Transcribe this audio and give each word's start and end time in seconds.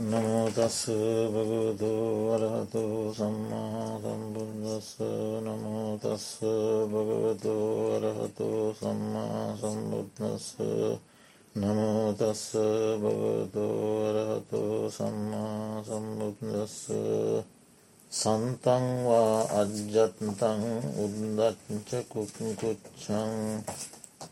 නමෝතස්ස 0.00 0.78
භගවතු 1.28 1.88
වරහතු 2.24 2.82
සම්මා 3.12 4.00
සම්බුද්දස්ස 4.00 4.96
නමෝතස්ස 5.44 6.26
භගවතු 6.88 7.52
වරහතු 7.92 8.48
සම්මා 8.72 9.44
සම්බුද්දස්ස 9.60 10.46
නමෝතස්ස 11.54 12.44
භගවතු 12.96 13.66
වරහතු 14.06 14.62
සම්මා 14.90 15.84
සම්බුද්දස්ස 15.84 16.76
සන්තන්වා 18.10 19.36
අජ්ජත්තං 19.54 20.62
උද්දච්ච 20.98 21.90
කුක්කුච්චං 22.08 23.34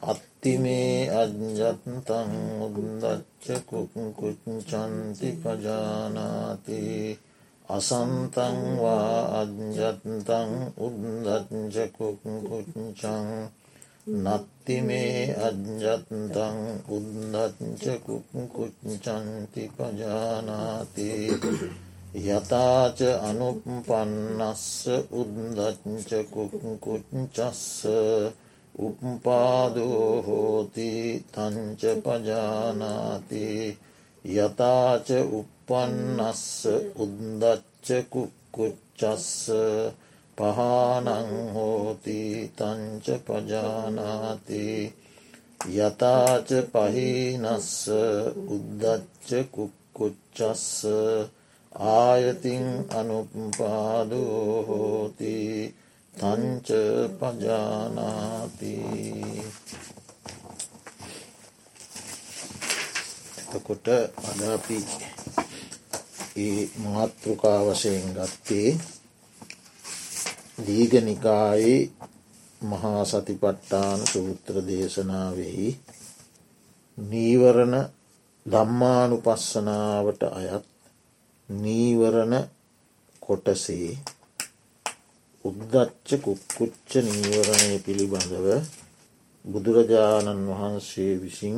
අත්තිමේ 0.06 1.10
අජ්ජත්තං 1.14 2.32
උද්දච්ච 2.62 3.27
කුක්කුච්චන්ති 3.40 5.28
පජානාති 5.42 6.80
අසන්තන්වා 7.64 9.14
අජ්ජත්තං 9.40 10.50
උද්දච්ච 10.78 11.76
කුක්කුච්චං 11.96 13.28
නත්තිමේ 14.16 15.36
අජ්ජත්තං 15.38 16.58
උද්දච්ච 16.88 17.84
කුක්කුච්චන්ති 18.06 19.62
පජානාති 19.76 21.08
යතාච 22.26 22.98
අනුපන්නස්ස 23.22 24.66
උද්දච්ච 25.12 26.10
කුක්කුච්චස්ස 26.32 27.62
උපපාදෝ 28.78 30.22
හෝති 30.22 30.90
තංච 31.32 31.82
පජානාති 32.04 33.46
යතාච 34.24 35.08
උපන්නස්ස 35.38 36.44
උද්දච්ච 36.96 37.88
කුක්කුච්චස්ස 38.12 39.50
පහනං 40.38 41.30
හෝති 41.54 42.20
තංච 42.58 43.06
පජානාති 43.26 44.66
යතාච 45.78 46.48
පහිනස්ස 46.72 47.72
උද්දච්ච 48.48 49.28
කුක්කුච්චස්ස 49.54 50.86
ආයතින් 51.72 52.66
අනුපාදෝ 52.92 54.62
හෝති 54.64 55.36
තංච 56.18 56.68
පජානාති. 57.14 58.74
එතකොට 63.48 63.86
අද 64.22 64.40
අපි 64.48 64.78
ඒ 66.36 66.60
මාතෘකා 66.84 67.60
වශයෙන් 67.66 68.08
ගත්තේ 68.12 68.68
දීගනිකායේ 70.58 71.80
මහා 72.60 73.02
සතිපට්ටාන 73.04 74.00
සූත්‍ර 74.06 74.56
දේශනාවෙහි 74.66 75.68
නීවරණ 76.98 77.76
දම්මානු 78.46 79.16
පස්සනාවට 79.18 80.22
අයත් 80.32 80.66
නීවරණ 81.48 82.34
කොටසේ 83.22 83.90
උද්දච්ච 85.48 86.08
කුක්කුච්ච 86.18 86.90
නීවරණය 87.06 87.76
පිළිබඳව 87.80 88.46
බුදුරජාණන් 89.44 90.48
වහන්සේ 90.48 91.12
විසින් 91.18 91.56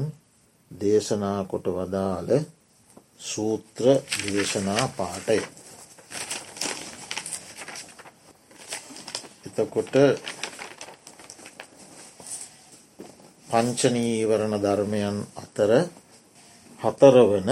දේශනා 0.71 1.41
කොට 1.45 1.67
වදාළ 1.69 2.31
සූත්‍ර 3.21 3.85
දේශනා 4.25 4.85
පාටය. 4.91 5.39
එතකොට 9.49 9.95
පංචනීවරණ 13.49 14.55
ධර්මයන් 14.59 15.17
අතර 15.37 15.71
හතරවන 16.81 17.49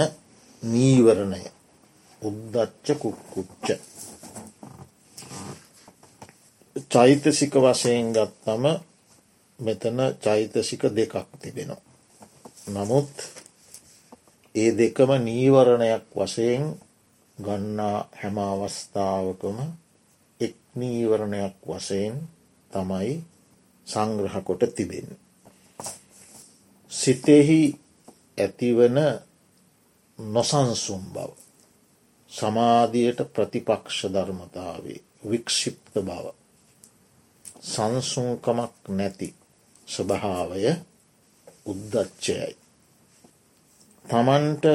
නීවරණය 0.63 1.43
උද්දච්ච 2.21 2.87
කුක්කුච්ච 3.01 3.67
චෛතසික 6.91 7.53
වශයෙන් 7.55 8.13
ගත්තම 8.13 8.63
මෙතන 9.59 9.99
චෛතසික 10.19 10.83
දෙකක් 10.89 11.15
තිබෙනවා. 11.35 11.81
නමුත් 12.67 13.13
ඒ 14.55 14.71
දෙකම 14.73 15.11
නීවරණයක් 15.19 16.05
වශයෙන් 16.15 16.63
ගන්නා 17.37 17.97
හැම 18.13 18.37
අවස්ථාවකම 18.43 19.57
එක් 20.39 20.55
නීවරණයක් 20.75 21.55
වශයෙන් 21.63 22.15
තමයි 22.71 23.13
සංග්‍රහ 23.87 24.37
කොට 24.43 24.63
තිබෙන. 24.75 25.07
සිතෙහි 26.91 27.61
ඇතිවන 28.37 28.97
නොසන්සුම් 30.19 31.03
බව. 31.13 31.31
සමාධියට 32.31 33.19
ප්‍රතිපක්ෂ 33.33 33.99
ධර්මතාවේ 34.07 34.99
වික්ෂිප්ත 35.23 35.93
බව. 36.01 36.38
සංසුන්කමක් 37.59 38.73
නැති 38.89 39.27
ස්වභාවය 39.87 40.63
උද්දච්චයයි. 41.65 42.55
තමන්ට 44.05 44.65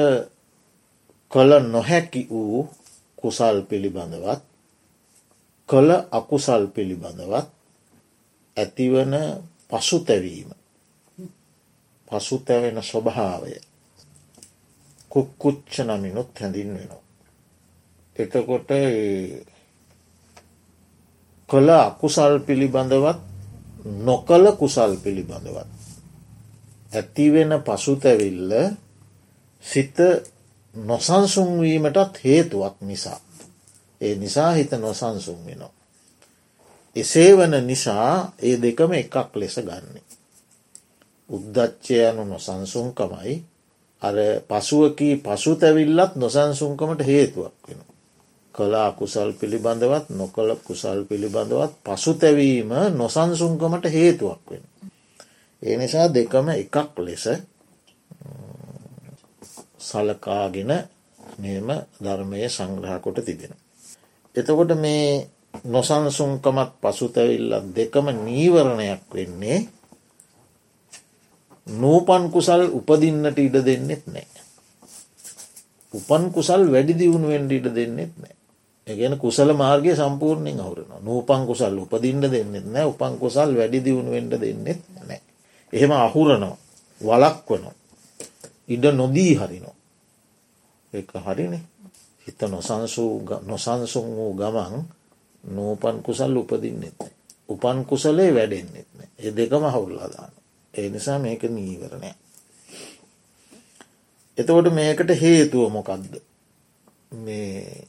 කළ 1.31 1.51
නොහැකි 1.65 2.21
වූ 2.29 2.69
කුසල් 3.17 3.57
පිළිබඳවත් 3.61 4.41
කළ 5.69 5.91
අකුසල් 6.11 6.63
පිළිබඳවත් 6.67 7.47
ඇතිවන 8.57 9.13
පසුතැවීම 9.69 10.49
පසුතැවෙන 12.07 12.77
ස්වභාවය 12.83 13.55
කුක්කුච්ච 15.11 15.73
නමිනුත් 15.79 16.29
හැඳින් 16.35 16.69
වෙනවා. 16.69 17.03
එතකොට 18.15 18.69
කළ 21.49 21.69
අකුසල් 21.69 22.39
පිළිබඳවත් 22.39 23.19
නොකළ 23.85 24.45
කුසල් 24.53 24.97
පිළිබඳවත්. 24.97 25.67
ඇතිවෙන 26.91 27.51
පසුතැවිල්ල 27.61 28.51
සිත 29.63 29.97
නොසන්සුන්වීමටත් 30.75 32.23
හේතුවක් 32.23 32.75
නිසා. 32.81 33.19
ඒ 34.01 34.15
නිසා 34.15 34.51
හිත 34.51 34.71
නොසන්සුන් 34.73 35.39
වෙනවා. 35.45 35.73
එසේ 36.95 37.31
වන 37.33 37.67
නිසා 37.67 38.33
ඒ 38.39 38.55
දෙකම 38.57 38.91
එකක් 38.93 39.15
ලෙස 39.35 39.55
ගන්නේ. 39.57 40.05
උද්දච්චය 41.29 41.95
යනු 42.01 42.23
නොසන්සුන්කමයි 42.25 43.35
අර 44.01 44.15
පසුවකී 44.49 45.15
පසුතැවිල්ලත් 45.17 46.15
නොසන්සුන්කමට 46.15 47.01
හේතුවක් 47.03 47.55
වෙනවා. 47.67 47.94
කලා 48.55 48.89
කුසල් 48.93 49.29
පිළිබඳවත් 49.33 50.05
නොකළ 50.11 50.51
කුසල් 50.59 50.99
පිළිබඳවත් 51.03 51.73
පසුතැවීම 51.85 52.71
නොසන්සුන්කමට 52.93 53.85
හේතුවක් 53.89 54.41
වෙන. 54.47 54.63
ඒ 55.61 55.75
නිසා 55.77 56.07
දෙකම 56.09 56.47
එකක් 56.53 56.75
ලෙස 56.97 57.25
සලකාගෙන 59.79 60.71
මෙම 61.37 61.67
ධර්මය 61.97 62.39
සංග්‍රහ 62.47 62.95
කොට 62.97 63.19
තිබෙන. 63.21 63.53
එතකොට 64.35 64.71
මේ 64.75 65.27
නොසන්සුන්කමත් 65.65 66.71
පසුතැවිල්ලත් 66.81 67.65
දෙකම 67.71 68.05
නීවරණයක් 68.19 69.03
වෙන්නේ 69.09 69.59
නූපන් 71.67 72.23
කුසල් 72.29 72.61
උපදින්නට 72.69 73.37
ඉඩ 73.37 73.57
දෙන්නෙත් 73.59 74.03
නෑ. 74.07 74.27
උපන් 75.93 76.23
කුසල් 76.31 76.61
වැඩි 76.67 76.93
දියුණුවෙන්ට 76.95 77.51
ඉඩ 77.51 77.67
දෙන්නෙත් 77.71 78.13
නෑ. 78.15 78.34
එකන 78.87 79.17
කුසල 79.17 79.49
මාර්ගය 79.53 79.91
සම්පූර්ණයෙන් 79.91 80.59
අවුරන 80.59 80.91
නූපං 81.01 81.41
කුසල් 81.43 81.73
උපදින්න 81.75 82.21
දෙන්නෙත් 82.23 82.65
නෑ 82.65 82.85
උපං 82.85 83.17
කුසල් 83.17 83.49
වැඩි 83.51 83.81
දියුණුවෙන්ට 83.81 84.33
දෙන්නෙත් 84.35 84.81
නෑ. 84.97 85.21
එහෙම 85.73 85.91
අහුරනවා 85.93 86.57
වලක් 87.01 87.49
වනවා. 87.49 87.73
ඉඩ 88.67 88.85
නොදී 88.93 89.33
හරිනෝ. 89.35 89.75
එක 90.93 91.09
හරිනේ 91.17 91.63
හිත 92.27 92.41
නොසන්සූ 92.43 93.13
නොසන්සුන් 93.43 94.07
වූ 94.11 94.33
ගමන් 94.33 94.85
නූපන් 95.43 95.97
කුසල් 96.01 96.35
උපදින්නෙත්. 96.35 96.99
උපන් 97.49 97.85
කුසලේ 97.85 98.29
වැඩෙන්න්නෙත් 98.31 98.89
නෑ 98.93 99.09
ඒ 99.17 99.31
දෙකම 99.31 99.65
හවුල්ලාදාන. 99.65 100.31
ඒ 100.73 100.89
නිසා 100.89 101.19
මේක 101.19 101.43
නීවරණය. 101.45 102.11
එතකොට 104.37 104.69
මේකට 104.71 105.09
හේතුව 105.15 105.71
මොකක්ද 105.71 106.21
මේ 107.17 107.87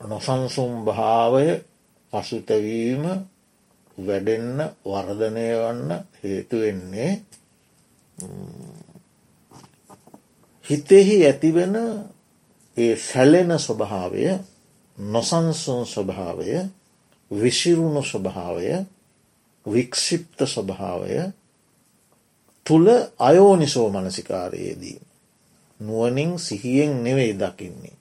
නොසන්සුම් 0.00 0.84
භාවය 0.84 1.46
පසුතැවීම 2.12 3.04
වැඩෙන්න 3.98 4.58
වර්ධනය 4.84 5.46
වන්න 5.54 5.90
හේතුවෙන්නේ 6.18 7.10
හිතෙහි 10.66 11.16
ඇතිවෙන 11.24 11.76
ඒ 12.76 12.96
සැලෙන 12.98 13.58
ස්වභාවය 13.58 14.24
නොසන්සුන් 14.98 15.82
ස්වභාවය 15.86 16.48
විසිරුණු 17.30 18.02
ස්වභාවය 18.02 18.86
වික්ෂිප්ත 19.66 20.38
ස්වභාවය 20.46 21.32
තුළ 22.66 22.88
අයෝනිසෝ 23.18 23.88
මනසිකාරයේදී. 23.90 25.00
නුවනින් 25.80 26.38
සිහියෙන් 26.38 27.04
නෙවෙයි 27.04 27.34
දකින්නේ. 27.34 27.97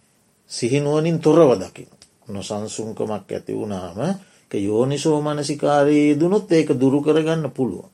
සිහිනුවනින් 0.51 1.19
තොරව 1.19 1.49
දකින. 1.57 1.89
නොසන්සුන්කමක් 2.27 3.31
ඇති 3.31 3.53
වුණාම 3.53 3.99
යෝනිසෝ 4.53 5.21
මනසිකාරයේ 5.21 6.19
දුනුත් 6.19 6.51
ඒක 6.51 6.69
දුරු 6.71 7.01
කරගන්න 7.01 7.51
පුළුව. 7.51 7.85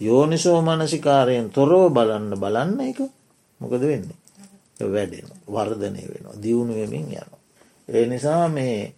යෝනිසෝ 0.00 0.62
මනසිකාරයෙන් 0.62 1.50
තොරව 1.50 1.90
බලන්න 1.90 2.32
බලන්න 2.34 2.80
එක 2.80 2.98
මොකද 3.60 3.82
වෙන්නේ. 3.82 4.18
වැඩෙන 4.84 5.28
වර්ධනය 5.46 6.02
වෙනවා 6.04 6.42
දියුණු 6.42 6.74
වෙමින් 6.74 7.06
යන. 7.12 7.30
ඒ 7.88 8.06
නිසා 8.06 8.48
මේ 8.48 8.94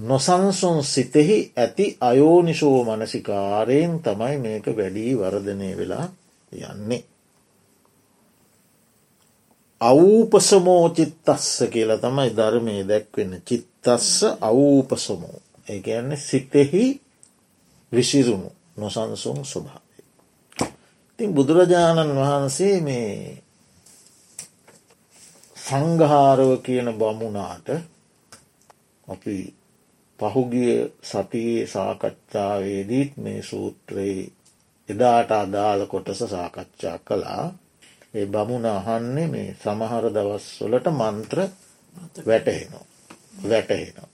නොසන්සුන් 0.00 0.84
සිතෙහි 0.84 1.52
ඇති 1.56 1.96
අයෝනිශෝ 2.00 2.84
මනසිකාරයෙන් 2.86 4.00
තමයි 4.00 4.36
මේක 4.38 4.66
වැඩී 4.68 5.12
වර්ධනය 5.14 5.76
වෙලා 5.76 6.06
යන්නේ. 6.52 7.04
අවූපසමෝ 9.80 10.88
චිත්තස්ස 10.90 11.64
කියලා 11.70 11.98
තමයි 11.98 12.30
ධර්මය 12.32 12.74
දැක්වෙන්න. 12.84 13.42
චිත්තස්ස 13.42 14.24
අවූපසමෝ. 14.40 15.40
ඒගැන්න 15.68 16.16
සිතෙහි 16.18 17.00
විසිරුණු 17.92 18.50
නොසන්සුන් 18.76 19.44
ස්වභාවය. 19.44 20.02
ඉතින් 21.12 21.34
බුදුරජාණන් 21.34 22.16
වහන්සේ 22.16 22.80
මේ 22.80 23.42
සංඝාරව 25.56 26.50
කියන 26.58 26.88
බමුණාට 26.92 27.68
අපි 29.08 29.36
පහුගිය 30.18 30.92
සතියේ 31.02 31.66
සාකච්ඡාවේදීත් 31.66 33.12
මේ 33.16 33.42
සූත්‍රයේ 33.42 34.32
එදාට 34.88 35.30
අදාළ 35.32 35.86
කොටස 35.86 36.20
සාකච්ඡා 36.26 36.98
කළා. 37.00 37.44
ඒ 38.14 38.26
බමුණ 38.28 38.66
අහන්නේ 38.68 39.28
මේ 39.28 39.48
සමහර 39.60 40.04
දවස්වලට 40.10 40.86
මන්ත්‍ර 40.92 41.38
වැටහෙනවා 42.26 42.86
වැටහෙනවා. 43.44 44.08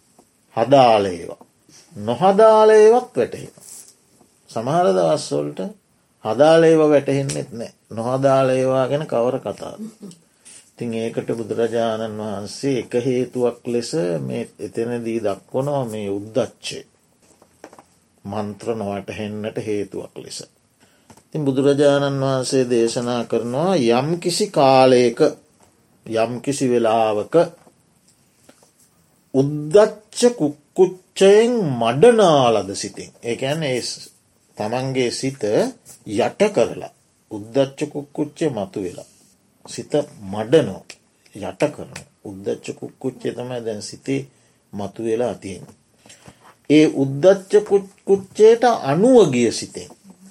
හදාලේවා. 0.57 1.45
නොහදාලේවත් 1.97 3.17
වැටහෙන. 3.17 3.53
සමහර 4.51 4.87
දවස්වලට 4.91 5.61
හදාලේව 6.25 6.81
වැටහෙන්නෙත් 6.91 7.53
නෑ 7.53 7.73
නොහදාලේවා 7.91 8.89
ගැන 8.89 9.07
කවර 9.07 9.39
කතා. 9.41 9.75
ඉතින් 10.71 10.95
ඒකට 10.95 11.31
බුදුරජාණන් 11.33 12.21
වහන්සේ 12.21 12.79
එක 12.79 12.95
හේතුවක් 13.05 13.67
ලෙස 13.67 13.93
මේ 14.21 14.49
එතනදී 14.61 15.19
දක්වනවා 15.21 15.85
මේ 15.85 16.09
උද්දච්චේ 16.11 16.85
මන්ත්‍ර 18.25 18.75
නොවටහෙන්නට 18.75 19.57
හේතුවක් 19.67 20.15
ලෙස. 20.17 20.39
ඉතින් 21.35 21.45
බුදුරජාණන් 21.45 22.21
වහන්සේ 22.21 22.65
දේශනා 22.67 23.23
කරනවා 23.25 23.75
යම් 23.91 24.09
කිසි 24.19 24.47
කාලයක 24.49 25.21
යම් 26.07 26.33
කිසි 26.41 26.67
වෙලාවක 26.67 27.35
උද්දච්ච 29.35 30.21
කුක්කුච්චයෙන් 30.37 31.53
මඩනාලද 31.77 32.71
සිතින් 32.75 33.11
ඒඇන 33.25 33.63
ඒ 33.65 33.81
තමන්ගේ 34.57 35.11
සිත 35.13 35.43
යට 36.19 36.41
කරලා 36.51 36.93
උද්දච්ච 37.31 37.79
කුක්කුච්චේ 37.89 38.51
මතු 38.51 38.79
වෙලා 38.81 39.09
සිත 39.67 39.93
මඩනෝ 40.33 40.83
යට 41.35 41.63
කරන 41.71 41.93
උද්දච්ච 42.25 42.67
කුක්කුච්චේ 42.75 43.33
තමයි 43.33 43.61
දැන් 43.61 43.83
සිතේ 43.83 44.21
මතු 44.73 45.05
වෙලා 45.05 45.35
තියෙන. 45.37 45.65
ඒ 46.71 46.87
උද්දච්ච 46.95 47.53
කුච්චේට 48.05 48.65
අනුව 48.83 49.31
ගිය 49.33 49.53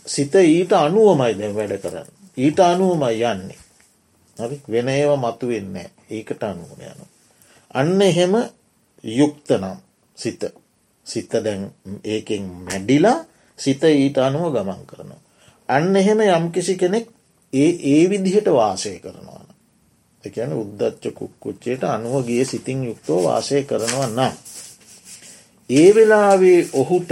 සිතේ. 0.10 0.44
සිත 0.44 0.48
ඊට 0.48 0.72
අනුවමයි 0.76 1.34
දැ 1.34 1.52
වැඩ 1.54 1.76
කරන්න. 1.80 2.08
ඊට 2.38 2.60
අනුවමයි 2.62 3.24
යන්නේ. 3.26 3.60
හරි 4.38 4.58
වෙන 4.68 4.88
ඒව 4.90 5.12
මතු 5.18 5.48
වෙන්න 5.48 5.76
ඒකට 6.10 6.44
අනුවන 6.44 6.82
යනු. 6.84 7.06
අන්න 7.72 8.02
එහෙම 8.02 8.34
යුක්ත 9.04 9.50
නම් 9.52 9.78
සිත 10.18 10.42
සිත 11.08 11.32
දැන් 11.40 11.72
ඒකෙන් 12.06 12.44
මැඩිලා 12.66 13.18
සිත 13.60 13.84
ඊට 13.86 14.18
අනුව 14.20 14.54
ගමන් 14.54 14.82
කරනවා. 14.86 15.22
අන්න 15.70 15.96
එහෙම 15.96 16.20
යම්කිසි 16.22 16.76
කෙනෙක් 16.76 17.08
ඒ 17.54 17.72
ඒ 17.86 18.10
විදිහට 18.10 18.48
වාසය 18.50 19.00
කරනවාන. 19.00 19.48
එකන 20.24 20.52
උද්දච්ච 20.54 21.14
කුක්කුච්චයට 21.14 21.84
අනුව 21.86 22.26
ගිය 22.26 22.46
සිතින් 22.46 22.84
යුක්තෝ 22.84 23.20
වාසය 23.24 23.64
කරනවා 23.64 24.10
නම්. 24.10 24.34
ඒ 25.70 25.90
වෙලාවේ 25.96 26.62
ඔහුට 26.74 27.12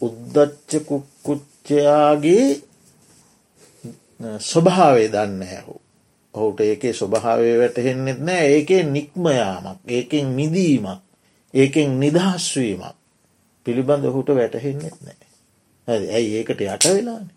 උද්දච්ච 0.00 0.70
කුක්කුච්චයාගේ 0.84 2.48
ස්වභාවේ 4.40 5.08
දන්න 5.08 5.42
ඇහු. 5.44 5.80
ඔහුට 6.34 6.60
ඒකේ 6.60 6.92
ස්වභාවය 6.92 7.58
වැටහෙන්නෙත් 7.58 8.20
නෑ 8.20 8.46
ඒකේ 8.48 8.82
නික්මයාමක් 8.86 9.78
ඒකෙන් 9.88 10.26
මිදීමක් 10.30 11.00
ඒකෙන් 11.54 12.00
නිදහස්වීමක් 12.00 12.96
පිළිබඳ 13.66 14.04
ඔහුට 14.04 14.28
වැටහෙන්නෙත් 14.30 14.98
නෑ 15.00 15.26
ඇයි 15.88 16.36
ඒකට 16.36 16.60
යට 16.62 16.84
වෙලාන? 16.86 17.30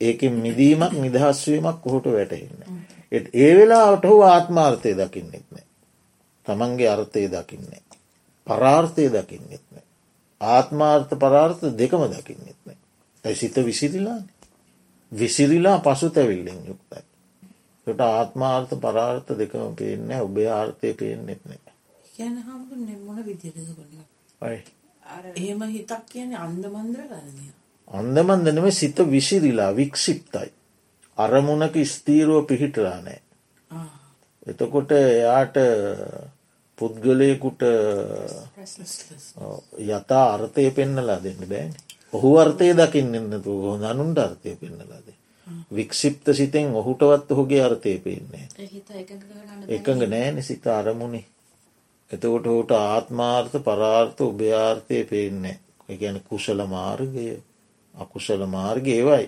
ඒකෙන් 0.00 0.34
මිදීමක් 0.36 0.92
නිදහස්වීමක් 0.94 1.86
ඔහුට 1.86 2.06
වැටහෙන්න 2.08 2.60
ඒ 3.12 3.52
වෙලාට 3.56 4.04
හෝ 4.04 4.22
ආත්මාර්ථය 4.24 4.94
දකින්නෙත් 4.96 5.46
නෑ 5.50 5.66
තමන්ගේ 6.46 6.88
අර්ථය 6.88 7.28
දකින්නේ 7.28 7.82
පරාර්ථය 8.46 9.08
දකින්නෙත් 9.10 9.64
නෑ 9.64 9.67
ආත්මාර්ථ 10.40 11.14
පරාර්ථ 11.14 11.64
දෙකම 11.74 12.02
දකින්නෙත් 12.06 12.58
නෑ. 12.66 12.78
ඇයි 13.24 13.36
සිත 13.36 13.56
විසිරිලාන 13.60 14.24
විසිරිලා 15.12 15.78
පසු 15.80 16.10
තැවිල්ලෙන් 16.10 16.60
යුක්තයි. 16.66 17.02
ට 17.86 18.00
ආත්මාර්ථ 18.00 18.74
පරාර්ථ 18.76 19.30
දෙකම 19.34 19.74
පේන්න 19.74 20.10
ඔබේ 20.20 20.48
ආර්ථය 20.50 20.94
පේෙන්න්නෙත් 20.94 21.42
නෑ. 21.44 21.60
මොන 22.98 23.24
විදිරද 23.24 23.58
එහෙම 25.36 25.62
හිතක් 25.68 26.02
කියන 26.06 26.34
අන්දමන්දර 26.36 27.02
කරනය. 27.04 27.46
අන්දමන්දනම 27.90 28.70
සිත 28.72 28.98
විසිරිලා 29.06 29.70
වික්ෂිප්තයි. 29.72 30.50
අරමුණක 31.18 31.76
ස්තීරුව 31.86 32.46
පිහිටලා 32.46 32.98
නෑ. 33.00 33.20
එතකොට 34.46 34.92
එයාට 34.92 35.56
පුද්ගලයකුට 36.78 37.62
යතා 39.88 40.26
අර්ථය 40.30 40.70
පෙන්නලා 40.72 41.18
දෙන්න 41.18 41.40
බෑන. 41.44 41.72
ඔහු 42.12 42.36
අර්ථය 42.38 42.72
දකින්න 42.74 43.14
එන්නතු 43.14 43.60
හො 43.62 43.78
අනුන්ට 43.84 44.18
අර්ථය 44.18 44.56
පෙන්නලාද. 44.56 45.08
වික්ෂිප්ත 45.70 46.26
සිතෙන් 46.34 46.74
ඔහුටවත් 46.74 47.32
ඔහුගේ 47.32 47.62
අර්ථය 47.62 47.98
පෙන්නේ. 48.00 48.46
එකඟ 49.70 50.06
නෑන 50.06 50.42
සිත 50.42 50.66
අරමුණේ 50.68 51.26
එතකොට 52.10 52.46
හෝට 52.46 52.70
ආත්මාර්ථ 52.72 53.56
පරාර්ථ 53.60 54.20
උභයාර්ථය 54.22 55.04
පේන්නේ 55.04 55.58
එකැන 55.88 56.20
කුසල 56.22 56.60
මාර්ගය 56.66 57.26
අකුසල 57.94 58.42
මාර්ග 58.48 58.86
ඒවයි 58.88 59.24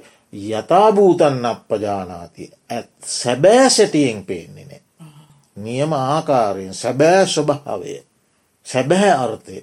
යථභූතන් 0.52 1.44
අපපජානාතිය 1.44 2.48
ඇත් 2.70 2.90
සැබෑ 3.12 3.70
සැටියෙන් 3.70 4.24
පේන්නේ 4.24 4.64
නෑ. 4.64 4.80
නියම 5.60 5.92
ආකාරයෙන් 5.94 6.74
සැබෑ 6.74 7.26
ස්වභාවය 7.28 7.94
සැබැහැ 8.66 9.12
අර්ථය 9.16 9.58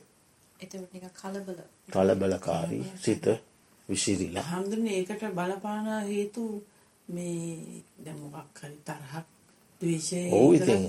කලබලකාරී 1.89 2.86
සිත 2.98 3.25
විසිරිලා. 3.89 4.44
හඳුන 4.44 4.88
ඒකට 4.89 5.24
බලපානා 5.32 6.01
හේතු 6.01 6.44
මේ 7.08 7.84
දැමොකක් 8.06 8.60
හරි 8.60 8.77
තරහක් 8.86 9.25
දවේශය 9.82 10.22
ඕ 10.32 10.54
ඉතින් 10.54 10.88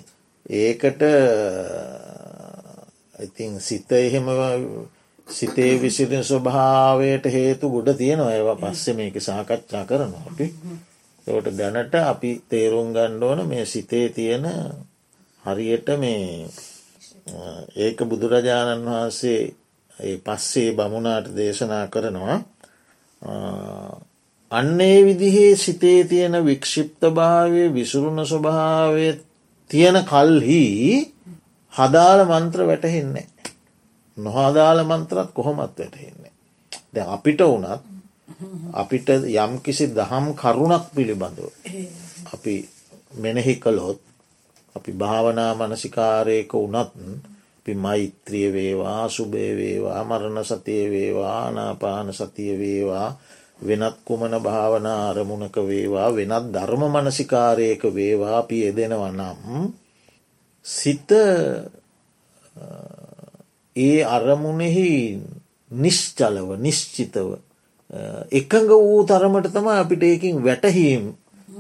ඒකට 0.59 1.03
ඉතින් 3.19 3.61
සිත 3.61 3.93
එහෙම 3.95 4.27
සිතේ 5.27 5.73
විසිරින් 5.79 6.25
ස්වභාවයට 6.25 7.25
හේතු 7.29 7.71
ගොඩ 7.71 7.89
තියෙනවා. 7.95 8.33
ඒවා 8.33 8.57
පස්සෙ 8.57 8.93
මේක 8.95 9.17
සාකච්ඡා 9.21 9.85
කරනවා. 9.85 10.25
අපි 10.27 10.47
එවට 11.27 11.57
දැනට 11.59 11.95
අපි 11.95 12.31
තේරුම් 12.49 12.93
ගණ්ඩෝන 12.93 13.49
මේ 13.49 13.65
සිතේ 13.67 14.09
තියෙන 14.09 14.47
හරියට 15.45 15.89
මේ 15.97 16.49
ඒක 17.77 17.99
බුදුරජාණන් 18.05 18.87
වහන්සේ 18.87 19.41
පස්සේ 20.19 20.73
බමුණට 20.73 21.35
දේශනා 21.35 21.85
කරනවා 21.89 22.37
අන්නේ 24.51 24.99
විදිහේ 25.03 25.57
සිතේ 25.57 26.05
තියෙන 26.05 26.37
වික්ෂිප්ත 26.43 27.01
භාවය 27.11 27.63
විසුරුණ 27.71 28.25
ස්වභාවය 28.25 29.09
තියෙන 29.71 29.97
කල්හි 30.05 30.65
හදාල 31.73 32.21
මන්ත්‍ර 32.25 32.61
වැටහෙන්නේ. 32.63 33.27
නොහදාල 34.17 34.79
මන්ත්‍රත් 34.85 35.31
කොහොමත් 35.33 35.59
වැටහෙන්නේ. 35.59 36.33
ද 36.89 36.97
අපිට 37.07 37.41
වනත් 37.43 37.81
අපිට 38.75 39.09
යම් 39.09 39.53
කිසි 39.61 39.85
දහම් 39.89 40.27
කරුණක් 40.35 40.85
පිළිබඳව. 40.95 41.49
අපි 42.29 42.55
මෙනෙහි 43.15 43.55
කළොත් 43.57 44.01
අපි 44.79 44.93
භාවනා 44.95 45.53
මනසිකාරයක 45.57 46.53
වනත් 46.55 46.93
අපි 47.59 47.75
මෛත්‍රිය 47.77 48.49
වේවා 48.51 49.09
සුභය 49.09 49.49
වේවා 49.55 50.01
මරණ 50.03 50.45
සතිය 50.45 50.85
වේවා 50.89 51.51
නාපාන 51.51 52.13
සතිය 52.13 52.53
වේවා 52.59 53.09
වෙනත් 53.61 53.97
කුමන 54.05 54.35
භාවනා 54.41 55.01
අරමුණක 55.09 55.57
වේවා 55.63 56.09
වෙනත් 56.13 56.47
ධර්ම 56.49 56.83
මනසිකාරයක 56.89 57.83
වේවා 57.91 58.39
අපි 58.39 58.63
යෙදෙනවා 58.63 59.13
නම් 59.13 59.73
සිත 60.67 61.11
ඒ 63.77 63.99
අරමුණෙහි 64.07 64.89
නිශ්චලව 65.71 66.49
නිශ්චිතව 66.59 67.29
එකඟ 68.33 68.71
වූ 68.71 69.05
තරමට 69.05 69.53
තම 69.53 69.69
අපිට 69.73 70.03
ඒකින් 70.03 70.37
වැටහීම් 70.39 71.05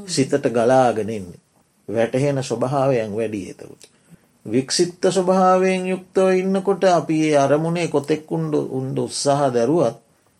සිතට 0.06 0.48
ගලාගෙනෙන්නේ. 0.48 1.40
වැටහෙන 1.88 2.42
ස්වභාවයන් 2.42 3.12
වැඩි 3.12 3.42
එතකට. 3.50 3.82
වික්සිත්ත 4.46 5.02
ස්වභාවයෙන් 5.08 5.86
යුක්තව 5.86 6.28
ඉන්නකොට 6.34 6.84
අපි 6.90 7.16
ඒ 7.24 7.36
අරමුණේ 7.36 7.88
කොතෙක්කුන්ඩ 7.88 8.54
උන්ඩ 8.70 8.98
උත්සාහ 8.98 9.40
දැරුවත් 9.52 9.96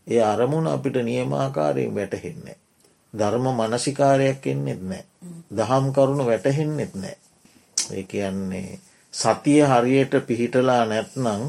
ඒ 0.06 0.22
අරමුණ 0.24 0.66
අපිට 0.66 0.96
නියමාකාරයෙන් 1.02 1.94
වැටහෙන්නේ. 1.94 2.56
ධර්ම 3.14 3.46
මනසිකාරයක් 3.50 4.46
එන්නෙත් 4.46 4.82
නෑ. 4.82 5.04
දහම් 5.56 5.86
කරුණු 5.92 6.24
වැටහෙන්නෙත් 6.26 6.94
නෑ. 6.94 7.16
ඒ 7.76 8.02
කියන්නේ 8.02 8.78
සතිය 9.14 9.62
හරියට 9.62 10.14
පිහිටලා 10.26 10.82
නැත්නං 10.84 11.42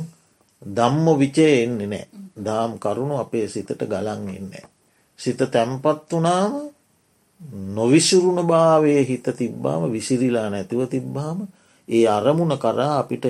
දම්ම 0.62 1.06
විචය 1.20 1.48
එන්නේ 1.56 1.88
නෑ. 1.88 2.06
දාම් 2.46 2.72
කරුණු 2.80 3.16
අපේ 3.18 3.48
සිතට 3.48 3.82
ගලන් 3.84 4.28
එන්නේ. 4.30 4.66
සිත 5.20 5.40
තැම්පත් 5.48 6.12
වනාම 6.12 6.54
නොවිසිරුණ 7.70 8.42
භාවය 8.44 8.94
හිත 9.04 9.28
තිබ්බාම 9.34 9.82
විසිරිලා 9.90 10.50
නැතිව 10.50 10.82
තිබ්බාම 10.88 11.48
ඒ 11.88 12.06
අරමුණ 12.10 12.58
කරා 12.58 12.94
අපිට 12.98 13.26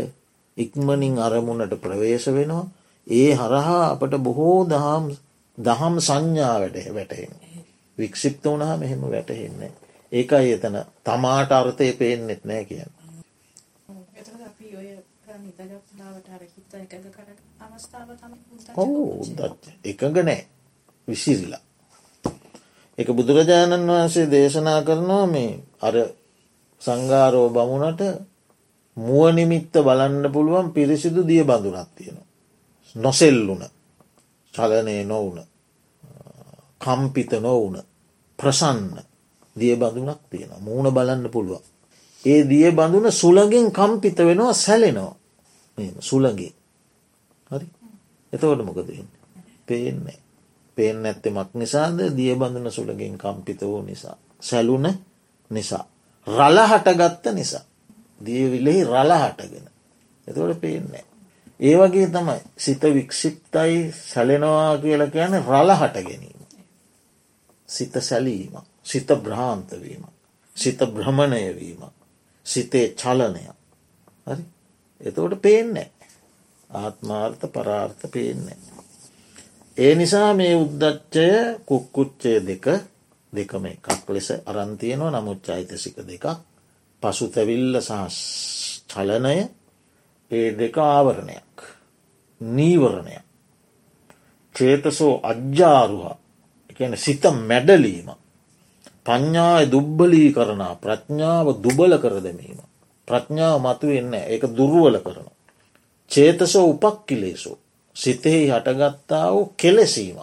ඉක්මනින් 0.57 1.15
අරමුණට 1.19 1.73
ප්‍රවේශ 1.77 2.27
වෙනවා 2.29 2.65
ඒ 3.07 3.31
හරහා 3.33 3.83
අපට 3.85 4.13
බොහෝ 4.19 4.59
දහම් 4.65 5.05
දහම් 5.57 5.95
සංඥාවට 5.99 6.77
වැටහෙන්. 6.89 7.33
වික්ෂිප්ත 7.97 8.43
වනහා 8.45 8.77
මෙහෙම 8.77 9.01
වැටහෙන්නේ. 9.03 9.71
ඒකයි 10.11 10.51
එතන 10.51 10.77
තමාට 11.03 11.51
අර්ථය 11.51 11.93
පේෙන්නෙත් 11.93 12.43
නෑ 12.45 12.65
කියන්න. 12.65 12.91
ඔවු 18.75 19.01
එකඟ 19.85 20.19
නෑ 20.21 20.41
විසිරිලා. 21.07 21.63
එක 22.99 23.07
බුදුරජාණන් 23.09 23.87
වහන්සේ 23.87 24.27
දේශනා 24.27 24.79
කරනවා 24.81 25.25
මේ 25.25 25.51
අර 25.79 25.95
සංගාරෝ 26.81 27.47
බමුණට 27.49 28.01
මුවනිමිත්ත 28.97 29.73
බලන්න 29.79 30.25
පුළුවන් 30.31 30.67
පිරිසිදු 30.69 31.21
දිය 31.23 31.43
බඳුනක් 31.43 31.89
තියෙනවා. 31.95 32.27
නොසෙල්ලුන 32.95 33.61
චලනය 34.53 34.95
නොවන 35.05 35.37
කම්පිත 36.81 37.31
නොවන 37.39 37.75
ප්‍රසන්න 38.39 38.95
දිය 39.55 39.75
බඳුනක් 39.75 40.21
තියෙන 40.29 40.51
මූුණ 40.59 40.91
බලන්න 40.91 41.25
පුළුවන්. 41.27 41.63
ඒ 42.23 42.41
දිය 42.43 42.71
බඳුන 42.71 43.11
සුළගෙන් 43.11 43.67
කම්පිත 43.71 44.17
වෙනවා 44.19 44.53
සැලෙනවා. 44.55 45.15
සුළගේ 45.99 46.53
හරි? 47.51 47.67
එතවට 48.33 48.61
මොකද 48.61 48.89
පේන්නේ. 49.67 50.19
පේෙන් 50.79 51.05
ඇත්තේ 51.05 51.31
මක් 51.31 51.49
නිසාද 51.55 51.99
දිය 52.17 52.35
බඳුන 52.35 52.71
සුළගෙන් 52.71 53.17
කම්පිත 53.17 53.61
වූ 53.63 53.81
නිසා. 53.83 54.15
සැලුන 54.41 54.87
නිසා. 55.51 55.83
රල 56.27 56.57
හටගත්ත 56.63 57.25
නිසා. 57.33 57.63
දියවිලෙහි 58.21 58.83
රල 58.85 59.11
හටගෙන. 59.15 59.67
එතවට 60.27 60.61
පේන්නේ. 60.61 61.05
ඒ 61.59 61.75
වගේ 61.77 62.07
තමයි 62.07 62.39
සිත 62.57 62.83
වික්ෂිප්තයි 62.89 63.77
සැලෙනවා 64.03 64.77
කියල 64.77 65.03
කියන 65.07 65.33
රල 65.41 65.71
හට 65.73 66.05
ගැනීම. 66.05 66.41
සිත 67.69 67.93
සැලීම. 68.01 68.55
සිත 68.83 69.07
බ්‍රාන්තවීම. 69.19 70.03
සිත 70.57 70.79
බ්‍රහමණයවීම. 70.89 71.81
සිතේ 72.45 72.87
චලනය. 72.95 73.45
හරි 74.27 74.43
එතවට 75.01 75.41
පේන්නේ. 75.41 75.91
ආත්මාර්ථ 76.69 77.45
පරාර්ථ 77.49 78.11
පේන්නේ. 78.11 78.57
ඒ 79.79 79.95
නිසා 79.95 80.33
මේ 80.33 80.53
උද්දච්චය 80.55 81.27
කුක්කුච්චය 81.65 82.31
දෙක 82.41 82.65
දෙකම 83.33 83.65
එකක් 83.65 84.07
ලෙස 84.07 84.29
අරන්තියනවා 84.45 85.11
නමුත් 85.11 85.39
චෛතසික 85.41 85.97
දෙකක්. 86.01 86.25
පසු 87.03 87.25
තැවිල්ල 87.27 87.75
සහ 87.79 87.93
චලනය. 88.89 89.37
ඒ 90.31 90.47
දෙක 90.51 90.75
ආවරණයක්. 90.77 91.55
නීවරණයක්. 92.41 93.25
චේතසෝ 94.55 95.13
අජ්ජාරුහ. 95.23 96.17
එකන 96.69 96.93
සිත 96.97 97.23
මැඩලීම. 97.41 98.09
පඤ්ඥාය 99.05 99.65
දුබ්බලී 99.67 100.29
කරන 100.33 100.63
ප්‍රඥාව 100.77 101.47
දුබල 101.55 101.93
කර 101.97 102.15
දෙමීම. 102.19 102.59
ප්‍රඥාව 103.07 103.57
මතු 103.59 103.85
වෙන්න 103.87 104.13
ඒක 104.25 104.43
දුරුවල 104.57 104.95
කරන 104.97 105.27
චේතසෝ 106.11 106.67
උපක්කිලේසෝ 106.67 107.57
සිතෙහි 107.99 108.43
හටගත්තා 108.47 109.27
වූ 109.31 109.53
කෙලෙසීම 109.55 110.19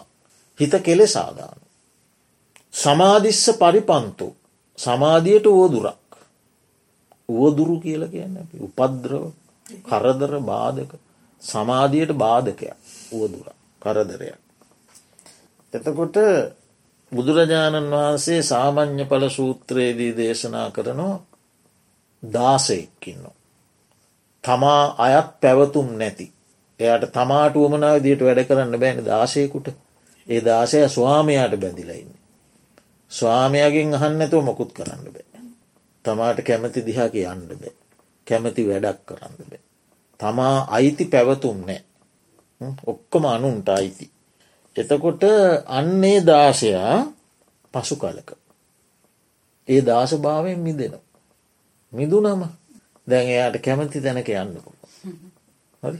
හිත 0.59 0.73
කෙලෙසාදාන. 0.81 1.59
සමාධිස්ස 2.73 3.45
පරිපන්තු 3.55 4.27
සමාධියට 4.77 5.45
වුවදුරක් 5.47 6.07
වුවදුරු 7.29 7.75
කියල 7.79 8.03
කියන්න 8.07 8.37
උපද්‍රව 8.59 9.23
කරදර 9.83 10.33
බාධක 10.43 10.91
සමාධියට 11.41 12.11
බාධකයක් 12.15 12.77
වුවදුර 13.11 13.47
කරදරයක්. 13.81 14.39
එතකොට 15.73 16.17
බුදුරජාණන් 17.11 17.91
වහන්සේ 17.91 18.41
සාමං්්‍ය 18.43 19.05
පල 19.05 19.23
සූත්‍රයේදී 19.29 20.13
දේශනා 20.13 20.71
කරනවා 20.71 21.17
දාසයක්කින්න. 22.23 23.23
තමා 24.43 24.83
අයත් 24.99 25.29
පැවතුම් 25.41 25.89
නැති. 25.93 26.27
එයට 26.79 27.11
තමාට 27.11 27.55
වුවමනාව 27.55 27.97
දිට 28.01 28.21
වැඩ 28.21 28.43
කරන්න 28.45 28.79
බෑන 28.79 29.03
දාශයකුට 29.03 29.67
ඒ 30.27 30.41
දාශය 30.41 30.83
ස්වාමයාට 30.89 31.55
බැඳිලයින්න. 31.55 32.11
ස්වාමයාගෙන් 33.11 33.93
අහන්නඇතුව 33.95 34.43
මොකුත් 34.43 34.73
කරන්න 34.73 35.03
බෑ. 35.07 35.41
තමාට 36.05 36.39
කැමති 36.41 36.85
දිහා 36.85 37.09
කියන්න 37.09 37.47
බෑ. 37.51 37.73
කැමති 38.27 38.67
වැඩක් 38.67 38.99
කරන්න 39.05 39.35
බෑ. 39.39 39.59
තමා 40.19 40.67
අයිති 40.69 41.05
පැවතුම් 41.05 41.59
නෑ. 41.61 41.81
ඔක්කොම 42.85 43.25
අනුන්ට 43.25 43.69
අයිති. 43.69 44.09
එතකොට 44.75 45.23
අන්නේ 45.67 46.19
දාශයා 46.23 46.97
පසු 47.73 47.95
කලක. 47.95 48.29
ඒ 49.67 49.81
දාශභාවයෙන් 49.81 50.59
මිදෙනවා. 50.59 51.05
මිදුනම 51.93 52.41
දැන් 53.07 53.27
එයාට 53.27 53.57
කැමති 53.59 54.01
තැනක 54.01 54.29
යන්නපු. 54.31 54.71
හරි 55.83 55.99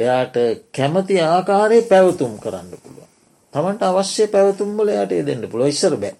එයාට 0.00 0.36
කැමති 0.72 1.16
ආකාරය 1.22 1.78
පැවතුම් 1.84 2.34
කරන්න 2.38 2.70
පුළුව. 2.74 3.08
තමන්ට 3.52 3.82
අවශ්‍ය 3.84 4.26
පැවතුම්බල 4.28 4.88
යට 4.94 5.16
දෙන්න 5.24 5.48
පුළ 5.48 5.66
ඉස්සර 5.66 5.96
බෑ. 5.96 6.14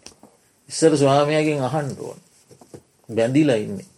ඉස්සර 0.68 0.92
ස්වාමයගෙන් 0.96 1.62
අහන්ඩුවන්. 1.62 2.20
බැඳිලා 3.08 3.58
ඉන්නේ. 3.58 3.88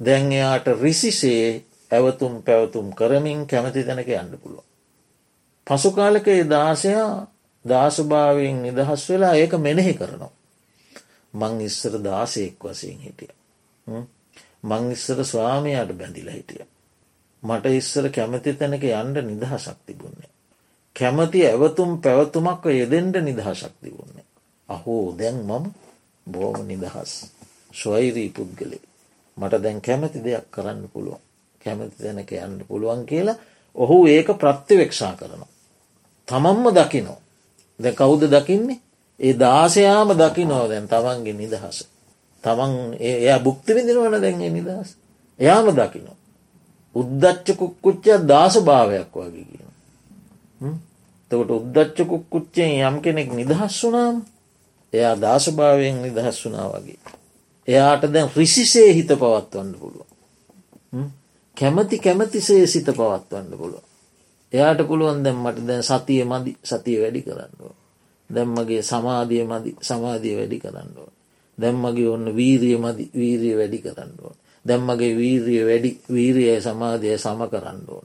දැන් 0.00 0.32
එයාට 0.32 0.66
රිසිසේ 0.78 1.64
ඇවතුම් 1.90 2.34
පැවතුම් 2.42 2.86
කරමින් 2.92 3.46
කැමති 3.46 3.82
තැනක 3.82 4.08
යන්න 4.10 4.38
පුළුව. 4.38 4.64
පසුකාලකයේ 5.66 6.44
දාසයා 6.46 7.26
දාසභාවයෙන් 7.64 8.62
නිදහස් 8.62 9.08
වෙලා 9.08 9.34
ඒක 9.34 9.52
මෙනෙහි 9.58 9.94
කරනවා. 9.94 10.32
මං 11.34 11.60
ඉස්සර 11.60 11.94
දාසයෙක් 12.00 12.56
වසයෙන් 12.62 12.98
හිටිය. 13.00 13.32
මං 14.62 14.92
ඉස්සර 14.92 15.24
ස්වාමයාට 15.24 15.92
බැඳිලා 15.92 16.34
හිටිය. 16.34 16.64
මට 17.42 17.66
ඉස්සර 17.72 18.08
කැමති 18.10 18.54
තැනක 18.54 18.84
යන්ඩ 18.84 19.16
නිදහසක් 19.22 19.78
තිබුන්නේ. 19.86 20.30
කැමති 20.96 21.40
ඇවතුම් 21.42 22.00
පැවතුමක්ව 22.00 22.66
යෙදෙන්ට 22.72 23.16
නිදහසක් 23.20 23.74
තිබුන්නේ. 23.80 24.26
අහෝ 24.68 25.14
දැන් 25.14 25.38
මම 25.40 25.64
බෝම 26.26 26.58
නිදහස්. 26.64 27.12
ස්වෛරී 27.74 28.30
පුද්ගලේ. 28.30 28.82
මට 29.36 29.54
දැන් 29.58 29.80
කැමති 29.80 30.18
දෙයක් 30.20 30.46
කරන්න 30.50 30.88
පුළුවන්. 30.88 31.22
කැමති 31.60 31.96
තැනක 31.98 32.32
යන්න 32.32 32.64
පුළුවන් 32.68 33.06
කියලා 33.06 33.36
ඔහු 33.76 34.06
ඒක 34.08 34.28
ප්‍රත්තිවෙක්ෂා 34.34 35.14
කරනවා. 35.14 35.50
තමන්ම 36.28 36.64
දකිනෝ. 36.72 37.18
දැ 37.80 37.94
කවුද 37.94 38.22
දකින්නේ 38.28 38.80
ඒ 39.20 39.34
දාසයාම 39.34 40.08
දකිනෝ 40.14 40.64
දැන් 40.68 40.88
තමන්ගේ 40.88 41.32
නිදහස. 41.34 41.78
තමන් 42.44 42.72
එය 43.00 43.38
බුක්තිවිදිනවන 43.40 44.20
දැන්ගේ 44.20 44.50
නිදහස්. 44.50 44.96
එයාම 45.38 45.68
දකිනෝ. 45.72 46.16
උද්දච්ච 46.94 47.56
කුක්කුච්චා 47.56 48.18
දාස 48.22 48.54
භාවයක් 48.60 49.12
වගේ 49.14 49.44
කියන. 49.44 49.70
තකොට 51.30 51.50
උද්දච්ච 51.50 51.98
කුක්කුච්චයෙන් 52.04 52.70
යම් 52.84 52.96
කෙනෙක් 53.00 53.28
නිදහස් 53.30 53.76
වුනාම් 53.82 54.16
එයා 54.92 55.16
දාශභාවයෙන් 55.16 56.02
නිදහස් 56.02 56.44
වුනා 56.44 56.68
වගේ. 56.70 57.00
එයාට 57.68 58.02
දැන් 58.12 58.28
රිසිසේ 58.36 58.92
හිත 58.92 59.10
පවත්වන්න 59.12 59.74
පුළුව. 59.74 60.08
කැමති 61.56 61.98
කැමතිසේ 61.98 62.66
සිත 62.66 62.86
පවත්වන්න 62.86 63.56
පුළුව. 63.58 63.84
එයාට 64.52 64.80
පුළුවන් 64.86 65.22
දැම් 65.22 65.38
මට 65.42 65.66
දැන් 65.66 65.82
සතිය 65.82 66.24
මදි 66.24 66.56
සතිය 66.62 67.00
වැඩි 67.00 67.22
කරන්නවා. 67.22 67.74
දැම්මගේ 68.30 68.82
සමාධිය 68.82 69.44
මදි 69.44 69.76
සමාධිය 69.80 70.36
වැඩි 70.36 70.58
කරන්නවා. 70.58 71.10
දැම්මගේ 71.58 72.08
ඔන්න 72.08 72.36
වීරිය 72.36 72.76
මදි 72.76 73.10
වීරිය 73.14 73.56
වැඩි 73.56 73.78
කරන්නවා. 73.78 74.34
දැම්මගේ 74.64 75.12
වීරිය 75.14 75.62
වැඩි 75.62 75.90
වීරිය 76.08 76.60
සමාධය 76.60 77.08
සම 77.16 77.40
කරන්නවා. 77.46 78.04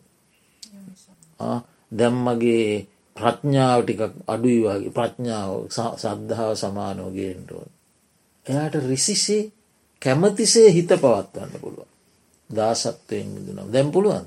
දැම්මගේ 1.92 2.68
ප්‍රඥාව 3.16 3.80
ටික 3.82 4.02
අඩුයි 4.28 4.60
වගේ 4.66 4.92
ප්‍රඥාව 4.92 5.52
සද්ධාව 6.02 6.52
සමානෝගේෙන්ටුවන්. 6.56 7.70
එයාට 8.46 8.76
රිසිසේ 8.86 9.44
කැමතිසේ 10.02 10.70
හිත 10.70 10.92
පවත්වන්න 10.96 11.54
පුළුව. 11.58 11.88
දාසත්වයෙන් 12.50 13.30
දුනම් 13.38 13.68
දැම් 13.68 13.92
පුළුවන් 13.92 14.26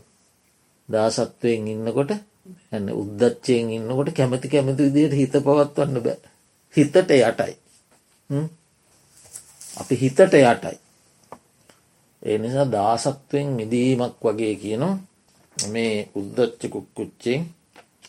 දාසත්වයෙන් 0.89 1.69
ඉන්නකොට 1.69 2.11
ඇන්න 2.73 2.89
උද්දච්චයෙන් 2.93 3.71
ඉන්නකොට 3.71 4.11
කැමති 4.13 4.49
කැමති 4.49 4.83
විදියට 4.87 5.15
හිත 5.15 5.35
පවත්වන්න 5.39 6.01
බෑ 6.01 6.19
හිතට 6.75 6.97
යටයි 6.97 7.55
අපි 9.77 9.95
හිතට 9.97 10.21
යටයි 10.27 10.77
ඒ 12.23 12.39
නිසා 12.39 12.67
දාසත්වයෙන් 12.69 13.49
මිදීමක් 13.51 14.25
වගේ 14.25 14.55
කියනවා 14.57 14.97
මේ 15.57 15.95
උද්දච්ච 16.15 16.63
කුක්කුච්චෙන් 16.69 17.41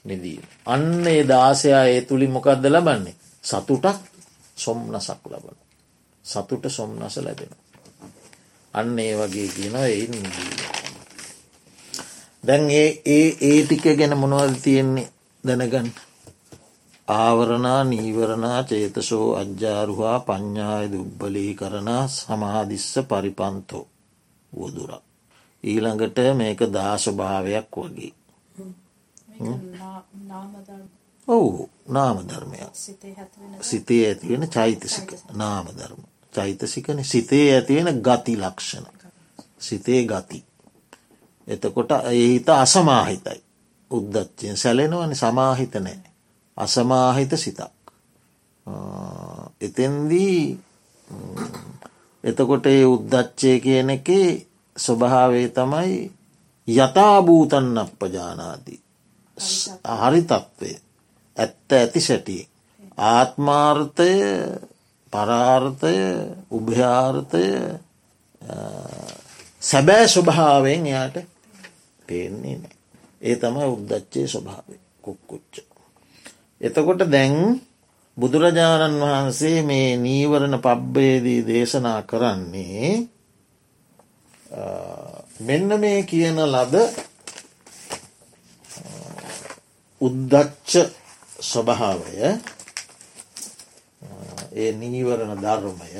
මිදීම. 0.03 0.43
අන්න 0.65 1.07
ඒ 1.07 1.21
දාසයා 1.25 1.85
ඒ 1.85 2.01
තුළින් 2.01 2.31
මොකක්ද 2.31 2.65
ලබන්නේ. 2.67 3.15
සතුටක් 3.43 3.99
සොම්නසක් 4.57 5.21
ලබන. 5.25 5.57
සතුට 6.25 6.65
සොම්නස 6.67 7.17
ලැබෙන. 7.17 7.51
අන්න 8.73 8.99
ඒ 8.99 9.13
වගේ 9.17 9.47
කියන 9.47 9.75
එයින් 9.77 10.13
මිදීම. 10.13 10.59
දැන් 12.43 12.63
ඒ 12.71 12.89
ඒ 13.07 13.27
ඒ 13.41 13.59
ටික 13.63 13.85
ගැන 13.97 14.17
මොනවද 14.17 14.55
තියෙන්නේ 14.63 15.09
දැනගන්න. 15.43 15.89
ආවරණා 17.07 17.81
නීවරණා 17.83 18.59
චේතසෝ 18.63 19.27
අජ්ජාරුහා 19.35 20.19
ප්ඥාය 20.19 20.85
දුබ්බලී 20.91 21.51
කරනා 21.55 22.03
සමාධිස්ස 22.09 22.93
පරිපන්තෝ 23.09 23.85
වුදුරක්. 24.53 25.03
ඊළඟට 25.63 26.17
මේක 26.35 26.59
දාශභාවයක් 26.69 27.77
වගේ. 27.77 28.13
ඔවු 31.27 31.69
නාම 31.87 32.17
ධර්මයක්. 32.19 32.71
සිතේ 33.61 34.07
ඇතිවෙන 34.07 34.49
චෛතසික. 34.49 35.13
නාම 35.33 35.65
ධර්ම. 35.69 36.01
චෛතසිකන 36.33 37.03
සිතේ 37.03 37.53
ඇතිවෙන 37.53 38.01
ගති 38.01 38.37
ලක්ෂණ. 38.37 38.85
සිතේ 39.59 40.01
ගති. 40.03 40.43
එතකොට 41.47 41.91
ඒහිත 42.05 42.49
අසමාහිතයි. 42.49 43.43
උද්දච්චයෙන් 43.91 44.57
සැලෙනවන 44.57 45.15
සමාහිත 45.15 45.73
නෑ. 45.75 46.11
අසමාහිත 46.57 47.31
සිතක්. 47.35 47.81
එතෙන්දී 49.61 50.59
එතකොට 52.23 52.65
ඒ 52.65 52.85
උද්දච්චය 52.85 53.59
කියන 53.59 53.89
එකේ 53.89 54.29
ස්වභාවේ 54.75 55.47
තමයි 55.49 55.99
යථභූතන් 56.67 57.77
අපපජානාදී 57.77 58.79
හරි 59.99 60.21
තත්ත්වය 60.23 60.71
ඇත්ත 61.37 61.71
ඇති 61.71 62.01
සැටිය. 62.01 62.43
ආත්මාර්ථය 62.97 64.11
පරාර්ථය 65.13 65.95
උභ්‍යාර්ථය 66.51 67.45
සැබෑ 69.61 70.07
ස්වභාවෙන් 70.07 70.85
එයාට 70.85 71.17
පේන්නේ 72.07 72.55
නෑ. 72.57 72.75
ඒ 73.21 73.35
තමයි 73.35 73.67
උද්දච්චේ 73.67 74.27
ස්වභාවය 74.27 74.75
කුක්කුච්ච. 75.01 75.53
එතකොට 76.61 77.03
දැන් 77.11 77.61
බුදුරජාණන් 78.17 79.01
වහන්සේ 79.01 79.59
මේ 79.63 79.89
නීවරණ 79.97 80.55
පබ්බේදී 80.59 81.41
දේශනා 81.43 82.01
කරන්නේ 82.03 82.91
මෙන්න 85.41 85.69
මේ 85.79 85.99
කියන 86.03 86.39
ලද 86.45 86.75
උද්දච්ච 90.01 90.71
ස්වභාවය 91.41 92.17
ඒ 94.53 94.71
නීවරණ 94.73 95.41
ධර්මය 95.41 95.91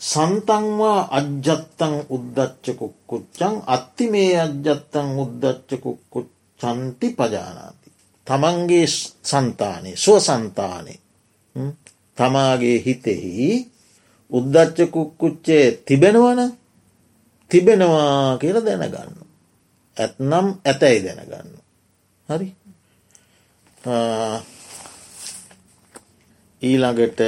සන්තංවා 0.00 1.00
අජ්ජත්තං 1.12 1.94
උද්දච්ච 2.08 2.66
කුක්කුච්චං 2.78 3.54
අත්ති 3.66 4.04
මේ 4.08 4.32
අජ්ජත්තං 4.38 5.08
උද්දච්ච 5.18 5.70
කුක්කුච්චන්ති 5.80 7.06
පජානාති. 7.12 7.79
තමන්ගේ 8.30 8.86
සන්තානය 9.24 9.90
ස්ව 9.94 10.14
සන්තානය 10.20 10.94
තමාගේ 12.16 12.78
හිතෙහි 12.78 13.50
උද්දච්ච 14.32 14.78
කුක්කුච්චේ 14.88 15.66
තිබෙනවන 15.80 16.40
තිබෙනවා 17.50 18.38
කියල 18.38 18.58
දැනගන්න. 18.60 19.16
ඇත්නම් 19.96 20.46
ඇතැයි 20.64 21.00
දැනගන්න. 21.06 21.50
හරි 22.28 22.48
ඊළඟට 26.62 27.20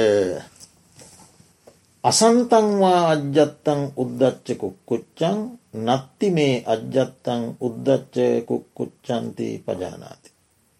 අසන්තංවා 2.03 2.99
අජ්ජත්තං 3.09 3.81
උද්දච්ච 3.97 4.47
කුක්කුච්චං 4.57 5.39
නත්ති 5.85 6.27
මේ 6.31 6.55
අජ්ජත්තං 6.65 7.41
උද්දච්ච 7.61 8.15
කුක්කුච්චන්ති 8.47 9.47
පජානාති. 9.65 10.32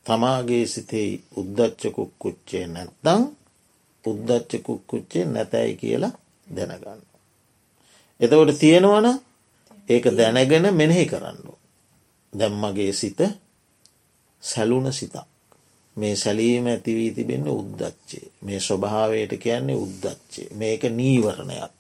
තමාගේ 0.06 0.66
සිතෙයි 0.68 1.24
උද්දච්ච 1.38 1.82
කුක්කුච්චේ 1.92 2.66
නැත්තං 2.68 3.24
උද්දච්ච 4.06 4.52
කුක්කුච්චේ 4.64 5.26
නැතැයි 5.26 5.76
කියලා 5.76 6.14
දැනගන්න. 6.48 7.02
එතවට 8.20 8.60
තියෙනවන 8.60 9.08
ඒක 9.90 10.06
දැනගෙන 10.14 10.66
මෙනෙහි 10.74 11.06
කරන්න. 11.06 11.40
දැම්මගේ 12.34 12.94
සිත 12.94 13.20
සැලුන 14.44 14.94
සිතක්. 14.94 15.16
මේ 15.98 16.16
සැලීම 16.16 16.66
ඇතිවී 16.68 17.12
තිබෙන්න 17.12 17.48
උද්දච්චේ. 17.50 18.28
මේ 18.42 18.60
ස්වභාවයට 18.60 19.34
කියන්නේ 19.38 19.76
උද්දච්චේ. 19.78 20.48
මේක 20.54 20.84
නීවරණයක්. 20.92 21.72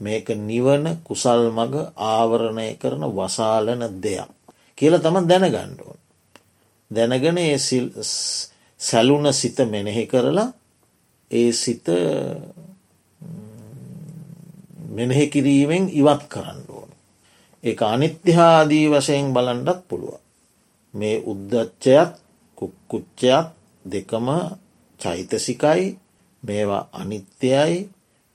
මේක 0.00 0.28
නිවන 0.40 0.84
කුසල් 1.04 1.42
මග 1.50 1.74
ආවරණය 1.96 2.68
කරන 2.74 3.04
වසාලන 3.10 3.82
දෙයක්. 4.02 4.30
කියල 4.78 4.94
තම 4.98 5.16
දැනගණ්ඩුවන්. 5.24 6.03
දැනගෙන 6.94 7.38
සැලුන 8.80 9.32
සිත 9.32 9.58
මෙනෙහි 9.66 10.06
කරලා 10.06 10.52
ඒ 11.30 11.52
සිත 11.54 11.86
මෙනෙහි 14.88 15.26
කිරීමෙන් 15.28 15.84
ඉවත් 15.90 16.22
කරන්න 16.28 16.60
ඕන. 16.70 16.90
ඒ 17.64 17.76
අනිත්‍යහාදී 17.84 18.86
වශයෙන් 18.90 19.32
බලන්ඩත් 19.32 19.80
පුළුව. 19.88 20.18
මේ 20.94 21.16
උද්දච්චයත් 21.22 22.10
කුක්කුච්චයක් 22.58 23.46
දෙකම 23.84 24.26
චෛතසිකයි 25.00 25.84
මේවා 26.42 26.88
අනිත්‍යයයි 26.92 27.78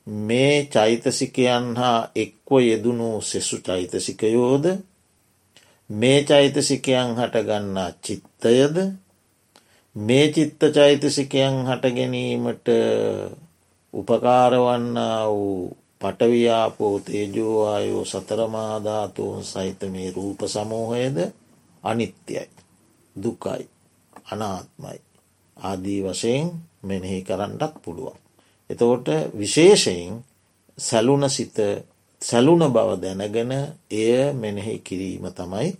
මේ 0.07 0.55
චෛතසිකයන් 0.65 1.65
හා 1.75 1.99
එක්ව 2.15 2.51
යෙදුණු 2.61 3.09
සෙසු 3.21 3.57
චෛතසිකයෝද 3.59 4.65
මේ 5.89 6.19
චෛතසිකයන් 6.23 7.09
හටගන්නා 7.17 7.91
චිත්තයද 8.41 8.77
මේ 9.95 10.27
චිත්ත 10.29 10.59
චෛතසිකයන් 10.69 11.65
හට 11.65 11.83
ගැනීමට 11.87 12.67
උපකාරවන්නා 13.93 15.27
වූ 15.27 15.77
පටවියාපෝ 15.99 16.99
තේජෝවායෝ 16.99 18.05
සතරමාධාතුවන් 18.05 19.43
සහිත 19.43 19.81
මේ 19.91 20.11
රූප 20.11 20.39
සමූහයද? 20.45 21.17
අනිත්‍යයි 21.83 22.49
දුකයි 23.15 23.67
අනාත්මයි 24.31 24.99
ආදී 25.57 26.01
වශයෙන් 26.03 26.51
මෙනෙහි 26.81 27.21
කරන්නටත් 27.21 27.75
පුළුවන්. 27.83 28.17
එතකොට 28.69 29.07
විශේෂයෙන් 29.37 30.23
සැලුන 30.77 31.29
සිත 31.29 31.57
සැලුන 32.21 32.63
බව 32.69 32.89
දැනගෙන 32.97 33.51
එය 33.91 34.33
මෙනෙහි 34.33 34.79
කිරීම 34.79 35.25
තමයි 35.29 35.77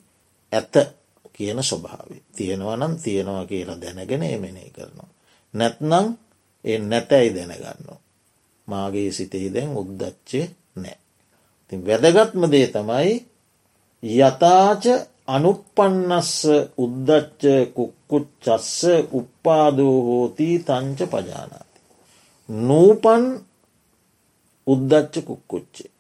ඇත. 0.52 0.99
කියන 1.40 1.60
ස්වභාව. 1.62 2.10
තියෙනවනම් 2.36 2.94
තියෙනවා 2.96 3.46
කියලා 3.46 3.82
දැනගෙන 3.82 4.24
එ 4.24 4.38
මෙනෙහි 4.38 4.70
කරනවා. 4.70 5.10
නැත්නම් 5.54 6.06
එ 6.66 6.80
නැතැයි 6.82 7.36
දැනගන්නවා. 7.36 8.00
මාගේ 8.68 9.12
සිතෙහි 9.12 9.54
දැන් 9.54 9.72
උද්දච්චය 9.78 10.42
නෑ. 10.76 10.98
ති 11.68 11.76
වැදගත්ම 11.86 12.44
දේ 12.52 12.68
තමයි 12.68 13.14
යථාච 14.04 14.84
අනුපන්නස්ස 15.28 16.34
උද්දච්ච 16.78 17.44
කුක්කුත් 17.74 18.28
චස්ස 18.42 18.82
උප්පාදෝ 19.12 19.98
හෝතිී 20.02 20.58
තංච 20.60 21.00
පජානාති. 21.06 21.80
නූපන් 22.50 23.24
උද්දච්ච 24.68 25.16
කුක්කුච්චේ. 25.26 25.92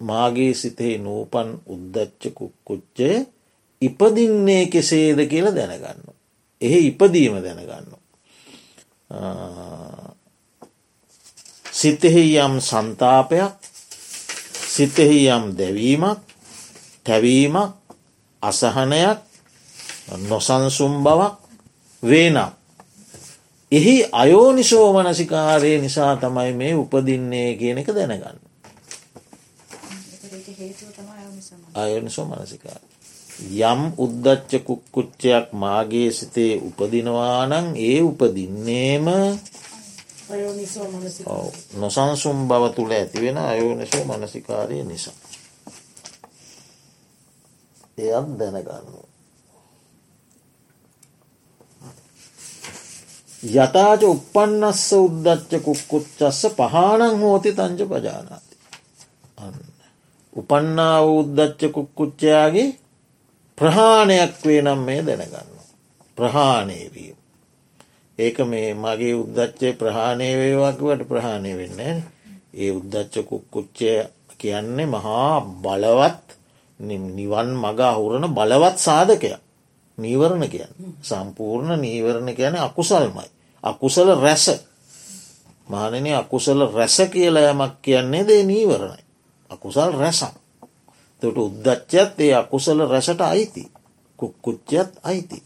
මාගේ 0.00 0.52
සිතෙහි 0.54 0.98
නූපන් 0.98 1.48
උද්දච්ච 1.66 2.22
කුක්කුච්චය 2.34 3.10
ඉපදින්නේ 3.82 4.66
කෙසේද 4.66 5.18
කියල 5.26 5.48
දැනගන්න. 5.50 6.02
එහි 6.60 6.86
ඉපදීම 6.86 7.36
දැනගන්න. 7.38 7.92
සිතෙහි 11.72 12.36
යම් 12.36 12.60
සන්තාපයක් 12.60 13.52
සිතෙහි 14.66 15.28
යම් 15.28 15.44
දැවීමක් 15.52 16.20
තැවීමක් 17.04 17.74
අසහනයක් 18.42 19.18
නොසන්සුම් 20.20 21.04
බවක් 21.04 21.34
වේනම්. 22.02 22.50
එහි 23.72 24.08
අයෝනිසෝ 24.12 24.92
මනසිකාරය 24.94 25.78
නිසා 25.78 26.16
තමයි 26.16 26.52
මේ 26.52 26.74
උපදින්නේ 26.74 27.56
කියන 27.56 27.78
එක 27.78 27.88
දැනගන්න. 27.88 28.38
අයෝනිසෝ 31.74 32.24
මනසිකාර. 32.26 32.85
යම් 33.38 33.80
උද්දච්ච 33.98 34.64
කුක්කුච්චයක් 34.64 35.46
මාගේ 35.54 36.10
සිතේ 36.10 36.52
උපදිනවානං 36.58 37.66
ඒ 37.78 38.00
උපදින්නේම 38.02 39.06
නොසන්සුම් 41.74 42.38
බව 42.48 42.62
තුළ 42.74 42.92
ඇතිවෙන 42.92 43.38
අයෝනිසෝ 43.40 44.04
මනසිකාරය 44.04 44.82
නිසා. 44.82 45.14
එයත් 47.98 48.28
දැනගන්න. 48.38 48.88
යතාච 53.54 54.02
උපන්නස්ස 54.04 54.88
උද්දච්ච 54.94 55.52
කුක්කුච්චස්ස 55.62 56.40
පහනං 56.50 57.14
හෝති 57.20 57.50
තංච 57.52 57.80
පජානාති. 57.84 58.56
උපන්නා 60.36 60.98
උද්දච්ච 61.10 61.60
කුක්කුච්චයාගේ 61.72 62.68
ප්‍රහාණයක් 63.58 64.32
වේ 64.42 64.62
නම් 64.62 64.80
මේ 64.80 65.02
දැනගන්න. 65.02 65.50
ප්‍රහාණයවීම. 66.18 67.16
ඒක 68.18 68.38
මේ 68.42 68.74
මගේ 68.74 69.14
උද්දච්චය 69.14 69.72
ප්‍රහාණය 69.74 70.28
වේවාකිවට 70.34 71.02
ප්‍රහාණය 71.04 71.52
වෙන්න. 71.54 72.02
ඒ 72.54 72.70
උද්දච්ච 72.70 73.14
කුක්කුච්චය 73.24 73.90
කියන්නේ 74.38 74.86
මහා 74.88 75.40
බලවත් 75.56 76.24
නිවන් 77.16 77.50
මග 77.56 77.80
අහුරන 77.82 78.24
බලවත් 78.28 78.76
සාධකයක් 78.78 79.40
නීවරණ 79.98 80.44
කියන්න 80.46 80.72
සම්පූර්ණ 81.02 81.80
නීවරණ 81.80 82.30
කියන 82.30 82.56
අකුසල්මයි. 82.58 83.28
අකුසල 83.64 84.08
රැස 84.16 84.46
මානනය 85.68 86.10
අකුසල 86.14 86.60
රැස 86.68 86.96
කියල 87.06 87.36
යමක් 87.38 87.72
කියන්නේ 87.82 88.24
දේ 88.24 88.42
නීවරණයි. 88.44 89.02
අකුසල් 89.50 89.92
රැසක්. 89.92 90.34
තොට 91.26 91.38
උද්දච්චත් 91.38 92.20
ඒ 92.20 92.32
අකුසල 92.34 92.78
රැසට 92.84 93.20
අයිති. 93.22 93.64
කුක්කුච්චත් 94.18 94.90
අයිති. 95.02 95.42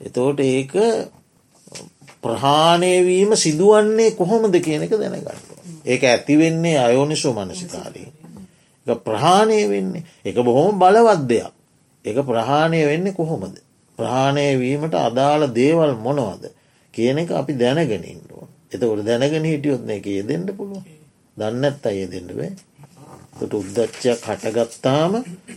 එතෝට 0.00 0.40
ඒක 0.42 0.72
ප්‍රහාණයවීම 2.22 3.36
සිදුවන්නේ 3.36 4.10
කොහොමද 4.12 4.54
කියනක 4.56 4.92
දැනගන්න. 4.92 5.28
ඒක 5.84 6.02
ඇතිවෙන්නේ 6.04 6.78
අයෝනිසු 6.78 7.32
මනසිකාරී. 7.32 8.08
ප්‍රහාණය 8.86 9.58
වෙන්නේ 9.66 10.04
එක 10.22 10.36
බොහොම 10.38 10.78
බලවත් 10.78 11.22
දෙයක්. 11.24 11.52
එක 12.04 12.16
ප්‍රහාණය 12.22 12.80
වෙන්නේ 12.84 13.12
කොහොමද. 13.12 13.56
ප්‍රහාණය 13.98 14.58
වීමට 14.58 14.94
අදාළ 15.00 15.46
දේවල් 15.52 15.94
මොනවද 15.96 16.44
කියන 16.94 17.18
එක 17.18 17.30
අපි 17.32 17.52
දැනගෙනින්ටුව. 17.54 18.42
එතකොට 18.72 19.02
දැනගෙන 19.02 19.44
හිටියොත්න 19.44 19.90
එක 19.90 20.06
ඒ 20.08 20.22
දෙන්න 20.22 20.46
පුළුව 20.50 20.84
දන්නත් 21.36 21.86
අය 21.86 22.06
දෙන්න 22.06 22.28
වේ. 22.30 22.50
ට 22.50 22.71
උද්දච්චයක් 23.52 24.20
හටගත්තාම 24.28 25.12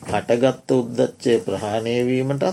හටගත්ත 0.09 0.69
උද්දච්චය 0.73 1.33
ප්‍රහාණයවීමටත් 1.45 2.45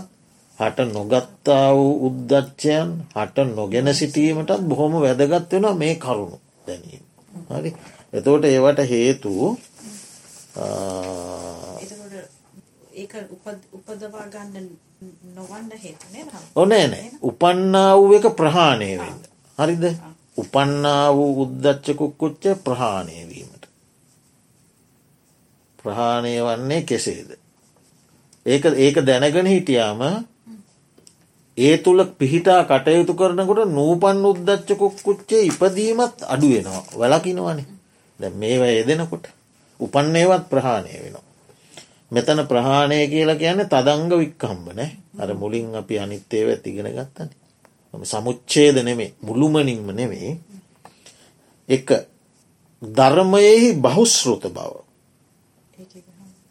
හට 0.59 0.79
නොගත්තා 0.89 1.67
වූ 1.75 1.93
උද්දච්චයන් 2.09 2.89
හට 3.15 3.37
නොගෙන 3.51 3.89
සිටීමටත් 3.95 4.63
බොහොම 4.63 4.95
වැදගත් 5.01 5.53
වෙන 5.53 5.67
මේ 5.79 5.95
කරුණු 5.97 6.39
දැනීම. 6.67 7.05
හරි 7.51 7.71
එතෝට 8.13 8.45
ඒවට 8.45 8.81
හේතු 8.91 9.33
ඕනෑ 16.57 16.87
නෑ 16.89 17.07
උපන්නා 17.23 17.91
වූ 17.99 18.13
එක 18.19 18.27
ප්‍රහාණය 18.37 18.91
වෙන්න. 18.99 19.23
හරිද 19.59 19.85
උපන්නා 20.37 21.07
වූ 21.13 21.33
උද්දච්චකුක්කුච්ච 21.43 22.45
ප්‍රහාණයවීමට. 22.65 23.52
ප්‍රහාණය 25.85 26.35
වන්නේ 26.41 26.83
කෙසේද. 26.83 27.31
ඒක 28.47 28.65
ඒක 28.77 28.97
දැනගෙන 29.03 29.47
හිටියාම 29.47 30.01
ඒ 31.59 31.77
තුළ 31.79 32.05
පිහිටා 32.15 32.65
කටයුතු 32.65 33.15
කරනකොට 33.15 33.69
නූපන් 33.71 34.25
උද්දච්චකුක්කුච්චේ 34.25 35.43
ඉපදීමත් 35.43 36.17
අඩුවෙනවා 36.25 36.83
වලකිනවනේ 36.95 37.67
දැ 38.21 38.31
මේවා 38.33 38.67
යෙදෙනකොට 38.69 39.27
උපන්නේවත් 39.81 40.45
ප්‍රහාණය 40.47 40.91
වෙනවා. 40.95 41.25
මෙතන 42.13 42.41
ප්‍රහාණය 42.45 42.97
කියලා 43.07 43.37
කියන්නේ 43.37 43.67
තදංග 43.67 44.13
වික්කම්බ 44.15 44.67
නෑ 44.71 44.91
අර 45.19 45.35
මුලින් 45.35 45.75
අපි 45.75 45.99
අනිත්තේව 45.99 46.49
ඇතිගෙන 46.49 46.89
ගත්තන. 46.89 47.31
සමුච්චේද 47.95 48.77
නෙමේ 48.81 49.13
මුළුමනින්ම 49.21 49.87
නෙමේ 49.93 50.39
එක 51.69 51.89
ධර්මයෙහි 52.83 53.69
බහුස්ෘත 53.77 54.45
බව. 54.49 54.82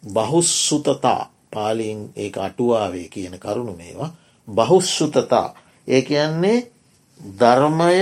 බහුස්සුතතා 0.02 1.30
පාලින් 1.50 2.12
ඒ 2.16 2.30
අටුවාවේ 2.38 3.08
කියන 3.08 3.34
කරුණු 3.38 3.72
මේවා. 3.72 4.14
බහුස්සුතතා 4.48 5.48
ඒ 5.88 6.02
කියන්නේ 6.02 6.58
ධර්මය 7.20 7.98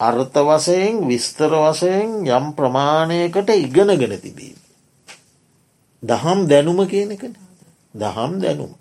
අර්ථ 0.00 0.38
වසයෙන් 0.40 1.08
විස්තර 1.08 1.52
වසයෙන් 1.54 2.10
යම් 2.28 2.46
ප්‍රමාණයකට 2.52 3.50
ඉගෙනගෙන 3.56 4.14
තිබීම. 4.18 4.58
දහම් 6.02 6.38
දැනුම 6.48 6.80
කියන 6.86 7.10
එක 7.10 7.22
දහම් 7.94 8.32
දැනුම. 8.38 8.72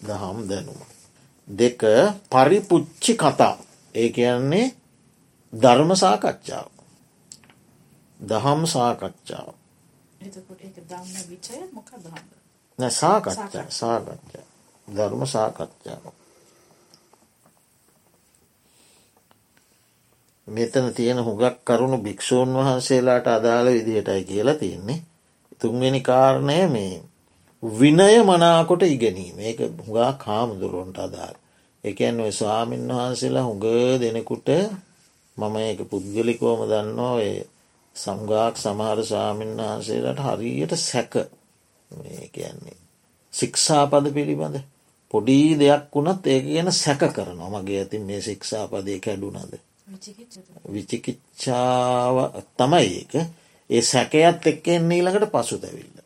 දහම් 0.00 0.38
දැනුම. 0.48 0.80
දෙක 1.48 1.80
පරිපුච්චි 2.30 3.12
කතා. 3.14 3.56
ඒ 3.94 4.08
කියන්නේ 4.08 4.74
ධර්ම 5.52 5.90
සාකච්ඡාව. 5.94 6.79
දහම් 8.20 8.60
සාකච්ඡාව. 8.66 9.48
සාකච්ඡා 12.92 13.68
සාකච්ඡා. 13.70 14.46
ධර්ම 14.88 15.22
සාකච්ඡාව. 15.26 16.04
මෙතන 20.48 20.86
තියෙන 20.92 21.18
හුඟක් 21.18 21.56
කරුණු 21.64 21.98
භික්‍ෂූන් 21.98 22.50
වහන්සේලාට 22.54 23.26
අදාළ 23.28 23.68
විදිහටයි 23.68 24.24
කියලා 24.24 24.54
තියෙන්නේ. 24.54 25.02
තුන්වෙනි 25.60 26.00
කාරණය 26.00 26.58
මේ 26.66 27.02
විනය 27.62 28.22
මනාකොට 28.22 28.82
ඉගෙනීම. 28.84 29.36
ඒක 29.40 29.58
හුඟා 29.78 30.12
කාමුදුරුවන්ට 30.14 30.98
අදාල්. 30.98 31.36
එකන් 31.84 32.20
ඔය 32.20 32.32
ස්වාමීන් 32.32 32.88
වහන්සේලා 32.90 33.44
හුඟ 33.44 33.66
දෙනෙකුට 34.00 34.48
මම 35.36 35.56
ඒක 35.58 35.80
පුද්ගලිකෝම 35.84 36.60
දන්නවා. 36.62 37.14
ඔය 37.14 37.30
සම්ගාක් 37.96 38.56
සමහර 38.56 38.98
ස්වාමීන් 39.04 39.56
වහන්සේලාට 39.58 40.20
හරියට 40.20 40.76
සැක 40.78 41.12
කියන්නේ. 42.30 42.76
ශික්ෂාපද 43.32 44.06
පිළිබඳ 44.10 44.56
පොඩි 45.10 45.38
දෙයක් 45.56 45.84
වුණත් 45.92 46.26
ඒක 46.26 46.44
ගැන 46.46 46.72
සැක 46.74 47.02
කරනවා 47.10 47.50
මගේ 47.52 47.80
ඇතින් 47.80 48.02
මේ 48.02 48.20
ශික්ෂාපදය 48.20 48.98
කැඩුනද. 48.98 49.54
විචිකිච්ඡාව 50.66 52.16
තමයි 52.56 52.88
ඒක 52.92 53.12
ඒ 53.70 53.82
සැකයත් 53.84 54.46
එක්ක 54.46 54.68
එන්න 54.68 54.90
ඊළඟට 54.90 55.30
පසු 55.30 55.58
තැවිල්ල. 55.58 55.98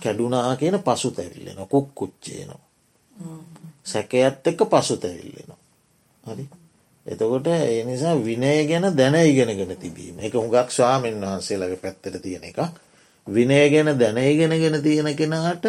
කැඩුනා 0.00 0.56
කියන 0.56 0.78
පසු 0.80 1.10
තැවිල්ලෙන 1.10 1.66
කුක් 1.66 1.88
කුච්චේනවා. 1.94 2.62
සැකයත් 3.86 4.46
එක්ක 4.46 4.60
පසු 4.66 4.96
තැවිල්ලෙනවා. 4.96 5.60
හරි 6.24 6.44
එතකොට 7.06 7.46
ඒ 7.48 7.84
නිසා 7.84 8.14
විනය 8.20 8.66
ගැන 8.66 8.86
දැන 8.94 9.14
ඉගෙනගෙන 9.16 9.76
තිබීම. 9.76 10.18
එක 10.18 10.34
හුඟක් 10.34 10.70
ස්වාමීන් 10.70 11.20
වහන්සේලගේ 11.20 11.76
පැත්තට 11.78 12.20
තියෙන 12.20 12.44
එක 12.44 12.58
විනය 13.26 13.60
ගැන 13.68 13.98
දැන 13.98 14.18
ඉගෙනගෙන 14.18 14.82
තියෙන 14.82 15.16
කෙනාට 15.16 15.64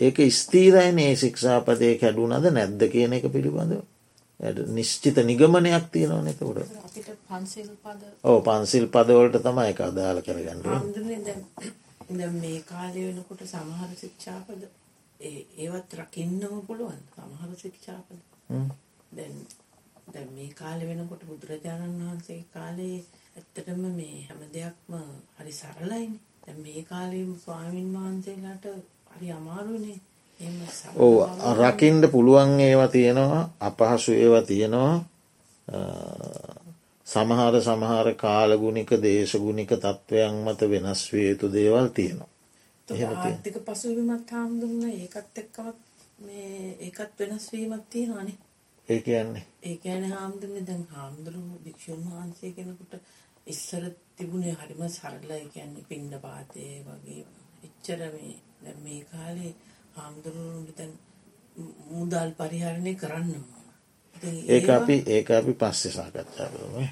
ඒක 0.00 0.16
ස්තීරයිනේ 0.32 1.16
ශික්ෂාපතය 1.16 1.96
කැඩුනද 1.96 2.50
නැද්ද 2.50 2.82
කියන 2.88 3.12
එක 3.12 3.26
පිළිබඳව. 3.28 3.82
නිශ්චිත 4.68 5.16
නිගමනයක් 5.22 5.90
තියෙනවන 5.90 6.28
එතකොට. 6.28 6.58
ඕ 8.24 8.38
පන්සිල් 8.40 8.86
පදවලට 8.88 9.40
තමයි 9.40 9.68
එක 9.68 9.80
අදාළ 9.80 10.22
කරගන්න. 10.22 10.62
මේ 12.34 12.62
කාලය 12.62 13.00
වෙනකොට 13.02 13.44
සමහර 13.46 13.90
ශික්ෂාපද 13.96 14.64
ඒවත් 15.56 15.94
රකින්නම 15.94 16.62
පුළුවන් 16.66 16.98
සමහර 17.12 17.54
ශික්ෂාපද. 17.56 18.18
දැන් 19.12 19.36
දැන් 20.06 20.28
මේ 20.32 20.50
කාලේ 20.52 20.88
වෙනකොට 20.88 21.22
බුදුරජාණන් 21.26 22.00
වහන්සේ 22.00 22.40
කාලේ 22.54 22.96
ඇත්තටම 23.36 23.82
මේ 23.92 24.16
හැම 24.28 24.40
දෙයක්ම 24.54 24.92
හරි 25.38 25.52
සරලයිනේ. 25.52 26.20
දැන් 26.42 26.58
මේ 26.60 26.82
කාලේ 26.84 27.24
ස්වාමින් 27.38 27.88
වහන්සේලාට 27.94 28.64
හරි 29.10 29.28
අමාරුනේ. 29.32 29.98
බව- 31.20 31.56
රකින්ඩ 31.60 32.04
පුළුවන් 32.08 32.60
ඒවා 32.60 32.88
තියෙනවා 32.88 33.42
අපහසු 33.60 34.12
ඒවා 34.14 34.42
තියෙනවා 34.42 34.94
සමහර 37.06 37.54
සමහර 37.60 38.06
කාලගුණික 38.14 38.90
දේශගුණික 39.02 39.70
තත්ත්වයන් 39.76 40.34
මත 40.44 40.60
වෙනස් 40.70 41.02
විය 41.12 41.26
යුතු 41.30 41.46
දේවල් 41.52 41.88
තියෙනවා. 41.88 42.30
ආර්ථික 43.26 43.56
පසුබිමත් 43.66 44.30
හාමුදුරන 44.30 44.82
ඒකත් 44.92 45.38
එක්කමත් 45.38 45.78
මේ 46.18 46.76
ඒකත් 46.80 47.12
වෙනස් 47.20 47.46
වීමක් 47.52 47.84
තියෙනවානේ. 47.90 48.36
ඒ 48.88 49.00
කියන්නේ. 49.00 49.44
ඒ 49.62 49.76
කියන්නේ 49.76 50.10
හාමුදුරනේ 50.10 50.66
දැන් 50.66 50.86
හාමුදුරුවෝ 50.90 51.58
භික්ෂුන් 51.64 52.02
වහන්සේ 52.06 52.52
කෙනෙකුට 52.52 52.94
ඉස්සර 53.46 53.84
තිබුණේ 54.16 54.54
හරිම 54.54 54.82
සරලයි. 54.90 55.44
කියන්නේ 55.48 55.88
පින්න 55.88 56.12
පාතේ 56.20 56.72
වගේ 56.84 57.24
එච්චර 57.64 58.00
මේ 58.10 58.36
දැන් 58.62 58.78
මේ 58.82 59.00
කාලේ 59.06 59.52
හාමුදුරුවෝ 59.94 60.76
දැන් 60.78 60.92
මුදල් 61.90 62.30
පරිහරණය 62.34 62.94
කරන්න 62.96 63.44
ඒක 64.48 64.68
අපි 64.70 64.96
ඒක 65.06 65.30
අපි 65.32 65.52
පස්සේ 65.54 65.92
සාකච්ඡා 65.92 66.48
කරමු. 66.48 66.82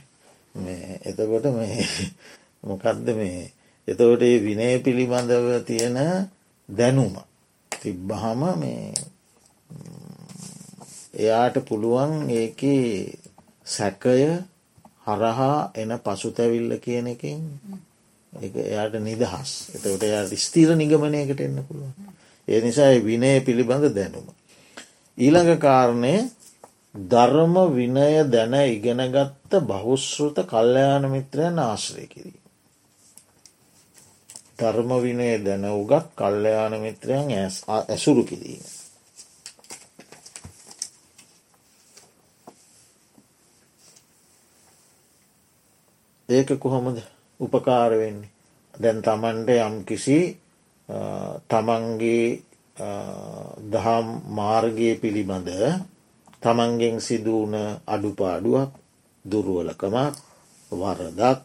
මේ 0.55 1.01
එතකොට 1.03 1.47
මේ 1.53 1.87
මොකක්ද 2.63 3.07
මේ? 3.15 3.53
එතකොට 3.89 4.23
ඒ 4.23 4.39
විනය 4.41 4.69
පිළිබඳව 4.81 5.49
තියෙන 5.65 5.99
දැනුම 6.69 7.15
තිබ්බහම 7.73 8.43
මේ 8.57 8.95
එයාට 11.15 11.57
පුළුවන් 11.69 12.31
ඒක 12.31 12.61
සැකය 13.67 14.19
හරහා 15.07 15.71
එන 15.75 15.99
පසුතැවිල්ල 15.99 16.77
කියන 16.79 17.07
එකින් 17.07 17.41
ඒක 18.33 18.55
එයාට 18.65 18.95
නිදහස් 19.01 19.51
එතකොට 19.75 20.03
එයාට 20.03 20.37
ස්තීර 20.39 20.77
නිගමනයකට 20.77 21.41
එන්න 21.41 21.65
පුළුවන් 21.65 22.13
ඒ 22.49 22.61
නිසා 22.61 22.91
ඒ 22.91 23.01
විනය 23.01 23.33
පිළිබඳ 23.41 23.91
දැනුම 23.91 24.27
ඊළඟ 25.19 25.59
කාරණය 25.59 26.15
ධර්ම 26.95 27.55
විනය 27.73 28.25
දැන 28.25 28.55
ඉගෙනගත්ත 28.55 29.53
බහුශ්ෘත 29.63 30.37
කල්්‍යයාන 30.45 31.05
මිත්‍රයන් 31.11 31.59
ආශ්‍රය 31.59 32.07
කිරීම. 32.07 32.41
ධර්ම 34.59 34.91
විනය 35.01 35.29
දැන 35.39 35.65
උගත් 35.67 36.07
කල්්‍යයාන 36.15 36.75
මිත්‍රයන් 36.79 37.33
ඇස්- 37.33 37.65
ආ- 37.67 37.85
ඇසුරු 37.89 38.25
කිරීම. 38.25 38.65
ඒක 46.33 46.51
කොහොමද 46.59 46.99
උපකාර 47.41 47.93
වෙන්නේ. 47.93 48.31
දැන් 48.75 48.99
තමන්ට 49.01 49.49
යම් 49.59 49.75
කිසි 49.85 50.19
තමන්ගේ 51.49 52.27
දහම් 53.67 54.07
මාර්ගය 54.31 54.91
පිළිබඳ 54.97 55.49
තමන්ගෙන් 56.43 56.97
සිදුවන 56.99 57.55
අඩුපාඩුවක් 57.87 58.71
දුරුවලකමක් 59.25 60.15
වරදක් 60.73 61.41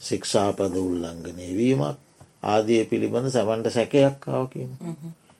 ශික්ෂාපද 0.00 0.74
උල්ලංඝනය 0.76 1.48
වීමක් 1.52 1.96
ආදිය 2.44 2.84
පිළිබඳ 2.84 3.28
සැවන්ට 3.28 3.70
සැකයක් 3.70 4.28
ආවකීම. 4.28 4.70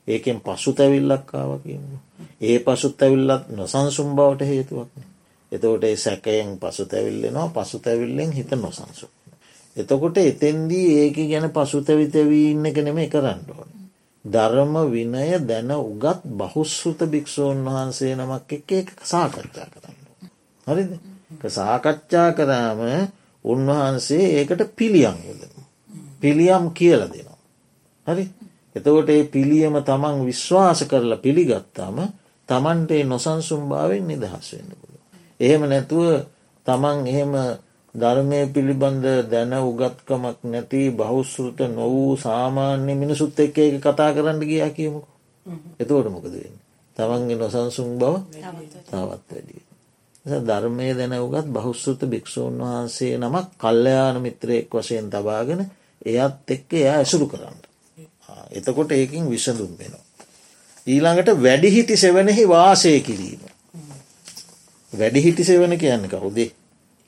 ඒකෙන් 0.08 0.38
පසු 0.40 0.72
තැවිල්ලක් 0.72 1.34
ආවකීම. 1.34 1.82
ඒ 2.40 2.58
පසුත් 2.60 3.02
ඇවිල්ලත් 3.02 3.50
නොසන්සුම් 3.50 4.14
බවට 4.16 4.46
හේතුවක්න. 4.46 5.11
එතකොට 5.52 5.84
ඒ 5.84 5.96
සැකයෙන් 5.96 6.58
පසු 6.58 6.84
තැවිල්ලෙනවා 6.86 7.48
පසු 7.50 7.78
තැවිල්ලෙන් 7.78 8.32
හිත 8.32 8.50
නොසන්සු. 8.54 9.06
එතකොට 9.76 10.16
එතෙන්දී 10.18 10.88
ඒක 10.98 11.16
ගැන 11.24 11.50
පසු 11.50 11.82
තැවිතැවී 11.82 12.50
ඉන්න 12.50 12.66
කෙනෙම 12.70 12.98
කරන්න 13.06 13.40
ඕන. 13.50 13.70
ධර්ම 14.24 14.74
විනය 14.88 15.38
දැන 15.42 15.70
උගත් 15.72 16.20
බහුස්සෘත 16.34 17.00
භික්‍ෂූන් 17.06 17.64
වහන්සේ 17.66 18.14
නමක් 18.14 18.52
එක 18.52 18.72
එක 18.72 18.88
සාකච්ඡා 19.04 19.66
කරන්න. 19.68 19.96
හරිද 20.66 20.90
සාකච්ඡා 21.50 22.28
කරාම 22.32 22.80
උන්වහන්සේ 23.44 24.24
ඒකට 24.34 24.62
පිළියම් 24.74 25.18
යොදන. 25.20 25.54
පිළියම් 26.20 26.70
කියල 26.72 27.02
දෙනවා. 27.06 27.40
හරි 28.06 28.24
එතකොට 28.76 29.08
ඒ 29.08 29.24
පිළියම 29.26 29.74
තමන් 29.80 30.24
විශ්වාස 30.24 30.80
කරලා 30.84 31.18
පිළිගත්තාම 31.18 31.96
තමන්ටේ 32.48 33.04
නොසන්සුම්භාවෙන් 33.04 34.06
නිදහස් 34.06 34.46
වෙන්න 34.52 34.70
පුළුව. 34.72 34.91
එහෙම 35.42 35.62
නැතුව 35.64 36.06
තමන් 36.66 36.98
එහෙම 37.06 37.32
ධර්මය 37.94 38.40
පිළිබඳ 38.48 39.04
දැන 39.26 39.52
උගත්කමක් 39.60 40.38
නැති 40.44 40.82
බෞස්සෘත 40.92 41.58
නොවූ 41.70 42.16
සාමාන්‍ය 42.18 42.94
මිනිසුත් 42.94 43.38
එක්ක 43.38 43.58
එක 43.60 43.76
කතා 43.80 44.10
කරන්න 44.12 44.40
ගියා 44.42 44.70
කියමුකු. 44.70 45.08
එතවට 45.76 46.08
මොකදවෙන්න. 46.08 46.56
තමන්ගේ 46.96 47.36
නොසන්සුම් 47.36 47.90
බව 47.96 48.14
තවත් 48.84 48.96
වැඩිය. 49.28 49.62
ධර්මය 50.42 50.88
දැන 50.92 51.14
උගත් 51.18 51.46
බෞස්සෘත 51.48 52.00
භික්‍ෂූන් 52.06 52.56
වහන්සේ 52.60 53.18
නමක් 53.18 53.46
කල්්‍යයාන 53.56 54.16
මිත්‍රයෙක් 54.20 54.72
වශයෙන් 54.72 55.06
තබාගෙන 55.08 55.60
එයත් 56.06 56.48
එක්ක 56.48 56.68
එයා 56.74 56.96
ඇසුරු 56.96 57.26
කරන්න. 57.26 57.58
එතකොට 58.52 58.90
ඒකින් 58.92 59.28
විසඳුම් 59.28 59.72
වෙනවා. 59.74 60.04
ඊළඟට 60.86 61.30
වැඩිහිටි 61.38 61.96
සෙවනෙහි 61.98 62.44
වාසය 62.46 63.00
කිරීම. 63.00 63.51
වැඩිහිටි 64.92 65.44
සෙවන 65.44 65.78
කියන්න 65.78 66.08
කවුදේ 66.08 66.50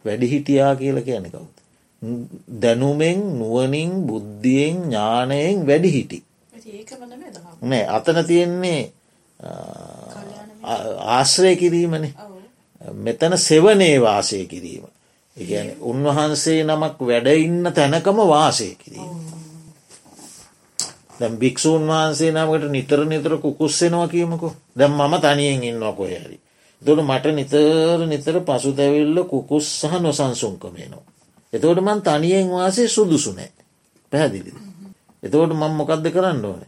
වැඩිහිටියා 0.04 0.76
කියල 0.76 1.00
කියන 1.00 1.26
කවුද. 1.26 1.54
දැනුමෙන් 2.60 3.20
නුවනින් 3.38 3.92
බුද්ධියෙන් 4.02 4.76
ඥානයෙන් 4.82 5.66
වැඩිහිටි. 5.66 6.22
නෑ 7.62 7.84
අතන 7.88 8.24
තියෙන්නේ 8.24 8.92
ආශ්‍රය 11.08 11.56
කිරීමනේ. 11.56 12.14
මෙතන 12.98 13.38
සෙවනේ 13.38 14.00
වාසය 14.00 14.44
කිරීම. 14.46 14.84
ඉගැන 15.36 15.70
උන්වහන්සේ 15.82 16.60
නමක් 16.64 16.98
වැඩඉන්න 17.02 17.72
තැනකම 17.72 18.18
වාසය 18.26 18.68
කිරීම. 18.76 19.34
දැම් 21.20 21.36
භික්‍ෂූන් 21.36 21.86
වහන්සේ 21.86 22.32
නමට 22.32 22.70
නිතර 22.70 23.04
නිතර 23.04 23.38
කුකුස්සෙනවා 23.38 24.08
කියීමකු 24.08 24.48
දැම් 24.78 24.92
මම 24.92 25.14
තනියෙන් 25.20 25.64
ඉන්නවා 25.64 25.92
කොය 25.92 26.14
හරි. 26.16 26.38
දොට 26.84 27.00
මට 27.00 27.26
නිතර 27.32 28.06
නිතර 28.06 28.36
පසු 28.42 28.72
තැවිල්ල 28.72 29.18
කුකුස් 29.24 29.66
සහ 29.80 30.00
නොසන්සුන්කමේනවා. 30.00 31.04
එතවට 31.52 31.80
මන් 31.80 32.00
තනියෙන් 32.02 32.50
වාසේ 32.50 32.88
සුදුසුනෑ 32.88 33.50
පැහැදිලිද. 34.12 34.56
එතවට 35.22 35.52
මං 35.52 35.72
මොකක්ද 35.72 36.06
කරන්න 36.10 36.44
ඕන. 36.44 36.62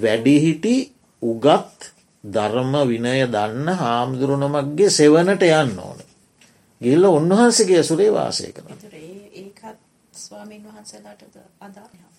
වැඩිහිටි 0.00 0.74
උගත් 1.22 1.90
ධර්ම 2.24 2.74
විනය 2.84 3.16
දන්න 3.26 3.68
හාමුදුරුණමක්ගේ 3.74 4.90
සෙවනට 4.90 5.42
යන්න 5.44 5.78
ඕන. 5.80 5.98
ගිල්ල 6.80 7.04
උන්වහන්සගේ 7.08 7.82
සුරේ 7.82 8.10
වාසය 8.10 8.52
කරන. 8.52 8.68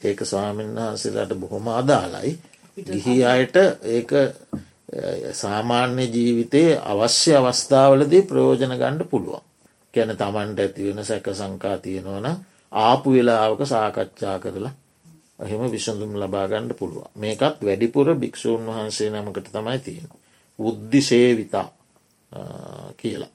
ඒක 0.02 0.26
ස්වාමීන් 0.26 0.76
වහන්සේලාට 0.76 1.34
බොහොම 1.36 1.67
අදාලයි. 1.69 2.38
ගිහි 2.78 3.15
අයට 3.26 3.56
ඒක 3.88 4.12
සාමාන්‍ය 5.34 6.06
ජීවිතයේ 6.08 6.80
අවශ්‍ය 6.84 7.36
අවස්ථාවලදී 7.36 8.21
ප්‍රයෝජන 8.21 8.78
ගණ්ඩ 8.78 9.04
පුළුවන්. 9.06 9.43
කැන 9.93 10.17
තමන්ට 10.17 10.60
ඇතිවෙන 10.60 11.06
සැක 11.06 11.28
සංකා 11.34 11.78
තියෙනවන 11.78 12.28
ආපු 12.71 13.13
වෙලාවක 13.13 13.62
සාකච්ඡා 13.65 14.39
කරලා 14.39 14.74
එහෙම 15.39 15.71
විසඳුම් 15.71 16.13
ලබාගණ්ඩ 16.15 16.74
පුළුවන් 16.74 17.12
මේකත් 17.15 17.62
වැඩිපුර 17.62 18.08
භික්‍ෂූන් 18.15 18.65
වහන්සේ 18.67 19.10
නමකට 19.12 19.52
තමයි 19.52 19.80
තියෙන. 19.80 20.10
බුද්ධි 20.60 21.02
සේවිතා 21.02 21.67
අ, 22.32 22.39
කියලා. 22.98 23.32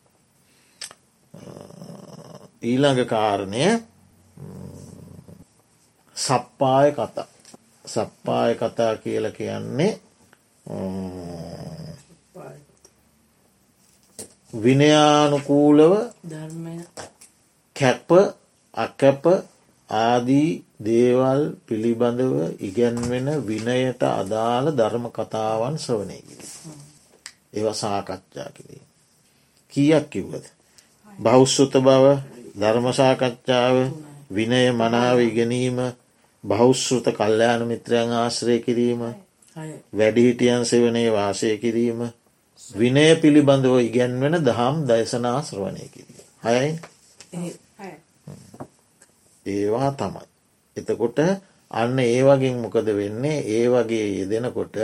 අ, 1.35 1.41
ඊළඟ 2.63 3.05
කාරණය 3.07 3.65
සප්පාය 6.17 6.93
කතා. 6.93 7.27
සප්පාය 7.85 8.55
කතා 8.55 8.97
කියල 8.97 9.31
කියන්නේ 9.31 10.01
විනයානුකූලව 14.55 15.93
කැප 17.77 18.09
අකැප 18.75 19.25
ආදී 19.91 20.51
දේවල් 20.81 21.43
පිළිබඳව 21.67 22.35
ඉගැන්වෙන 22.61 23.29
විනයට 23.43 24.03
අදාළ 24.13 24.67
ධර්ම 24.73 25.07
කතාවන් 25.11 25.77
සවනය 25.79 26.19
කිර. 26.21 26.41
ඒව 27.53 27.67
සාකච්ඡා 27.75 28.51
කිරීම. 28.55 28.87
කියක් 29.73 30.07
කිව්වද. 30.09 30.45
බෞස්සුත 31.19 31.73
බව 31.79 32.05
ධර්මසාකච්ඡාව 32.57 33.77
විනය 34.31 34.63
මනාව 34.73 35.19
ඉගෙනීම 35.21 35.79
බෞශ්ෘත 36.45 37.07
කල්්‍යයාන 37.11 37.63
මිත්‍රයන් 37.67 38.11
ආශ්‍රය 38.13 38.57
කිරීම 38.59 39.03
වැඩිහිටියන් 39.93 40.65
සෙවනේ 40.65 41.09
වාසය 41.11 41.57
කිරීම 41.59 42.01
විනය 42.75 43.07
පිළිබඳව 43.17 43.75
ඉගැන්වෙන 43.81 44.37
දහම් 44.41 44.77
දයසනා 44.87 45.39
ශ්‍රවණය 45.43 45.85
කිරීම. 45.89 46.27
හයයි. 46.45 46.71
ඒවා 49.47 49.91
තමයි. 49.93 50.25
එතකොට 50.77 51.19
අන්න 51.71 51.99
ඒ 52.01 52.23
වගේ 52.23 52.55
මොකද 52.57 52.87
වෙන්නේ 52.93 53.39
ඒ 53.49 53.67
වගේ 53.69 54.07
යෙදෙනකොට 54.13 54.77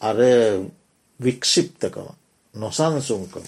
අර 0.00 0.18
වික්ෂිප්තකම 1.20 2.08
නොසන්සුන්කම 2.54 3.46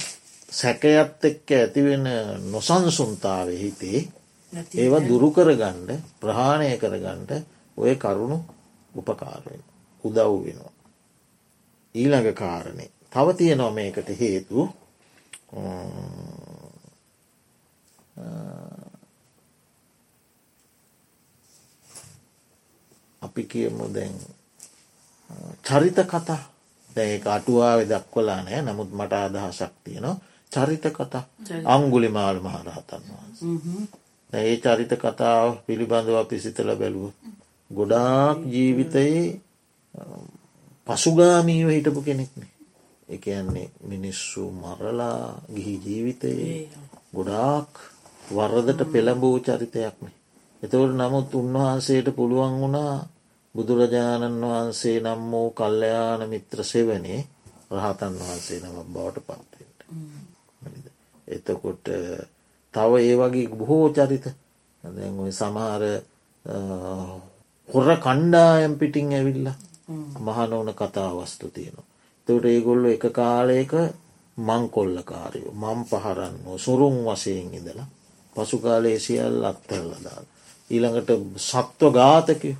සැකයත් 0.52 1.24
එක්ක 1.24 1.48
ඇතිවෙන 1.52 2.06
නොසන්සුන්තාව 2.48 3.48
හිතේ 3.54 4.00
ඒවා 4.74 5.02
දුරුකරගණ්ඩ 5.02 5.90
ප්‍රහාණය 6.18 6.70
කරගණ්ඩ 6.76 7.30
ඔය 7.78 7.94
කරුණු 7.96 8.38
උපකාරයෙන් 8.92 9.75
උදව් 10.06 10.32
වෙනවා. 10.44 10.74
ඊළඟ 11.94 12.34
කාරණය 12.34 12.86
තව 13.12 13.26
තියෙනවා 13.32 13.70
මේකට 13.70 14.08
හේතු. 14.20 14.68
අපි 23.22 23.42
කියමු 23.44 23.84
දැන් 23.90 24.14
චරිත 25.62 25.98
කතා. 26.06 26.42
දැ 26.90 27.20
අටුවාව 27.26 27.80
දක්වලා 27.84 28.40
නෑ 28.42 28.62
නමුත් 28.62 28.90
මට 28.92 29.12
අදහසක් 29.14 29.72
තියෙනවා. 29.84 30.16
චරිත 30.52 30.84
කතා. 30.90 31.24
අංගුලි 31.66 32.08
මාල් 32.08 32.38
මහරහතන් 32.40 33.02
වහන්ස. 33.08 33.38
ඒ 34.32 34.56
චරිත 34.56 34.92
කතාව 34.96 35.48
පිළිබඳව 35.66 36.16
අපි 36.16 36.36
සිතල 36.40 36.70
බැලුව. 36.74 37.12
ගොඩාක් 37.70 38.38
ජීවිතයේ 38.44 39.40
පසුගාමීව 40.86 41.68
හිටපු 41.68 42.00
කෙනෙක්නේ. 42.02 42.52
එකන්නේ 43.08 43.70
මිනිස්සු 43.82 44.42
මරලා 44.52 45.42
ගිහි 45.48 45.74
ජීවිතයේ 45.80 46.68
ගොඩාක් 47.14 47.70
වරදට 48.28 48.80
පෙළඹූ 48.86 49.36
චරිතයක්නේ. 49.40 50.14
එතවට 50.62 50.94
නමුත් 50.94 51.34
උන්වහන්සේට 51.34 52.08
පුළුවන් 52.12 52.54
වුණා 52.56 52.94
බුදුරජාණන් 53.54 54.42
වහන්සේ 54.42 54.98
නම් 55.00 55.22
වූ 55.30 55.48
කල්ලයාන 55.52 56.22
මිත්‍ර 56.28 56.58
සෙවනේ 56.64 57.20
රහතන් 57.72 58.14
වහන්සේ 58.18 58.58
නම 58.60 58.76
බවට 58.86 59.18
පත්වෙන්ට. 59.20 59.80
එතකොට 61.28 61.86
තව 62.74 62.92
ඒ 63.00 63.14
වගේ 63.16 63.48
බොහෝ 63.50 63.86
චරිත 63.90 64.26
සමහර 65.32 65.82
හොර 67.68 67.88
කණ්ඩායම් 67.98 68.74
පිටිං 68.74 69.12
ඇවිල්ල 69.12 69.48
මහනෝන 69.88 70.74
කතා 70.74 71.10
වස්තු 71.16 71.50
තියෙනවා. 71.50 71.86
තට 72.28 72.44
ඒගොල්ලො 72.46 72.88
එක 72.88 73.04
කාලයක 73.12 73.72
මංකොල්ල 74.38 74.96
කාරයෝ 75.02 75.52
මං 75.54 75.84
පහරන්න 75.84 76.58
සුරුම් 76.58 76.96
වසයෙන් 77.06 77.54
ඉදලා 77.54 77.88
පසු 78.36 78.58
කාලේ 78.58 78.98
සියල් 78.98 79.44
අත්තරලදාල්. 79.44 80.24
ඊළඟට 80.70 81.10
සත්ව 81.40 81.92
ගාතකයෝ 81.92 82.56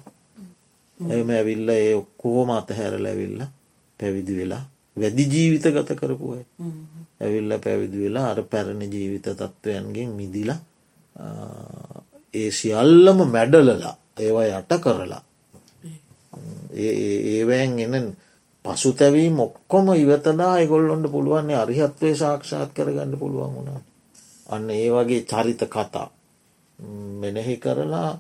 එම 1.00 1.28
ඇවිල්ල 1.30 1.68
ඒ 1.70 1.94
ඔක්කෝම 1.94 2.50
අතහැරල 2.52 3.04
ඇවිල්ල 3.04 3.40
පැවිදි 4.00 4.36
වෙලා 4.36 4.64
වැදි 4.96 5.24
ජීවිත 5.26 5.66
ගත 5.68 5.90
කරපුය 5.94 6.40
ඇවිල්ල 7.20 7.52
පැවිදි 7.58 7.98
වෙලා 7.98 8.26
අර 8.30 8.40
පැරණි 8.44 8.86
ජීවිත 8.86 9.28
තත්ත්වයන්ගෙන් 9.32 10.10
මිදිලා 10.10 10.60
ඒ 12.34 12.50
සියල්ලම 12.52 13.18
මැඩලලා 13.26 13.94
ඒවා 14.18 14.46
යට 14.52 14.72
කරලා 14.80 15.22
ඒවෑන් 16.76 17.78
එන 17.80 18.06
පසුතැවීම 18.64 19.40
ඔක්කොම 19.40 19.86
ඉවතදා 19.94 20.54
එගොල්ලොන්ට 20.58 21.06
පුළුවන්නේ 21.08 21.56
අරිහත්වය 21.56 22.14
සාක්ෂාත් 22.14 22.70
කරගන්න 22.72 23.18
පුළුවන් 23.18 23.54
වුණා. 23.54 23.80
අන්න 24.46 24.70
ඒ 24.72 24.88
වගේ 24.90 25.22
චරිත 25.24 25.62
කතා. 25.66 26.08
මෙනෙහි 27.20 27.56
කරලා 27.58 28.10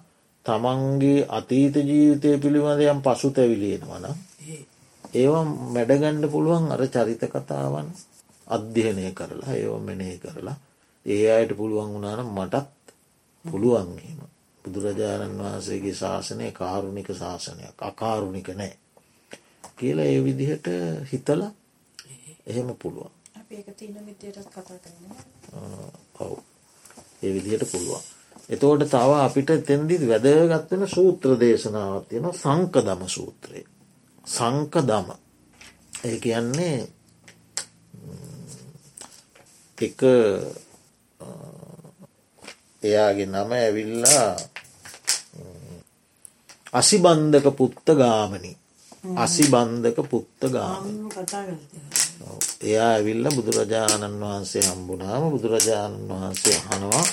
තමන්ගේ 0.46 1.26
අතීත 1.28 1.74
ජීවිතය 1.82 2.38
පිළිබඳයම් 2.38 3.00
පසු 3.02 3.30
තැවිලියෙන 3.30 3.84
වන 3.84 4.06
ඒවා 5.14 5.44
මැඩගණ්ඩ 5.70 6.24
පුළුවන් 6.28 6.72
අර 6.72 6.82
චරිත 6.88 7.22
කතාවන් 7.26 7.88
අධ්‍යයනය 8.48 9.10
කරලා 9.12 9.52
ඒව 9.52 9.74
මෙනෙහි 9.80 10.16
කරලා 10.18 10.56
ඒ 11.06 11.26
අයට 11.32 11.52
පුළුවන් 11.56 11.92
වුණාන 11.92 12.26
මටත් 12.28 12.94
පුළුවන්ගේම 13.44 14.20
බුදුරජාණන් 14.66 15.38
වහන්සේගේ 15.38 15.94
ශාසනය 15.94 16.50
කාරුණික 16.52 17.08
ශාසනයක් 17.14 17.82
අකාරුණික 17.82 18.48
නෑ 18.54 18.74
කියල 19.76 19.98
ඒ 20.00 20.18
විදිහට 20.22 20.66
හිතල 21.06 21.46
එහෙම 22.46 22.68
පුළුවන් 22.76 23.12
ඔව් 26.20 26.36
ඒ 27.22 27.30
විදිහට 27.32 27.66
පුළුවන් 27.68 28.04
එතෝට 28.48 28.84
තව 28.84 29.10
අපිට 29.18 29.50
තෙන්දිත් 29.62 30.02
වැදගත්වෙන 30.04 30.88
සූත්‍ර 30.88 31.34
දේශනාවත් 31.36 32.08
තියෙන 32.08 32.32
සංක 32.32 32.74
දම 32.80 33.02
සූත්‍රය. 33.08 33.64
සංක 34.24 34.74
දම. 34.82 35.08
ඒ 36.02 36.18
කියන්නේ 36.18 36.78
එක 39.78 40.00
එයාගේ 42.82 43.26
නම 43.26 43.50
ඇවිල්ලා 43.52 44.30
අසිබන්ධක 46.76 47.46
පුත්ත 47.52 47.86
ගාමනි 47.94 48.52
අසිබන්ධක 49.16 49.98
පුත්ත 50.06 50.40
ගාමනි 50.48 50.92
එයා 52.62 52.90
ඇවිල්ල 52.90 53.26
බුදුරජාණන් 53.30 54.20
වහන්සේ 54.22 54.64
හම්බුනාම 54.64 55.22
බුදුරජාණන් 55.30 56.08
වහන්සේ 56.10 56.58
හනවා 56.64 57.04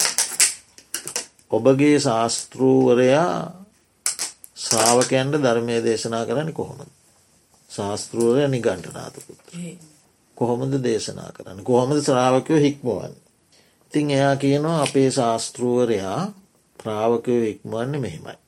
ඔබගේ 1.52 1.98
ශාස්තෘූවරයා 2.00 3.64
ශ්‍රාවකයන්ට 4.64 5.36
ධර්මය 5.38 5.76
දේශනා 5.82 6.26
කරන්න 6.26 6.54
කොහොමද. 6.54 6.90
ශාස්තෘූවරය 7.70 8.48
නිගණ්ටනාතකුත්. 8.48 9.42
කොහොමද 10.38 10.74
දේශනා 10.84 11.32
කරන්න 11.32 11.64
කොහොමද 11.64 12.02
ශ්‍රාවකයෝ 12.02 12.60
හික්මුවන්. 12.60 13.14
ඉතිං 13.84 14.12
එයා 14.12 14.36
කියනවා 14.38 14.82
අපේ 14.82 15.10
ශාස්තෘූවරයා 15.12 16.22
ප්‍රාවකයෝ 16.80 17.42
හික්මුවන්න 17.42 18.02
මෙහෙමයි. 18.02 18.43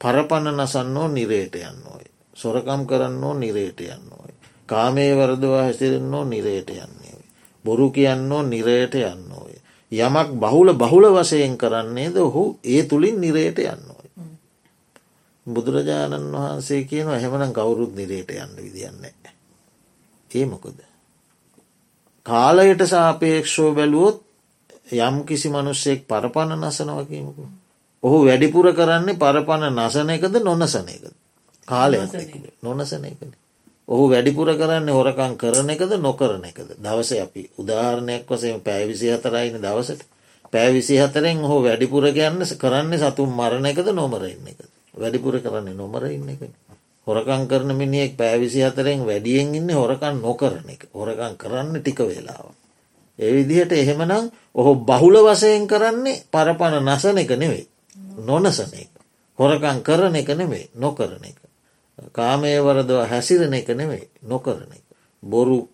පරපණ 0.00 0.56
නසන්නෝ 0.56 1.08
නිරේට 1.08 1.54
යන්න 1.56 1.82
ඕය. 1.86 2.04
සොරකම් 2.36 2.86
කරන්නෝ 2.86 3.34
නිරේට 3.34 3.80
යන්න 3.82 4.12
ඕය. 4.12 4.32
කාමේ 4.68 5.12
වරදවා 5.14 5.62
හැසිරෙන්නෝ 5.62 6.24
නිරේට 6.26 6.70
යන්නේ. 6.72 7.16
බොරු 7.64 7.90
කියන්නෝ 7.90 8.42
නිරේට 8.44 8.94
යන්න 8.96 9.32
ඕය. 9.32 9.58
යමක් 9.92 10.36
බහුල 10.36 10.72
බහුල 10.74 11.04
වසයෙන් 11.10 11.56
කරන්නේද 11.56 12.16
ඔහු 12.18 12.58
ඒ 12.64 12.82
තුළින් 12.84 13.20
නිරේට 13.20 13.58
යන්නෝයි. 13.58 14.10
බුදුරජාණන් 15.46 16.32
වහන්සේ 16.34 16.84
කියන 16.84 17.08
එහෙමනම් 17.10 17.52
කවුරුත් 17.52 17.94
නිරේට 17.94 18.30
යන්න 18.30 18.56
විදින්නේ. 18.58 19.14
ඒ 20.30 20.46
මොකද. 20.46 20.78
කාලයට 22.26 22.84
සාපේක්ෂෝ 22.86 23.74
බැලුවොත් 23.74 24.20
යම් 24.92 25.24
කිසි 25.24 25.48
මනුස්සයෙක් 25.48 26.04
පරපණ 26.06 26.60
නසනවකීමකු. 26.60 27.48
ඔහු 28.02 28.18
වැඩිපුර 28.24 28.66
කරන්නේ 28.72 29.16
පරපණ 29.16 29.74
නසන 29.76 30.10
එකද 30.10 30.36
නොනසන 30.40 30.88
එකද. 30.88 31.12
කාලය 31.68 31.98
නොනසන 32.62 33.04
එකද. 33.04 33.32
ඔහු 33.88 34.04
වැඩිපුර 34.08 34.48
කරන්නේ 34.54 34.92
හොරකං 34.92 35.34
කරන 35.36 35.70
එකද 35.70 35.92
නොකරන 35.98 36.44
එකද? 36.44 36.78
දවස 36.78 37.12
අපි 37.18 37.50
උදාහරණයක් 37.58 38.24
වසම 38.26 38.60
පැවිසි 38.60 39.10
හතරයින 39.10 39.58
දවසට. 39.58 40.04
පැවිසි 40.52 40.96
හතරෙන් 40.96 41.42
හෝ 41.42 41.60
වැඩිපුර 41.60 42.06
කියන්න 42.10 42.42
කරන්න 42.56 42.94
සතුන් 42.96 43.30
මරණ 43.30 43.66
එකද 43.66 43.90
නොමරන්න 43.92 44.46
එක 44.46 44.60
වැඩිපුර 44.94 45.40
කරන්නේ 45.40 45.74
නොමරඉන්න 45.74 46.28
එක 46.28 46.42
හොරකං 47.06 47.44
කරන 47.46 47.74
මිනිියෙක් 47.74 48.14
පැවිසි 48.14 48.62
හතරෙන් 48.62 49.02
වැඩියෙන් 49.02 49.54
ඉන්න 49.54 49.70
හොරකන් 49.72 50.20
නොකරන 50.20 50.68
එක. 50.68 50.86
හොරකං 50.92 51.34
කරන්න 51.36 51.74
ටික 51.76 51.98
වෙලාව. 52.00 52.46
ඒ 53.18 53.32
විදිහට 53.32 53.72
එහෙමනම් 53.74 54.30
ඔහු 54.54 54.72
බහුල 54.84 55.18
වසයෙන් 55.24 55.66
කරන්නේ 55.66 56.22
පරපණ 56.28 56.86
නසන 56.86 57.18
එක 57.18 57.34
නෙවෙයි 57.34 57.66
නොනසන 58.20 58.72
එක 58.74 58.92
හොරකං 59.38 59.82
කරන 59.82 60.14
එක 60.14 60.28
නෙවෙයි 60.34 60.70
නොකරන 60.76 61.24
එක 61.24 61.48
කාමය 62.08 62.52
වරදව 62.56 63.00
හැසිරෙන 63.04 63.54
එක 63.54 63.68
නෙමෙයි 63.70 64.08
නොකරන 64.22 64.70
එක. 64.70 64.84
බොරු 65.22 65.68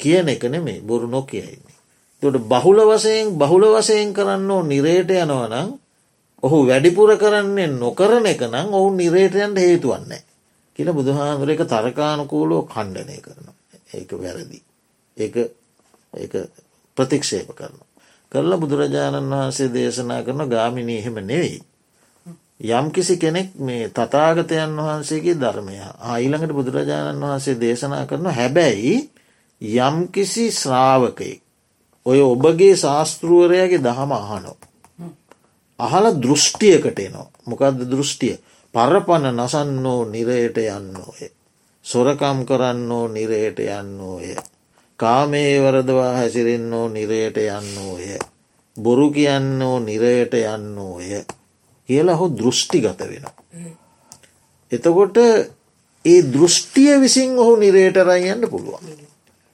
කියන 0.00 0.28
එක 0.28 0.42
නෙමේ 0.44 0.80
බොරු 0.80 1.06
නොකියයින්නේ. 1.06 1.76
තොට 2.22 2.36
බහුල 2.42 2.78
වසයෙන් 2.86 3.34
බහුල 3.34 3.64
වසයෙන් 3.70 4.12
කරන්න 4.12 4.50
ඕ 4.50 4.62
නිරේට 4.62 5.10
යනවනම් 5.12 5.68
ඔහු 6.42 6.58
වැඩිපුර 6.64 7.16
කරන්නේ 7.16 7.68
නොකරන 7.68 8.26
එක 8.26 8.40
නම් 8.42 8.68
ඔවුන් 8.70 8.96
නිරේටයන්ට 8.96 9.58
හේතුවන්නේ. 9.58 10.22
කියල 10.76 10.92
බුදුහාදුර 10.92 11.50
එක 11.50 11.62
තරකානකූලෝ 11.64 12.62
කණ්ඩනය 12.64 13.18
කරන. 13.18 13.46
ඒක 13.90 14.10
වැරදි. 14.14 14.62
ඒ 15.16 15.28
ප්‍රතික්ෂේප 16.96 17.52
කරන. 17.52 17.76
කරලා 18.32 18.58
බුදුරජාණන් 18.58 19.30
වහන්සේ 19.30 19.68
දේශනා 19.68 20.22
කරන 20.22 20.48
ගාමිනී 20.48 20.98
එහෙම 20.98 21.20
නෙවෙයි. 21.22 21.60
යම් 22.60 22.90
කිසි 22.90 23.16
කෙනෙක් 23.16 23.54
මේ 23.56 23.88
තතාගතයන් 23.90 24.76
වහන්සේගේ 24.78 25.36
ධර්මය 25.36 25.76
ආයිළඟට 26.02 26.52
බුදුරජාණන් 26.52 27.22
වහන්සේ 27.22 27.56
දේශනා 27.56 28.06
කරන 28.06 28.26
හැබැයි 28.28 28.94
යම්කිසි 29.62 30.50
ශ්‍රාවකයෙක් 30.52 31.42
ඔය 32.06 32.20
ඔබගේ 32.22 32.76
ශාස්තෘුවරයාගේ 32.76 33.78
දහම 33.78 34.12
අහනෝ. 34.12 34.56
අහල 35.78 36.06
දෘෂ්ටියකට 36.16 36.98
එනවා 36.98 37.30
මොකක්ද 37.46 37.80
දෘෂ්ටිය 37.86 38.34
පරපණ 38.74 39.36
නසන්නෝ 39.36 40.04
නිරයට 40.06 40.58
යන්නෝය. 40.58 41.22
සොරකම් 41.84 42.38
කරන්නෝ 42.44 43.06
නිරයට 43.08 43.58
යන්නෝය. 43.60 44.34
කාමේ 44.98 45.54
වරදවා 45.60 46.12
හැසිරෙන්නෝ 46.12 46.86
නිරයට 46.88 47.36
යන්නෝය. 47.38 48.18
බොරු 48.76 49.10
කියන්නෝ 49.10 49.78
නිරයට 49.80 50.34
යන්නෝය. 50.34 51.10
කියලා 51.88 52.16
හෝ 52.16 52.30
දෘෂ්ටිගත 52.32 53.00
වෙන. 53.02 53.26
එතකොට 54.72 55.16
ඒ 56.04 56.20
දෘෂ්ටිය 56.24 56.94
විසින් 56.98 57.38
ඔහු 57.38 57.56
නිරේට 57.56 57.96
රයන්න 58.02 58.48
පුළුවන්. 58.48 58.86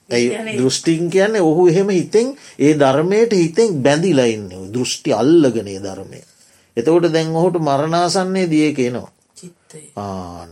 ඇයි 0.09 0.57
දෘෂ්ටිං 0.57 1.09
කියන්නේ 1.09 1.41
ඔහු 1.41 1.67
එහෙම 1.67 1.89
හිතෙන් 1.91 2.27
ඒ 2.59 2.73
ධර්මයට 2.75 3.33
හිතෙන් 3.33 3.81
බැඳිලයින්න 3.81 4.49
දෘෂ්ටි 4.71 5.13
අල්ලගනේ 5.13 5.79
ධර්මය. 5.79 6.21
එතකොට 6.77 7.09
දැන් 7.09 7.35
ඔහුට 7.35 7.57
මරණාසන්නේ 7.59 8.47
දිය 8.47 8.73
කියනවා. 8.73 9.11
ආන්න 9.97 10.51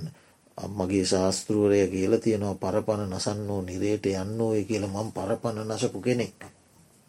අම්මගේ 0.58 1.06
ශාස්තෘවරය 1.06 1.88
කියල 1.88 2.18
තියෙනවා 2.18 2.56
පරපණ 2.56 3.12
නසන්නෝ 3.12 3.62
නිරේට 3.64 4.06
යන්න 4.08 4.42
ඔය 4.42 4.64
කියල 4.64 4.88
මං 4.88 5.12
පරපණ 5.12 5.70
නසපු 5.70 6.02
කෙනෙක් 6.02 6.50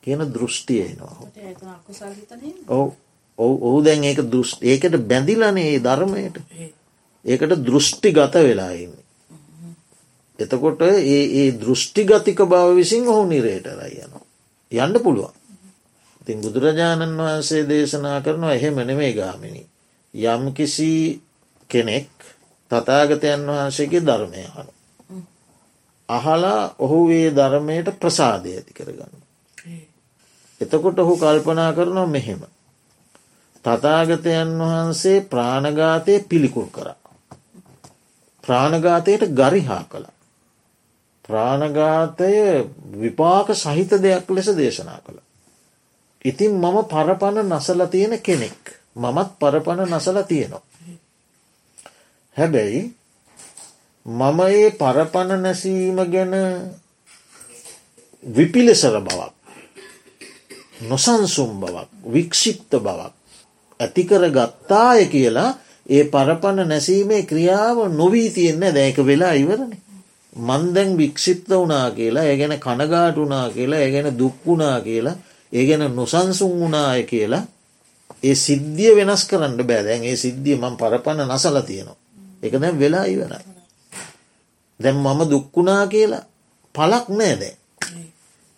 කියන 0.03 0.21
දෘෂ්ටියනවා. 0.29 1.17
ඔවු 2.69 2.93
ඔහු 3.39 3.79
දැන් 3.83 4.05
ඒක 4.05 4.21
දෘෂ් 4.27 4.59
ඒකට 4.63 4.97
බැඳිලනේ 5.05 5.69
ඒ 5.69 5.81
ධර්මයට 5.81 6.37
ඒකට 7.25 7.57
දෘෂ්ටි 7.61 8.13
ගත 8.13 8.35
වෙලාඉන්න. 8.41 8.93
එතකොට 10.39 10.83
ඒ 10.83 11.23
ඒ 11.35 11.51
දෘෂ්ටිගතික 11.55 12.39
බව 12.45 12.75
විසින් 12.75 13.09
ඔහු 13.09 13.27
නිරේටරයි 13.27 13.99
යනවා. 13.99 14.25
යන්න 14.73 15.01
පුළුවන්. 15.01 15.35
ඉතින් 16.21 16.41
බුදුරජාණන් 16.41 17.19
වහන්සේ 17.19 17.65
දේශනා 17.65 18.21
කරනවා 18.21 18.55
එහෙම 18.55 18.77
නෙමේ 18.83 19.13
ගාමිණි. 19.13 19.67
යම් 20.15 20.53
කිසි 20.53 21.21
කෙනෙක් 21.71 22.11
තතාගතයන් 22.71 23.47
වහන්සේගේ 23.49 24.01
ධර්මය 24.03 24.47
හනු. 24.47 24.73
අහලා 26.09 26.75
ඔහු 26.79 26.99
ඒ 27.11 27.31
ධර්මයට 27.33 27.89
ප්‍රසාදය 27.97 28.51
ඇති 28.53 28.73
කරගන්න. 28.73 29.15
එතකොට 30.61 30.99
ඔහු 30.99 31.17
කල්පනා 31.17 31.73
කරනවා 31.73 32.07
මෙහෙම. 32.09 32.43
තතාගතයන් 33.65 34.51
වහන්සේ 34.61 35.21
ප්‍රාණඝාතය 35.23 36.15
පිළිකුල් 36.23 36.69
කරා. 36.69 36.97
ප්‍රාණඝාතයට 38.45 39.23
ගරිහා 39.33 39.85
කළ. 39.85 40.07
ප්‍රාණඝාතය 41.25 42.33
විපාක 42.95 43.49
සහිත 43.55 43.91
දෙයක් 43.99 44.31
ලෙස 44.31 44.49
දේශනා 44.53 45.01
කළ. 45.01 45.19
ඉතින් 46.25 46.53
මම 46.55 46.77
පරපණ 46.87 47.49
නසල 47.49 47.81
තියෙන 47.87 48.15
කෙනෙක්. 48.21 48.61
මමත් 48.95 49.31
පරපණ 49.37 49.91
නසල 49.91 50.19
තියෙනවා. 50.23 50.63
හැබැයි 52.37 52.83
මම 54.07 54.41
ඒ 54.43 54.71
පරපණ 54.73 55.43
නැසීම 55.43 55.99
ගැන 56.07 56.33
විපිලෙසර 58.25 58.97
බවක් 59.01 59.33
නොසන්සුම් 60.83 61.61
බවක් 61.61 61.89
වික්ෂිප්ත 62.07 62.73
බවක් 62.79 63.24
ඇතිකර 63.81 64.23
ගත්තාය 64.31 65.07
කියලා 65.07 65.51
ඒ 65.87 66.05
පරපණ 66.07 66.69
නැසීමේ 66.69 67.23
ක්‍රියාව 67.23 67.79
නොවී 67.93 68.29
තියෙන්න 68.31 68.65
දැක 68.73 68.97
වෙලා 68.99 69.33
ඉවරණ. 69.35 69.73
මන්දැන් 70.37 70.97
වික්ෂිප්ත 70.97 71.49
වනා 71.51 71.91
කියලා 71.91 72.25
ඒගැන 72.25 72.59
කනගාට 72.59 73.17
වනා 73.17 73.51
කියලා 73.51 73.79
ඒගැන 73.79 74.19
දුක්වුණා 74.19 74.81
කියලා 74.81 75.17
ඒගැන 75.53 75.97
නොසන්සුන් 75.97 76.55
වනාය 76.61 77.03
කියලා 77.05 77.45
ඒ 78.23 78.35
සිද්ධිය 78.37 78.93
වෙනස් 78.97 79.25
කරන්න 79.25 79.59
බෑදැන් 79.63 80.05
ඒ 80.05 80.17
සිද්ධිය 80.17 80.57
මං 80.57 80.77
පරපණ 80.77 81.29
නසල 81.29 81.59
තියෙනවා. 81.61 81.99
එක 82.43 82.55
දැන් 82.55 82.79
වෙලා 82.79 83.05
ඉවරයි. 83.07 83.45
දැම් 84.81 84.97
මම 84.99 85.21
දුක්කුණා 85.31 85.87
කියලා 85.87 86.25
පලක් 86.75 87.07
නෑ 87.11 87.35
දැ. 87.37 87.55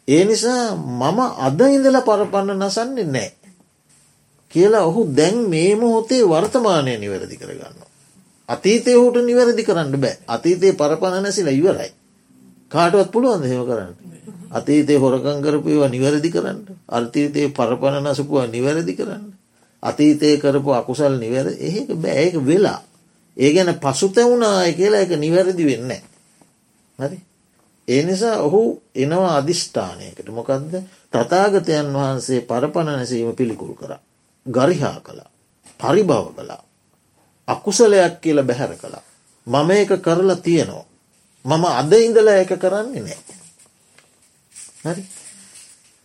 ඒ 0.08 0.22
නිසා 0.24 0.62
මම 0.74 1.18
අද 1.38 1.60
ඉඳල 1.68 1.98
පරපන්න 2.00 2.60
නසන්නේ 2.60 3.06
නෑ. 3.06 3.30
කියලා 4.56 4.84
ඔහු 4.84 5.02
දැන් 5.12 5.36
මේ 5.48 5.70
මොහොතේ 5.76 6.22
වර්තමානය 6.24 6.96
නිවැරදි 6.96 7.36
කරගන්න. 7.36 7.78
අතීතය 8.48 8.92
හුට 8.94 9.16
නිවැරදි 9.22 9.62
කරන්න 9.64 9.96
බෑ 9.98 10.16
අතීතයේ 10.28 10.74
පරපණ 10.74 11.22
නැසිල 11.22 11.48
ඉවරයි. 11.50 11.90
කාටවත් 12.70 13.10
පුළුවන් 13.10 13.44
හෙම 13.44 13.64
කරන්න. 13.64 13.94
අතීතේ 14.50 14.96
හොරකං 14.96 15.42
කරපුවා 15.42 15.88
නිවැරදි 15.88 16.30
කරන්න. 16.30 16.58
අර්තීතයේ 16.88 17.48
පරපණ 17.50 18.04
නසපුවා 18.04 18.46
නිවැරදි 18.48 18.94
කරන්න. 18.94 19.24
අතීතය 19.82 20.36
කරපු 20.38 20.70
අකුසල් 20.72 21.14
නිවැර 21.16 21.48
ඒක 21.60 21.88
බෑඒක 21.96 22.36
වෙලා. 22.42 22.80
ඒ 23.36 23.52
ගැන 23.52 23.70
පසුතැවුණාය 23.76 24.72
කියලා 24.72 25.00
එක 25.00 25.12
නිවැරදි 25.16 25.64
වෙන්න. 25.66 25.92
හරි. 26.98 27.18
ඒ 27.88 28.02
නිසා 28.02 28.36
ඔහු 28.40 28.60
එනවා 28.94 29.36
අධිෂ්ඨානයකට 29.36 30.28
මොකක්ද 30.30 30.72
තතාගතයන් 31.12 31.88
වහන්සේ 31.94 32.40
පරපණ 32.42 32.86
නැසීම 32.88 33.34
පිළිකුල් 33.34 33.74
කරා. 33.74 34.00
ගරිහා 34.46 35.00
කළා. 35.00 35.30
පරිභව 35.80 36.34
කළා. 36.34 36.62
අකුසලයක් 37.48 38.20
කියල 38.20 38.42
බැහැර 38.42 38.76
කළා. 38.76 39.02
මම 39.46 39.70
ඒක 39.70 40.02
කරලා 40.02 40.36
තියෙනවා. 40.36 40.86
මම 41.44 41.64
අද 41.64 41.92
ඉඳල 41.94 42.28
ඒක 42.28 42.52
කරන්නේ 42.54 43.02
නෑ. 43.02 43.18
හරි. 44.84 45.02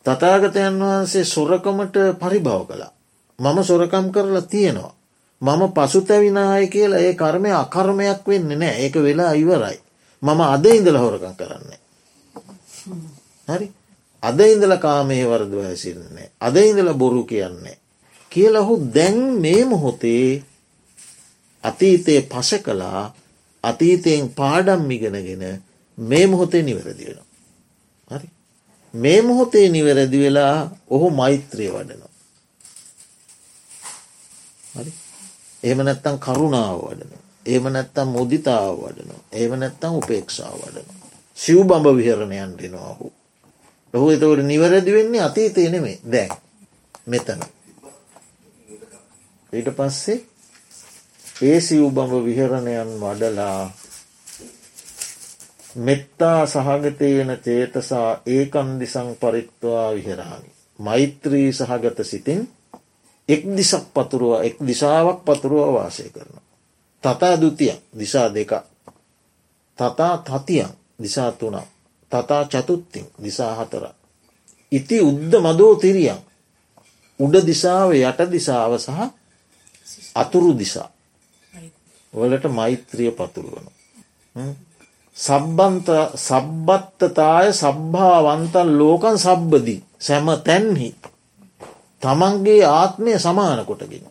තතාගතයන් 0.05 0.79
වහන්සේ 0.79 1.25
සොරකමට 1.25 1.95
පරිභව 2.19 2.65
කළා. 2.67 2.91
මම 3.39 3.57
සොරකම් 3.63 4.11
කරලා 4.11 4.41
තියෙනවා. 4.43 4.93
මම 5.41 5.61
පසුතැවිනාය 5.71 6.67
කියලා 6.67 6.99
ඒ 6.99 7.13
කර්මය 7.13 7.51
අකර්මයක් 7.53 8.27
වෙන්න 8.27 8.49
නෑ 8.59 8.75
ඒක 8.77 8.95
වෙලා 8.95 9.33
ඉවරයි. 9.33 9.77
මම 10.21 10.41
අද 10.47 10.65
ඉඳල 10.67 10.97
හොරකම් 10.97 11.35
කරන්නේ. 11.35 11.79
හරි 13.47 13.67
අද 14.23 14.39
ඉඳල 14.39 14.77
කාමේ 14.77 15.25
වරදව 15.25 15.63
හැසිරන්නේ. 15.63 16.31
අද 16.39 16.55
ඉඳල 16.57 16.93
බොරු 16.93 17.23
කියන්නේ. 17.23 17.80
කියලා 18.32 18.61
ඔහු 18.61 18.75
දැන් 18.95 19.19
මේ 19.39 19.65
මොහොතේ 19.65 20.43
අතීතය 21.63 22.21
පස 22.23 22.51
කලා 22.63 23.03
අතීතයෙන් 23.63 24.29
පාඩම් 24.32 24.82
මිගෙනගෙන 24.82 25.43
මේ 25.97 26.25
මොහොතේ 26.27 26.63
නිවැරදි 26.63 27.05
වෙන. 27.05 27.19
හරි 28.11 28.27
මේ 28.93 29.21
මොහොතේ 29.21 29.69
නිවැරදි 29.69 30.19
වෙලා 30.19 30.55
ඔහු 30.89 31.09
මෛත්‍රය 31.11 31.67
වඩනවා. 31.67 32.13
හරි 34.75 34.93
ඒම 35.63 35.79
නැත්තම් 35.79 36.17
කරුණාව 36.17 36.79
වඩන. 36.82 37.13
ඒම 37.45 37.65
නැත්තම් 37.67 38.07
මුදිතාව 38.07 38.75
වඩනවා. 38.77 39.23
ඒම 39.32 39.53
නැත්තම් 39.59 39.93
උපේක්ෂාව 39.93 40.55
වඩනවා. 40.57 41.09
සිව් 41.38 41.59
බඹ 41.63 41.88
විහරණයන් 41.97 42.53
දෙනවා 42.57 42.89
ඔහු. 42.89 43.07
ඔහු 43.93 44.05
එතවට 44.09 44.43
නිවැරදි 44.43 44.91
වෙන්නේ 44.93 45.21
අතීතය 45.21 45.69
නෙමේ 45.69 45.97
දැන් 46.05 46.32
මෙතන. 47.07 47.41
ඊට 49.54 49.70
පස්සේ 49.72 50.20
ඒ 51.43 51.60
සිව්බඹ 51.62 52.14
විහරණයන් 52.26 52.91
වඩලා 52.99 53.72
මෙත්තා 55.78 56.45
සහගතයන 56.45 57.30
චේතසා 57.39 58.22
ඒකන්දිසං 58.28 59.10
පරිත්වා 59.16 59.88
විහරාමි. 59.91 60.49
මෛත්‍රී 60.80 61.54
සහගත 61.54 62.04
සිතින් 62.04 62.41
එක් 63.30 63.43
දිසක් 63.47 63.84
පතුරුව 63.93 64.41
එක් 64.41 64.56
දිසාවක් 64.62 65.20
පතුරුව 65.22 65.74
වාසය 65.74 66.10
කරන. 66.10 66.36
තතා 67.04 67.36
දුතිය 67.38 67.74
දිසා 67.99 68.28
දෙක. 68.30 68.52
තතා 69.78 70.18
තතියන් 70.20 70.72
දිසා 70.99 71.32
තුනම්. 71.32 71.66
තතා 72.12 72.43
චතුත්තින් 72.45 73.08
දිසා 73.24 73.56
හතර. 73.56 73.86
ඉති 74.72 74.97
උද්ද 75.02 75.34
මදෝ 75.38 75.76
තිරියන් 75.76 76.20
උඩ 77.20 77.36
දිසාව 77.41 77.89
යට 77.93 78.20
දිසාව 78.30 78.78
සහ 78.78 79.20
අතුරු 80.16 80.51
දිසා 80.53 80.89
වලට 82.14 82.45
මෛත්‍රිය 82.49 83.12
පතුරුවන. 83.12 83.68
සබ්බන්ත 85.16 85.88
සබ්බත්තතාය 86.18 87.53
සබ්භාවන්තන් 87.53 88.78
ලෝකන් 88.78 89.18
සබ්බදී 89.18 89.84
සැම 89.99 90.28
තැන්හි 90.39 90.89
තමන්ගේ 92.01 92.64
ආත්මය 92.66 93.20
සමාන 93.20 93.66
කොටගෙන. 93.66 94.05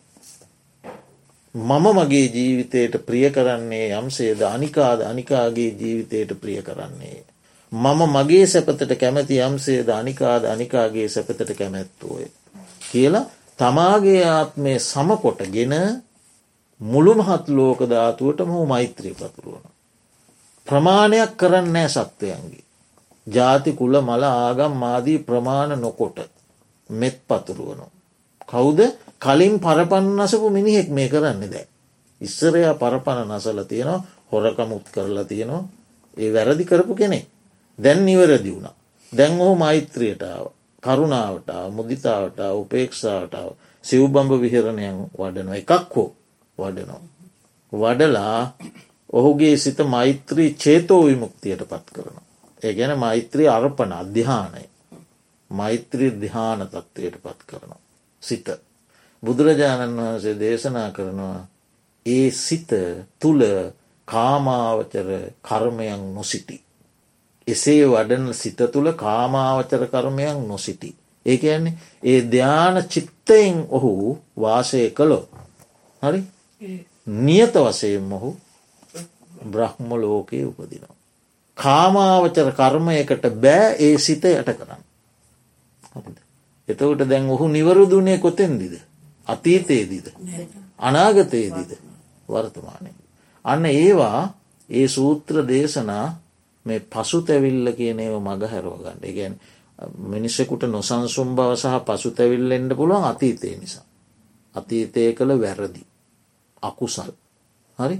මම 1.55 1.86
මගේ 1.96 2.26
ජීවිතයට 2.28 2.94
ප්‍රිය 3.01 3.30
කරන්නේ 3.30 3.86
යම්සේද 3.92 4.40
අනිකාද 4.44 5.01
අනිකාගේ 5.03 5.70
ජීවිතයට 5.72 6.30
ප්‍රිය 6.36 6.62
කරන්නේ. 6.62 7.24
මම 7.72 8.01
මගේ 8.09 8.46
සැපතට 8.46 8.92
කැමැති 8.94 9.40
යම්සේද 9.40 9.88
අනිකාද 9.90 10.44
අනිකාගේ 10.44 11.09
සැපතට 11.09 11.51
කැමැත්තුවය. 11.55 12.30
කියලා 12.92 13.26
තමාගේ 13.61 14.22
ආත්මය 14.26 14.72
සමකොටගෙන 14.80 15.74
මුළු 16.80 17.12
මහත් 17.14 17.44
ලෝක 17.50 17.80
ධාතුවට 17.84 18.40
මොහු 18.42 18.64
මෛත්‍රී 18.66 19.14
පතුරුවන. 19.14 19.64
ප්‍රමාණයක් 20.66 21.32
කරන්නෑ 21.36 21.88
සත්වයන්ගේ. 21.90 22.64
ජාති 23.26 23.72
කුල 23.72 23.94
මල 24.00 24.24
ආගම් 24.24 24.72
මාදී 24.74 25.18
ප්‍රමාණ 25.20 25.72
නොකොට 25.76 26.18
මෙත් 26.90 27.16
පතුරුවනු. 27.28 27.86
කවුද 28.48 28.80
කලින් 29.18 29.54
පරපන්නසපු 29.58 30.46
මිනිහෙක් 30.50 30.88
මේ 30.88 31.08
කරන්න 31.08 31.42
දැ. 31.46 31.66
ඉස්සරයා 32.20 32.74
පරපණ 32.74 33.28
නසල 33.28 33.61
තියෙනවා 33.62 34.04
හොරකමුත් 34.32 34.86
කරලා 34.88 35.24
තියෙනවා 35.24 35.68
ඒ 36.16 36.30
වැරදි 36.30 36.64
කරපු 36.64 36.94
කෙනෙක් 36.94 37.26
දැන් 37.78 38.00
නිවැරදි 38.00 38.50
වුණ. 38.50 38.68
දැන් 39.12 39.32
ඔහු 39.38 39.54
මෛත්‍රියටාව 39.56 40.46
කරුණාවටාව 40.82 41.66
මුදිතාවටාව 41.72 42.54
උපේක්ෂාවටාව 42.56 43.50
සිව්බම්භ 43.84 44.40
විහරණයන් 44.40 44.98
වඩනො 45.14 45.52
එකක් 45.54 45.94
හෝ 45.94 46.08
වඩනවා. 46.58 47.02
වඩලා 47.72 48.40
ඔහුගේ 49.12 49.56
සිත 49.56 49.78
මෛත්‍රී 49.86 50.50
චේතෝ 50.54 51.02
විමුක්තියට 51.04 51.62
පත් 51.64 51.86
කරනවා. 51.92 52.26
ඒ 52.62 52.72
ගැන 52.74 52.98
මෛත්‍රී 52.98 53.48
අර්පණ 53.48 53.92
අධ්‍යානය 53.94 54.62
මෛත්‍රී 55.50 56.12
දිහාන 56.20 56.60
තත්ත්වයට 56.64 57.16
පත් 57.18 57.40
කරනවා. 57.46 57.80
සිත. 58.22 58.48
බුදුරජාණන් 59.22 59.96
වහන්සේ 59.98 60.38
දේශනා 60.38 60.90
කරනවා 60.90 61.46
ඒ 62.06 62.30
සිත 62.32 62.70
තුළ 63.18 63.42
කාමාවචර 64.08 65.08
කර්මයන් 65.42 66.02
නොසිටි. 66.14 66.56
එසේ 67.51 67.84
වඩන 67.86 68.34
සිත 68.34 68.61
තුළ 68.68 68.92
කාමාවචර 68.94 69.82
කර්මයන් 69.86 70.38
නොසිටි. 70.46 70.94
ඒ 71.26 71.38
ඇන්නේ 71.44 71.74
ඒ 72.05 72.20
ධ්‍යාන 72.26 72.76
චිත්තයෙන් 72.84 73.57
ඔහු 73.70 73.90
වාසය 74.36 74.90
කළෝ. 74.90 75.24
හරි 76.03 76.20
නියත 77.18 77.55
වසයෙන් 77.57 78.12
ඔහු 78.12 78.30
බ්‍රහ්ම 79.44 79.90
ලෝකයේ 79.96 80.46
උපදිනවා. 80.46 80.96
කාමාවචර 81.59 82.48
කර්මයකට 82.53 83.24
බෑ 83.36 83.76
ඒ 83.80 83.98
සිත 83.98 84.24
යට 84.26 84.51
කරන්න. 84.53 84.82
එතවට 86.68 87.09
දැන් 87.09 87.28
ඔහු 87.28 87.48
නිවරුදුනේ 87.48 88.18
කොතෙන්දිද. 88.18 88.74
අතීතයේදීද. 89.26 90.07
අනාගතයේදීද 90.78 91.70
වර්තමානය. 92.28 92.90
අන්න 93.44 93.66
ඒවා 93.66 94.20
ඒ 94.70 94.88
සූත්‍ර 94.88 95.36
දේශනා 95.44 96.07
මේ 96.70 96.80
පසු 96.88 97.22
තැවිල්ල 97.22 97.72
කියනව 97.74 98.14
මඟ 98.16 98.44
හැරෝගන්න 98.46 99.00
ගැන් 99.10 99.34
මිනිස්සෙකුට 100.06 100.68
නොසන්සුම් 100.68 101.34
බව 101.34 101.56
සහ 101.56 101.80
පසු 101.82 102.10
තැවිල්ලෙන්ට 102.12 102.72
පුළුවන් 102.74 103.04
අතීතය 103.04 103.56
නිසා. 103.56 103.84
අතීතය 104.54 105.12
කළ 105.12 105.32
වැරදි. 105.36 105.82
අකුසල්. 106.62 107.10
හරි 107.78 107.96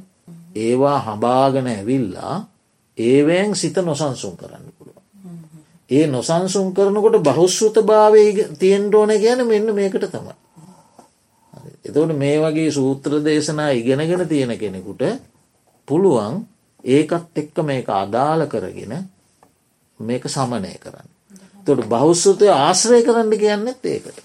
ඒවා 0.57 0.99
හබාගෙන 1.01 1.67
ඇවිල්ලා 1.69 2.37
ඒවෑන් 2.99 3.55
සිත 3.55 3.77
නොසන්සුම් 3.79 4.37
කරන්න 4.37 4.67
පුළුව. 4.73 4.97
ඒ 5.91 6.07
නොසන්සුම් 6.09 6.75
කරනකොට 6.75 7.17
බහුස්ෘත 7.25 7.77
භාවය 7.83 8.25
තියෙන්ටෝන 8.55 9.13
ගැන 9.17 9.47
මෙන්න 9.47 9.75
මේකට 9.75 10.07
තමයි. 10.09 10.35
එතවට 11.85 12.13
මේ 12.15 12.37
වගේ 12.39 12.71
සූත්‍ර 12.71 13.13
දේශනා 13.21 13.71
ඉගෙනගෙන 13.71 14.29
තියෙන 14.29 14.59
කෙනෙකුට 14.59 15.03
පුළුවන් 15.89 16.35
ඒකත් 16.85 17.37
එක්ක 17.37 17.57
මේක 17.63 17.89
අදාළ 17.91 18.47
කරගෙන 18.47 19.09
මේක 20.01 20.25
සමනය 20.27 20.75
කරන්න. 20.77 21.09
තොට 21.67 21.89
බෞස්සතය 21.89 22.49
ආශ්‍රය 22.49 23.03
කරන්න 23.03 23.31
කියන්නෙත් 23.35 23.85
ඒකට. 23.85 24.19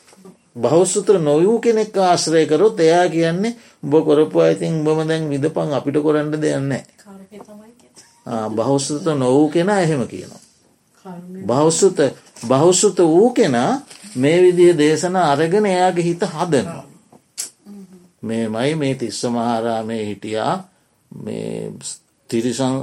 බෞස්සුත්‍ර 0.55 1.19
නොවූ 1.19 1.59
කෙනෙක් 1.59 1.97
ආශ්‍රය 1.99 2.45
කරොත් 2.47 2.79
එයා 2.79 3.07
කියන්නේ 3.09 3.55
උඹ 3.83 3.93
කොරපු 4.05 4.39
අයිතින් 4.39 4.83
බම 4.83 5.07
දැන් 5.07 5.29
විදපං 5.29 5.73
අපිට 5.73 6.01
කොරන්න 6.01 6.31
දෙයන්න. 6.33 6.73
බෞස්සත 8.55 9.05
නොවූ 9.15 9.49
කෙනා 9.49 9.79
එහෙම 9.81 10.07
කියනවා. 10.07 10.41
බෞස්සත 11.45 11.99
බෞස්සුත 12.47 12.97
වූ 12.99 13.29
කෙනා 13.31 13.81
මේ 14.15 14.41
විදිහ 14.41 14.77
දේශන 14.77 15.15
අරගෙන 15.15 15.65
එයාගේ 15.65 16.03
හිත 16.03 16.23
හදනවා. 16.25 16.85
මේ 18.21 18.49
මයි 18.49 18.75
මේ 18.75 18.95
තිස්ස 18.95 19.23
මහාරාමය 19.25 19.97
හිටියා 20.05 20.55
මේ 21.11 21.73
තිරිසං 22.29 22.75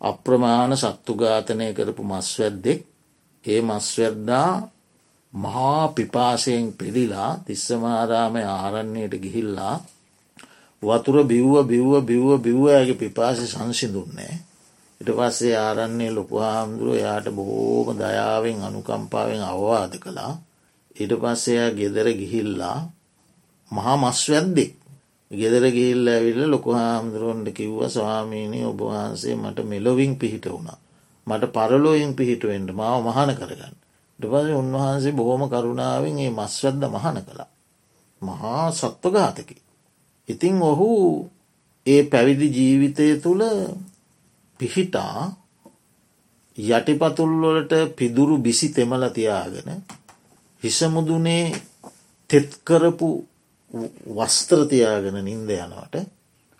අප්‍රමාණ 0.00 0.72
සත්තු 0.74 1.12
ඝාතනය 1.14 1.66
කරපු 1.72 2.02
මස්වැද්දෙක් 2.04 2.80
ඒ 3.44 3.60
මස්වැද්දා 3.60 4.50
මහා 5.32 5.88
පිපාසයෙන් 5.88 6.72
පිළිලා 6.72 7.30
තිස්සමාරාමය 7.38 8.42
ආරන්නයට 8.44 9.14
ගිහිල්ලා 9.14 9.76
වතුර 10.82 11.16
බිව්ව 11.24 11.54
බිව්ව 11.64 11.92
බිව්ව 12.00 12.30
බිව්වයාගේ 12.38 12.94
පිපාසි 12.96 13.46
සංසිදුන්නේ. 13.46 14.34
ඉට 15.00 15.08
පස්සේ 15.08 15.56
ආරන්නේ 15.56 16.10
ලොකු 16.10 16.34
හාමුදුරුව 16.38 16.96
යායට 16.96 17.28
බොහෝම 17.30 17.88
දයාවෙන් 17.94 18.58
අනුකම්පාවෙන් 18.60 19.42
අවවාද 19.42 19.92
කළා. 19.96 20.32
ඊට 20.96 21.12
පස්සෙයා 21.14 21.70
ගෙදර 21.70 22.06
ගිහිල්ලා 22.12 22.78
මහා 23.70 23.96
මස්වැද්දෙක් 23.98 24.72
ගෙදර 25.30 25.64
ගිල්ල 25.70 26.08
ඇවිල්ල 26.08 26.40
ලොකු 26.46 26.72
හාමුදුරුවන්ට 26.72 27.48
කිව්ව 27.52 27.80
ස්වාමීනී 27.86 28.64
ඔබවහන්සේ 28.64 29.36
මට 29.36 29.58
මෙලොවින් 29.62 30.16
පිහිට 30.16 30.46
වුණා. 30.46 30.78
මට 31.26 31.52
පරලෝයින් 31.52 32.12
පිහිටුවෙන්ට 32.14 32.70
මාව 32.72 33.04
මහන 33.04 33.30
කරගන්න. 33.34 33.74
ටපස 34.18 34.48
උන්වහන්සේ 34.54 35.12
බොහොම 35.12 35.42
කරුණාවෙන් 35.46 36.18
ඒ 36.18 36.30
මස්වද්ද 36.32 36.82
මහන 36.86 37.18
කළා. 37.22 37.50
මහා 38.22 38.64
සත්වඝාතකි. 38.72 39.56
ඉතිං 40.28 40.56
ඔහු 40.62 40.88
ඒ 41.86 42.02
පැවිදි 42.04 42.48
ජීවිතය 42.50 43.06
තුළ 43.18 43.42
පිහිටා 44.60 45.18
යටිපතුල්වලට 46.58 47.72
පිදුරු 47.94 48.36
බිසි 48.38 48.68
තෙමල 48.70 49.04
තියාගෙන 49.10 49.68
හිසමුදුනේ 50.62 51.44
තෙත්කරපු 52.30 53.08
වස්ත්‍රතියාගෙන 54.10 55.20
නින්ද 55.20 55.50
යනවට 55.52 55.96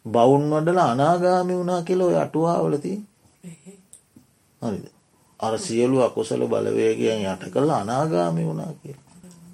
බවුන් 0.07 0.51
වඩල 0.51 0.79
අනාගාමි 0.81 1.55
වුණා 1.55 1.83
කියලෝ 1.83 2.13
අටුවාවලති 2.17 2.93
හරිද 4.63 4.87
අර 5.41 5.59
සියලු 5.59 6.03
අකොසල 6.03 6.43
බලවේගයන් 6.45 7.25
යට 7.25 7.45
කළ 7.49 7.71
අනාගාමි 7.73 8.45
වුණා 8.45 8.73
කිය. 8.75 8.97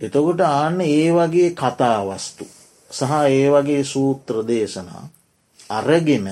එතකොට 0.01 0.41
ආන්න 0.41 0.81
ඒ 0.83 1.11
වගේ 1.11 1.51
කතාවස්තු 1.53 2.45
සහ 2.91 3.13
ඒ 3.29 3.49
වගේ 3.51 3.85
සූත්‍ර 3.85 4.37
දේශනා 4.43 5.05
අරගෙන 5.71 6.29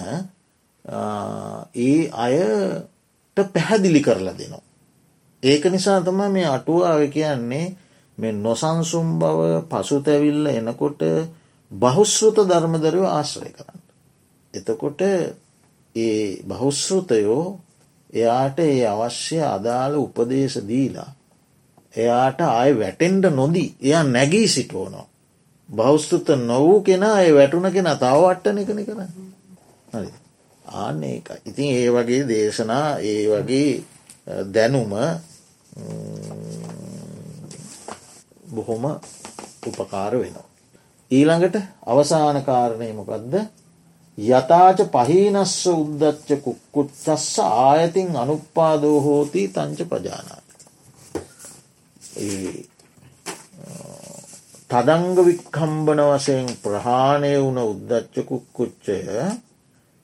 ඒ 1.77 2.01
අයට 2.17 3.37
පැහැදිලි 3.49 4.01
කරලා 4.01 4.35
දෙනවා. 4.35 4.65
ඒක 5.43 5.65
නිසා 5.67 6.01
තම 6.01 6.21
මේ 6.29 6.47
අටුවාව 6.47 7.03
කියන්නේ 7.11 7.67
මේ 8.19 8.33
නොසන්සුම් 8.35 9.19
බව 9.19 9.41
පසුතැවිල්ල 9.65 10.47
එනකොට 10.49 11.03
බහුස්ෘත 11.73 12.37
ධර්මදරව 12.45 13.05
ආශ්‍රය 13.09 13.51
කරන්න. 13.51 13.81
එතකොට 14.55 15.01
ඒ 15.95 16.43
බහුස්ෘතයෝ 16.45 17.45
එයාට 18.13 18.59
ඒ 18.61 18.85
අවශ්‍ය 18.87 19.39
අදාළ 19.47 19.95
උපදේශ 19.97 20.59
දීලා 20.63 21.11
එයාට 21.95 22.41
ආය 22.43 22.73
වැටෙන්ඩ 22.75 23.25
නොදී 23.31 23.71
එයා 23.81 24.05
නැගී 24.07 24.49
සිටුවනෝ. 24.49 25.07
බෞස්තුත 25.69 26.29
නොවූ 26.41 26.81
කෙනා 26.83 27.21
ඒ 27.21 27.33
වැටුණ 27.35 27.73
කෙන 27.73 27.89
තවවට්ටන 27.97 28.59
එකන 28.59 28.85
කරන්න. 28.85 29.11
හරි. 29.93 30.11
ආන්න 30.65 31.03
ඒක. 31.05 31.29
ඉතින් 31.45 31.71
ඒ 31.73 31.91
වගේ 31.91 32.23
දේශනා 32.25 32.89
ඒ 33.01 33.23
වගේ 33.29 33.85
දැනුම 34.47 34.93
බොහොම 38.53 38.85
උපකාර 39.67 40.13
වෙනවා. 40.15 40.49
ඊළඟට 41.11 41.57
අවසාන 41.87 42.39
කාරණය 42.43 42.93
මොකක්ද 42.93 43.35
යතාච 44.19 44.79
පහීනස්ස 44.89 45.67
උද්දච්ච 45.69 46.29
කුක්කුච්චස්ස 46.41 47.39
ආයතින් 47.41 48.17
අනුපාදෝ 48.17 48.99
හෝති 49.01 49.43
තංච 49.49 49.81
පජානාත. 49.87 50.47
තදංග 54.71 55.17
වික්කම්බන 55.23 56.01
වසයෙන් 56.09 56.47
ප්‍රහාණය 56.59 57.33
වුණ 57.37 57.59
උද්දච්ච 57.63 58.27
කුක්කුච්චය 58.27 58.99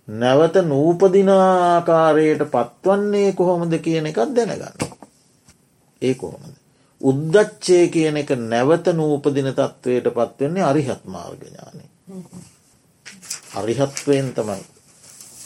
නැවත 0.08 0.56
නූපදිනාකාරයට 0.64 2.42
පත්වන්නේ 2.48 3.32
කොහොමද 3.34 3.74
කියන 3.78 4.06
එකත් 4.06 4.30
දැනගන්න. 4.30 4.88
ඒ 6.02 6.14
කොහොමද. 6.16 6.57
උද්දච්චය 7.00 7.88
කියන 7.88 8.16
එක 8.16 8.30
නැවත 8.44 8.86
නූපදින 8.92 9.50
තත්ත්වයට 9.50 10.08
පත්වන්නේ 10.10 10.64
අරිහත්මාර්ගඥානය. 10.64 11.84
අරිහත්වයෙන් 13.54 14.34
තමයි. 14.34 14.64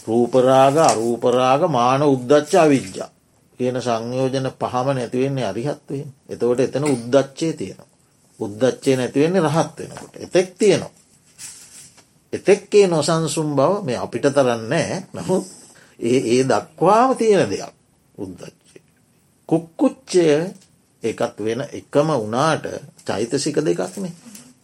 රූපරාග 0.06 0.76
අරූපරාග 0.82 1.68
මාන 1.68 2.02
උද්දච්ච 2.04 2.54
අවිද්‍යා 2.56 3.10
කියන 3.60 3.76
සංයෝජන 3.78 4.48
පහම 4.52 4.88
නැතිවෙන්නේ 4.90 5.46
අරිහත්වයෙන් 5.46 6.08
එතකොට 6.28 6.60
එතන 6.60 6.84
උද්දච්චේ 6.86 7.52
තියෙනවා. 7.52 7.90
උද්දච්චේ 8.40 8.96
නැතිවෙන්නේ 8.96 9.42
රහත් 9.42 9.78
වෙනකොට 9.78 10.16
එතෙක් 10.18 10.48
තියෙනවා. 10.54 10.92
එතෙක්කේ 12.32 12.86
නොසන්සුම් 12.88 13.48
බව 13.52 13.84
මේ 13.84 13.98
අපිට 13.98 14.26
තරන්නෑ 14.28 14.96
නමුත් 15.12 15.44
ඒ 16.00 16.20
ඒ 16.30 16.42
දක්වාම 16.44 17.10
තියෙන 17.12 17.50
දෙයක් 17.50 17.72
උද්දච්චය. 18.18 18.78
කුක්කුච්චය 19.48 20.26
එකත් 21.02 21.36
වෙන 21.40 21.60
එකම 21.70 22.08
වනාට 22.18 22.64
චෛතසික 23.04 23.56
දෙකක්නේ 23.60 24.12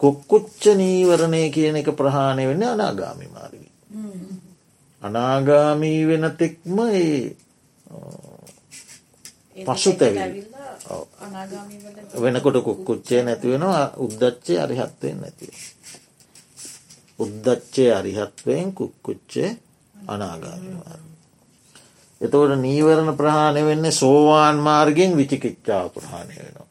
කොක්කුච්ච 0.00 0.62
නීවරණය 0.74 1.42
කියන 1.50 1.76
එක 1.76 1.90
ප්‍රහාණය 1.92 2.44
වෙන්න 2.46 2.62
අනාගාමි 2.64 3.26
මාර්ග. 3.28 3.62
අනාගාමී 5.02 6.00
වෙන 6.04 6.24
තෙක්ම 6.32 6.78
ඒ 6.90 7.36
පසුතැවි 9.66 10.46
වෙනකොට 12.16 12.58
කුක්කුච්චේ 12.60 13.22
නැතිවෙනවා 13.22 13.84
උද්දච්චේ 13.96 14.58
අරිහත්වයෙන් 14.60 15.18
නැතිව. 15.18 15.54
උද්දච්චේ 17.18 17.90
අරිහත්වයෙන් 17.94 18.68
කුක්කුච්චේ 18.72 19.50
අනාගාමිවාර. 20.08 21.00
එතවට 22.20 22.56
නීවරණ 22.58 23.16
ප්‍රහාණය 23.16 23.62
වෙන්නේ 23.64 23.92
සෝවාන් 23.92 24.56
මාර්ගෙන් 24.58 25.16
විචිකිච්චාව 25.16 25.86
ප්‍රහාණය 25.90 26.34
වෙනවා. 26.36 26.66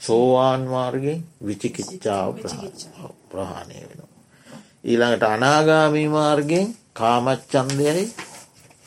සෝවාන් 0.00 0.62
මාර්ගෙන් 0.66 1.20
විචිකිච්චාව 1.46 2.30
ප්‍රහාණය 3.30 3.76
වෙනවා. 3.80 4.10
ඊළඟට 4.84 5.24
අනාගාමී 5.24 6.08
මාර්ගෙන් 6.10 6.66
කාමච්චන්දයයි 6.92 8.04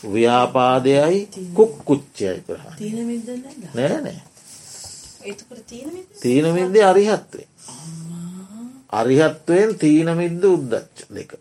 ව්‍යාපාදයයි 0.04 1.20
කුක්කුච්චයයි 1.54 2.42
ප්‍රහා 2.42 2.74
නෑ 3.76 4.02
නෑ. 4.02 4.22
තීනමිද්ද 6.22 6.76
අරිහත්වේ 6.84 7.48
අරිහත්වයෙන් 8.92 9.76
තීනමිද්ද 9.78 10.44
උද්දච්ච 10.46 10.98
දෙක 11.12 11.32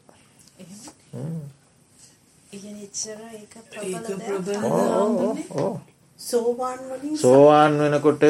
සෝවාන් 7.16 7.78
වෙනකොට 7.78 8.22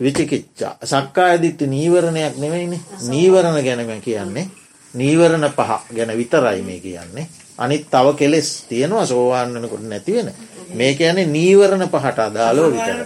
විචිකිච්චා 0.00 0.72
සක්කා 0.84 1.26
ඇදිත්ත 1.26 1.60
නීවරණයක් 1.68 2.34
නෙවෙයිනේ. 2.38 2.80
නීවරණ 3.08 3.58
ගැනම 3.64 4.00
කියන්නේ. 4.00 4.46
නීවරණ 4.94 5.46
පහ 5.50 5.70
ගැන 5.96 6.16
විතරයි 6.18 6.62
මේ 6.62 6.80
කියන්නේ. 6.80 7.26
අනිත් 7.58 7.86
තව 7.90 8.16
කෙලෙස් 8.16 8.48
තියෙනවා 8.68 9.06
සෝවාන් 9.06 9.54
වනකොට 9.54 9.84
නැතිවෙන 9.84 10.28
මේක 10.74 11.00
යන 11.02 11.18
නීවරණ 11.32 11.88
පහට 11.88 12.18
අදාලෝ 12.20 12.68
විතර 12.72 12.96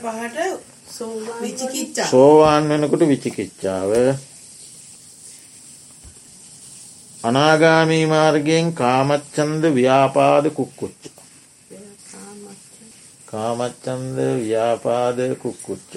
සෝවාන් 2.06 2.68
වෙනකොට 2.68 3.02
විචිකිච්චාව 3.08 3.90
අනාගාමී 7.22 8.06
මාර්ගයෙන් 8.06 8.72
කාමච්චන්ද 8.72 9.64
ව්‍යාපාද 9.74 10.46
කුක්කුච්ච. 10.50 11.02
කාමච්චන්ද 13.26 14.18
ව්‍යාපාද 14.38 15.18
කුක්කුච්ච. 15.42 15.92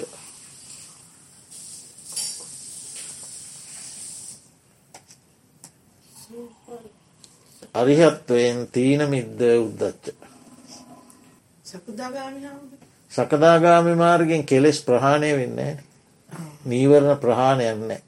අරිහත්වයෙන් 7.74 8.68
තීන 8.68 9.08
මිද්ද 9.08 9.40
උද්දච්ච. 9.58 10.06
සකදාගාමි 13.10 13.94
මාර්ගෙන් 13.94 14.44
කෙලෙස් 14.44 14.78
ප්‍රහාණය 14.82 15.30
වෙන්න 15.36 15.78
නීවරණ 16.64 17.16
ප්‍රහාණයන්න 17.16 18.02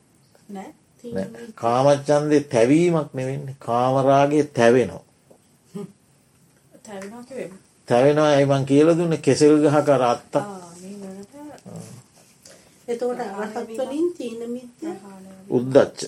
කාමච්චන්දේ 1.55 2.41
තැවීමක් 2.45 3.11
නෙවෙන්න. 3.15 3.57
කාමරාගේ 3.59 4.45
තැවෙනවා. 4.51 5.05
තැවෙනවා 7.89 8.29
ඇයිමන් 8.29 8.65
කියල 8.65 8.89
දුන්න? 8.99 9.17
කෙසෙල් 9.19 9.55
ගහ 9.63 9.77
කර 9.85 10.03
අත්ත 10.05 10.35
උද්දච්ච. 15.51 16.01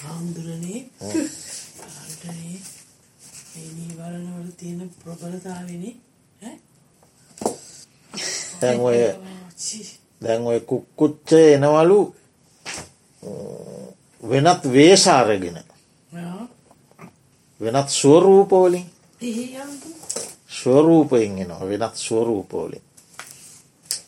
හාමුදුරනේ 0.00 0.80
නීවරණවල 3.70 4.50
තියෙන 4.58 4.90
ප්‍රබලතාවෙනේ. 5.00 5.94
ඈ? 6.42 6.56
දැන් 8.60 8.80
ඔය 8.80 8.98
දැන් 10.22 10.46
ඔය 10.46 10.60
කුක්කුච්ච 10.62 11.30
එනවලු 11.48 11.98
වෙනත් 14.22 14.62
වේශාරගෙන 14.72 15.58
වෙනත් 17.60 17.88
ස්වරූපෝලින් 17.90 18.86
ස්වරූපයෙන් 20.50 21.38
එනවා 21.38 21.66
වෙනත් 21.66 21.96
ස්වරූපෝලින් 21.96 22.84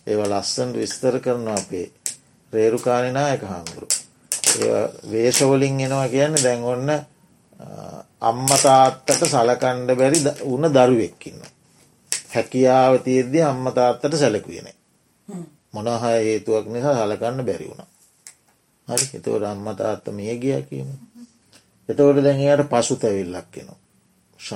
ඒව 0.07 0.21
ලස්සන් 0.23 0.71
විස්තර 0.75 1.17
කරනවා 1.21 1.57
අපේ 1.57 1.87
රේරුකාණනායක 2.53 3.43
හාමුදුරු. 3.43 3.87
ඒ 4.61 4.83
වේශවලින් 5.13 5.81
එනවා 5.81 6.09
කියන්න 6.09 6.37
දැන් 6.37 6.65
ඔන්න 6.65 6.91
අම්මතාත්තට 8.23 9.25
සලකණ්ඩ 9.25 9.97
බැරි 9.97 10.21
උන 10.45 10.69
දරුවෙක්කින්න. 10.71 11.41
හැකියාව 12.31 12.95
තියද්‍ය 13.01 13.43
අම්මතාත්තට 13.43 14.17
සැලකුවන. 14.17 14.69
මොනහ 15.75 16.03
හේතුවක් 16.03 16.67
නිසා 16.69 16.95
සලකන්න 16.99 17.41
බැරි 17.43 17.67
වුණ. 17.67 17.87
හරි 18.89 19.07
එතවට 19.11 19.45
අම්මතාත්ත 19.45 20.07
මිය 20.11 20.35
ගිය 20.37 20.61
කියීම. 20.63 20.91
එතවට 21.89 22.23
දැන් 22.23 22.41
එයට 22.41 22.69
පසු 22.69 22.97
තැවිල්ලක් 22.97 23.49
කෙනවා. 23.51 23.79
ශ 24.39 24.53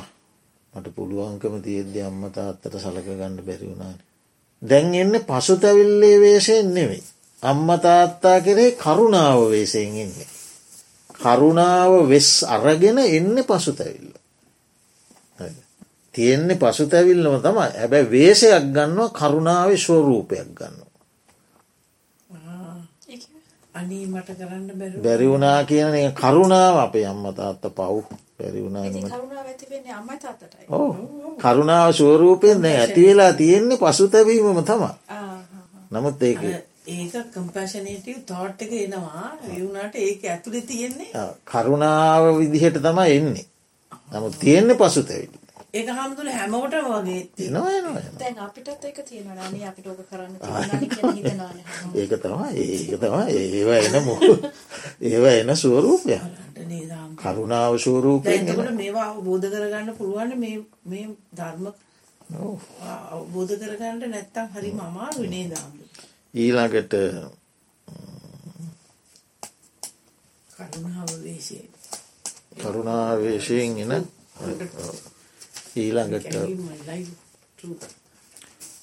මට 0.74 0.92
පුළුවන්කම 0.92 1.54
තියද්‍ය 1.60 2.00
අම්මතාත්තට 2.02 2.74
සලක 2.76 3.06
ගන්න 3.10 3.36
බැරි 3.40 3.66
වුණාන. 3.66 3.98
දැන් 4.62 4.94
එන්න 4.94 5.14
පසු 5.22 5.56
තැවිල්ලේ 5.56 6.16
වේශයෙන් 6.18 6.68
නෙවෙයි. 6.70 7.04
අම්ම 7.42 7.68
තාත්තා 7.78 8.40
කරේ 8.40 8.70
කරුණාව 8.74 9.50
වේසයෙන් 9.50 9.96
එන්නේ. 9.96 10.28
කරුණාව 11.16 12.08
වෙස් 12.08 12.30
අරගෙන 12.46 12.98
එන්න 12.98 13.44
පසු 13.44 13.72
තැවිල්ල. 13.72 14.12
තියෙන්නේ 16.14 16.56
පසු 16.56 16.86
තැවිල්ලම 16.86 17.40
තමයි 17.40 17.68
ඇබැ 17.74 18.04
වේසයක් 18.06 18.64
ගන්නවා 18.70 19.10
කරුණාව 19.10 19.70
ස්වරූපයක් 19.76 20.48
ගන්නවා. 23.76 23.80
අනීමට 23.80 24.30
කරන්න 24.30 25.02
බැරිවුනා 25.02 25.64
කියන 25.64 26.12
කරුණාව 26.14 26.76
අපේ 26.78 27.06
අම්ම 27.06 27.24
තාත්ත 27.32 27.64
පව්. 27.72 27.96
බැරිවුණානීමට 28.36 29.12
ඕ 30.70 30.90
කරුණාව 31.38 31.90
ස්වරූපයෙන් 31.92 32.62
දැ 32.62 32.76
ඇතිවෙලා 32.78 33.32
තියෙන්නේ 33.34 33.78
පසු 33.78 34.08
තැවීමම 34.08 34.64
තමා 34.64 34.94
නමුත් 35.90 36.22
ඒක 36.22 36.40
ඒක 36.88 37.14
කම්පශනටව 37.30 38.18
තෝට් 38.24 38.62
එක 38.62 38.72
එනවා. 38.74 39.24
එවුණට 39.50 39.94
ඒක 39.98 40.20
ඇතුළෙ 40.26 40.60
තියෙන්නේ 40.62 41.26
කරුණාව 41.44 42.24
විදිහට 42.38 42.78
තමයි 42.80 43.10
එන්නේ. 43.12 43.46
නමුත් 44.12 44.34
තියෙන්නේ 44.38 44.76
පසු 44.76 45.02
තැවිලි 45.02 45.45
ඒක 45.76 45.88
හමුදුල 45.90 46.28
හැමෝට 46.30 46.74
වගේ 46.84 47.48
නවා 47.50 48.02
දැන් 48.14 48.38
අපිටත් 48.40 48.84
ඒක 48.84 48.98
තියෙනවා 49.02 49.48
නේ. 49.50 49.64
අපිට 49.66 49.86
ඕක 49.86 50.02
කරන්න 50.04 50.34
ඒක 51.96 52.12
තමා 52.18 52.48
ඒක 52.54 52.92
තමා 52.98 53.24
ඒවා 53.30 53.80
එන 53.80 53.96
මො 54.04 54.14
ඒවා 55.02 55.34
එන 55.34 55.56
ස්වරූපය 55.56 56.18
කරුණාව 57.16 57.74
ස්වරූපය 57.78 58.36
මේවා 58.74 59.08
අවබෝධ 59.10 59.48
කරගන්න 59.48 59.96
පුළුවන් 59.96 60.32
මේ 60.84 61.06
ධර්ම 61.34 61.66
අවබෝධ 63.10 63.54
කරගන්නට 63.54 64.04
නැත්තම් 64.08 64.46
හරි 64.52 64.70
මමා 64.72 65.10
විනේ 65.16 65.46
දාන්න 65.48 65.74
ඊළඟට 66.34 66.94
කරුණාවේශයෙන් 72.56 73.78
එන 73.84 74.04
ඊළඟට 75.76 76.34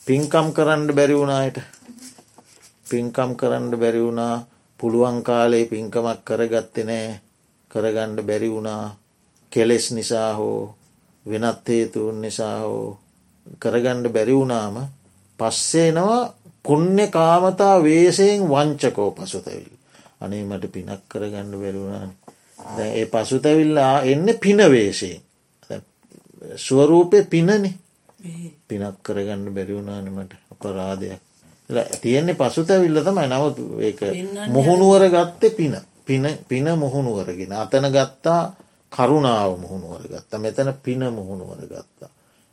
පින්කම් 0.06 0.48
කරන්න 0.52 0.88
බැරි 0.92 1.16
වුණායට 1.16 1.60
පින්කම් 2.86 3.32
කරන්න 3.36 3.70
බැරි 3.76 4.02
වුණා 4.02 4.36
පුළුවන් 4.80 5.18
කාලේ 5.22 5.66
පින්කමක් 5.66 6.20
කරගත්තෙ 6.24 6.82
නෑ 6.84 7.08
කරගණ්ඩ 7.72 8.20
බැරි 8.24 8.50
වුණා 8.50 8.84
කෙලෙස් 9.52 9.86
නිසා 9.92 10.30
හෝ 10.34 10.60
වෙනත් 11.26 11.68
හේතුවන් 11.68 12.22
නිසා 12.22 12.58
හෝ 12.60 12.86
කරගණ්ඩ 13.60 14.08
බැරි 14.10 14.36
වුණාම 14.36 14.76
පස්සේනවා 15.40 16.22
පුුණ්‍ය 16.64 17.08
කාමතා 17.10 17.84
වේසයෙන් 17.84 18.50
වංචකෝ 18.50 19.12
පසුතැවිල්. 19.12 19.76
අනේ 20.22 20.44
මට 20.44 20.72
පිනක් 20.72 21.02
කරගන්න 21.10 21.52
බැරුණාන. 21.54 22.12
දැ 22.78 22.92
ඒ 22.94 23.06
පසුතැවිල්ලා 23.08 24.02
එන්න 24.04 24.28
පිනවේශයෙන්. 24.38 25.22
ස්වරූපය 26.58 27.24
පිනනෙ. 27.26 27.74
පිනක් 28.68 28.96
කරගන්න 29.02 29.48
බැරිවුණානමට 29.50 30.34
අපරාධයක්. 30.52 31.20
තියෙන්නේ 31.96 32.36
පසුතැවිල්ල 32.36 33.00
තමයි. 33.02 33.28
නවත් 33.28 33.58
මුහුණුවර 34.50 35.04
ගත්තේ 35.10 35.50
පින. 35.52 35.78
පින 36.02 36.24
පින 36.48 36.68
මුහුණුවරගෙන 36.76 37.54
අතන 37.54 37.86
ගත්තා 37.90 38.56
කරුණාව 38.92 39.58
මුහුණුවර 39.58 40.04
ගත්තා. 40.04 40.40
මෙතන 40.40 40.74
පින 40.76 41.02
මුහුණුවර 41.10 41.62
ගත්තා. 41.64 42.10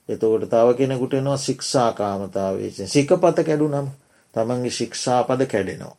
එතකොට 0.09 0.45
තව 0.45 0.69
කෙනෙකුට 0.75 1.15
එනවා 1.15 1.37
ශික්ෂාකාමතාවේශෙන් 1.39 2.89
සිකපත 2.89 3.39
කැඩු 3.39 3.69
නම් 3.69 3.89
තමන්ගේ 4.35 4.71
ශික්ෂාපද 4.71 5.41
කැඩෙනවා. 5.47 5.97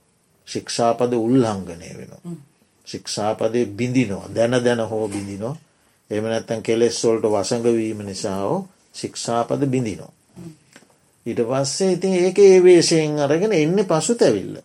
ශික්ෂාපද 0.47 1.13
උල්හංගනය 1.15 1.89
වෙනවා. 1.91 2.35
ශික්ෂාපදය 2.87 3.65
බිඳිනවා. 3.67 4.27
දැන 4.29 4.63
දැන 4.63 4.81
හෝ 4.81 5.07
බිඳිනෝ 5.07 5.55
එම 6.11 6.25
නැත්තැන් 6.25 6.63
කෙලෙස්වොල්ට 6.63 7.25
වසඟවීම 7.25 8.01
නිසාහෝ 8.03 8.67
ශික්ෂාපද 8.93 9.65
බිඳිනෝ. 9.67 10.11
ඊට 11.25 11.41
පස්සේ 11.43 11.91
ඉතින් 11.91 12.13
ඒක 12.15 12.39
ඒ 12.39 12.57
වේශයෙන් 12.61 13.19
අරගෙන 13.19 13.53
එන්න 13.53 13.85
පසු 13.85 14.15
තැවිල්ල. 14.15 14.57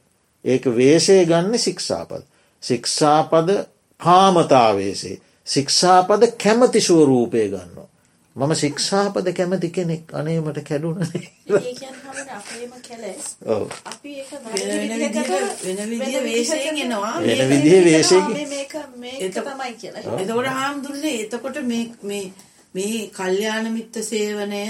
ඒක 0.44 0.64
වේශය 0.72 1.18
ගන්න 1.24 1.59
ශික්ෂාපද. 1.59 2.22
ශික්ෂාපද 2.62 3.53
කාමතාවේසේ. 4.01 5.20
ශික්ෂාපද 5.47 6.22
කැමති 6.36 6.80
ස්වරූපය 6.80 7.49
ගන්නවා. 7.49 7.88
මම 8.37 8.55
ශික්ෂාපද 8.55 9.28
කැමති 9.32 9.68
කෙනෙක් 9.70 10.14
අනේමට 10.14 10.59
කැඩුනනේ 10.62 11.20
ඒ 11.20 11.61
කියන්නේ 11.72 12.07
හැමෝම 12.07 12.28
අපේම 12.30 12.72
කෙලෙස්. 12.82 13.37
ඔව්. 13.47 13.68
අපි 13.84 14.11
ඒක 14.14 14.30
වෙන 15.64 15.91
විදිහ 15.91 16.22
වේශයෙන් 16.22 16.78
එනවා. 16.78 17.14
වෙන 17.20 17.49
විදිහේ 17.49 17.84
වේශයකින්. 17.84 18.32
මේ 18.32 18.47
මේක 18.47 18.74
මේක 18.97 19.20
එතකොට- 19.20 19.49
තමයි 19.51 19.74
කියලා. 19.74 20.18
එතකොට 20.18 20.47
හාමුදුරනේ 20.49 21.14
එතකොට 21.20 21.57
මේ 21.64 21.84
මේ 22.03 22.24
මේ 22.74 23.11
කල්යාණ 23.11 23.72
මිත්‍ර 23.72 24.03
සේවනය 24.05 24.62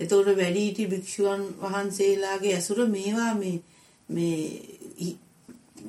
එතකොට 0.00 0.28
වැඩිහිටි 0.34 0.86
භික්ෂුවන් 0.86 1.42
වහන්සේලාගේ 1.62 2.54
ඇසුර 2.54 2.78
මේවා 2.88 3.32
මේ 3.34 3.56
මේ 4.08 5.16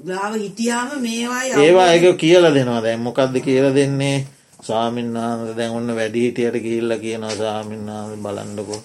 ගාව 0.05 0.34
හිටියාම 0.36 0.89
මේවායි 1.01 1.53
ඒවා 1.59 1.91
එක 1.91 2.17
කියලා 2.17 2.53
දෙනවා 2.53 2.82
දැන් 2.82 2.99
මොකක්ද 3.01 3.39
කියලා 3.41 3.73
දෙන්නේ 3.73 4.17
සාමින්නාන්ද 4.60 5.55
දැන් 5.55 5.72
ඔන්න 5.72 5.89
වැඩිහිටියට 5.91 6.58
කියල්ල 6.62 6.93
කියනවා 6.97 7.36
සාමින්නාද 7.36 8.12
බලන්ඩකෝ 8.18 8.82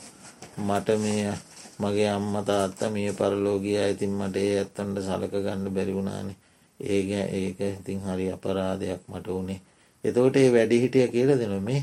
මට 0.60 0.88
මේ 0.98 1.32
මගේ 1.78 2.08
අම්ම 2.08 2.34
තාත්ත 2.44 2.80
මිය 2.90 3.10
පරලෝගිය 3.14 3.78
ඉතින් 3.86 4.12
මට 4.12 4.36
ඒ 4.38 4.52
ඇත්තන්ට 4.56 4.98
සලක 5.00 5.34
ගන්න 5.38 5.64
බැරිවුණානේ 5.70 6.38
ඒක 6.80 7.10
ඒක 7.32 7.60
ඉතින් 7.70 8.00
හරි 8.02 8.26
අපරාධයක් 8.30 9.02
මට 9.08 9.26
වුණේ 9.28 9.60
එතෝට 10.04 10.36
ඒ 10.36 10.48
වැඩිහිටිය 10.50 11.08
කියල 11.08 11.30
දෙන 11.38 11.56
මේ 11.62 11.82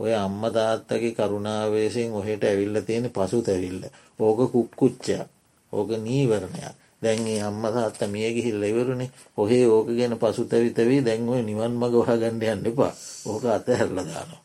ඔය 0.00 0.12
අම්ම 0.14 0.42
තාත්තගේ 0.52 1.12
කරුණාවේසින් 1.12 2.12
ඔහෙට 2.12 2.42
ඇවිල්ල 2.44 2.76
තියෙන 2.82 3.06
පසු 3.10 3.38
තැවිල්ල 3.42 3.82
ඕක 4.18 4.40
කුක්කුච්චයක්. 4.52 5.28
ඕක 5.72 5.90
නීවරණයක්. 5.98 6.76
දැන්ගේ 7.06 7.40
අම්ම 7.42 7.64
තාත්ත 7.70 8.00
මිය 8.08 8.28
ගිහිල්ල 8.32 8.62
ඉවරුණේ 8.64 9.10
ඔහේ 9.38 9.64
ඕක 9.68 9.88
ගැන 9.92 10.14
පසු 10.18 10.42
තැවිතවී 10.46 11.00
දැන්ව 11.02 11.32
නිවන් 11.42 11.74
මග 11.76 11.94
වහගණ්ඩ 12.00 12.46
යන්න 12.48 12.66
එපා. 12.66 12.92
ඕක 13.26 13.44
අතහැරල 13.48 13.98
දානවා. 14.04 14.40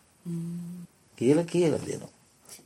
කියල 1.17 1.39
කියල 1.45 1.73
දෙනවා. 1.79 2.11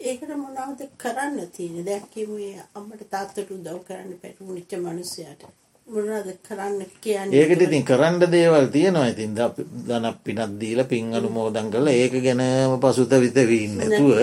ඒකට 0.01 0.31
මොනවද 0.37 0.81
කරන්න 0.97 1.51
තියෙන 1.51 1.85
දැක්කේ 1.85 2.65
අම්මට 2.73 3.05
තාත්තට 3.09 3.51
උදව් 3.51 3.79
කරන්න 3.83 4.19
පැටුණිච්ච 4.21 4.75
මනුස්සයට. 4.79 5.41
මොනවද 5.87 6.29
කරන්න 6.41 6.91
කියන්නේ 6.99 7.41
ඒකට 7.41 7.61
ඉතින් 7.61 7.83
කරන්න 7.83 8.19
දේවල් 8.27 8.67
තියෙනවා 8.69 9.07
ඉතින් 9.07 9.33
දනක් 9.35 10.15
පිනත් 10.23 10.59
දීල 10.59 10.83
පින් 10.85 11.13
අනුමෝදන් 11.13 11.69
කළ 11.69 11.89
ඒක 11.89 12.19
ගැනම 12.19 12.77
පසුත 12.81 13.17
විත 13.17 13.41
වීන්න 13.45 13.77
නැතුව 13.77 14.13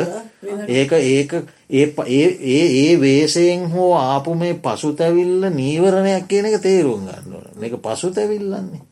ඒක 0.71 0.93
ඒක 1.01 1.33
ඒ 1.73 2.25
ඒ 2.53 2.95
වේසයෙන් 2.99 3.69
හෝ 3.71 3.91
ආපු 3.97 4.35
මේ 4.37 4.55
පසුතැවිල්ල 4.61 5.51
නීවරණයක් 5.53 6.27
කියන 6.27 6.47
එක 6.47 6.63
තේරුම් 6.63 7.05
ගන්නවන 7.05 7.53
මේක 7.57 7.79
පසුතැවිල්ලන්නේ 7.81 8.83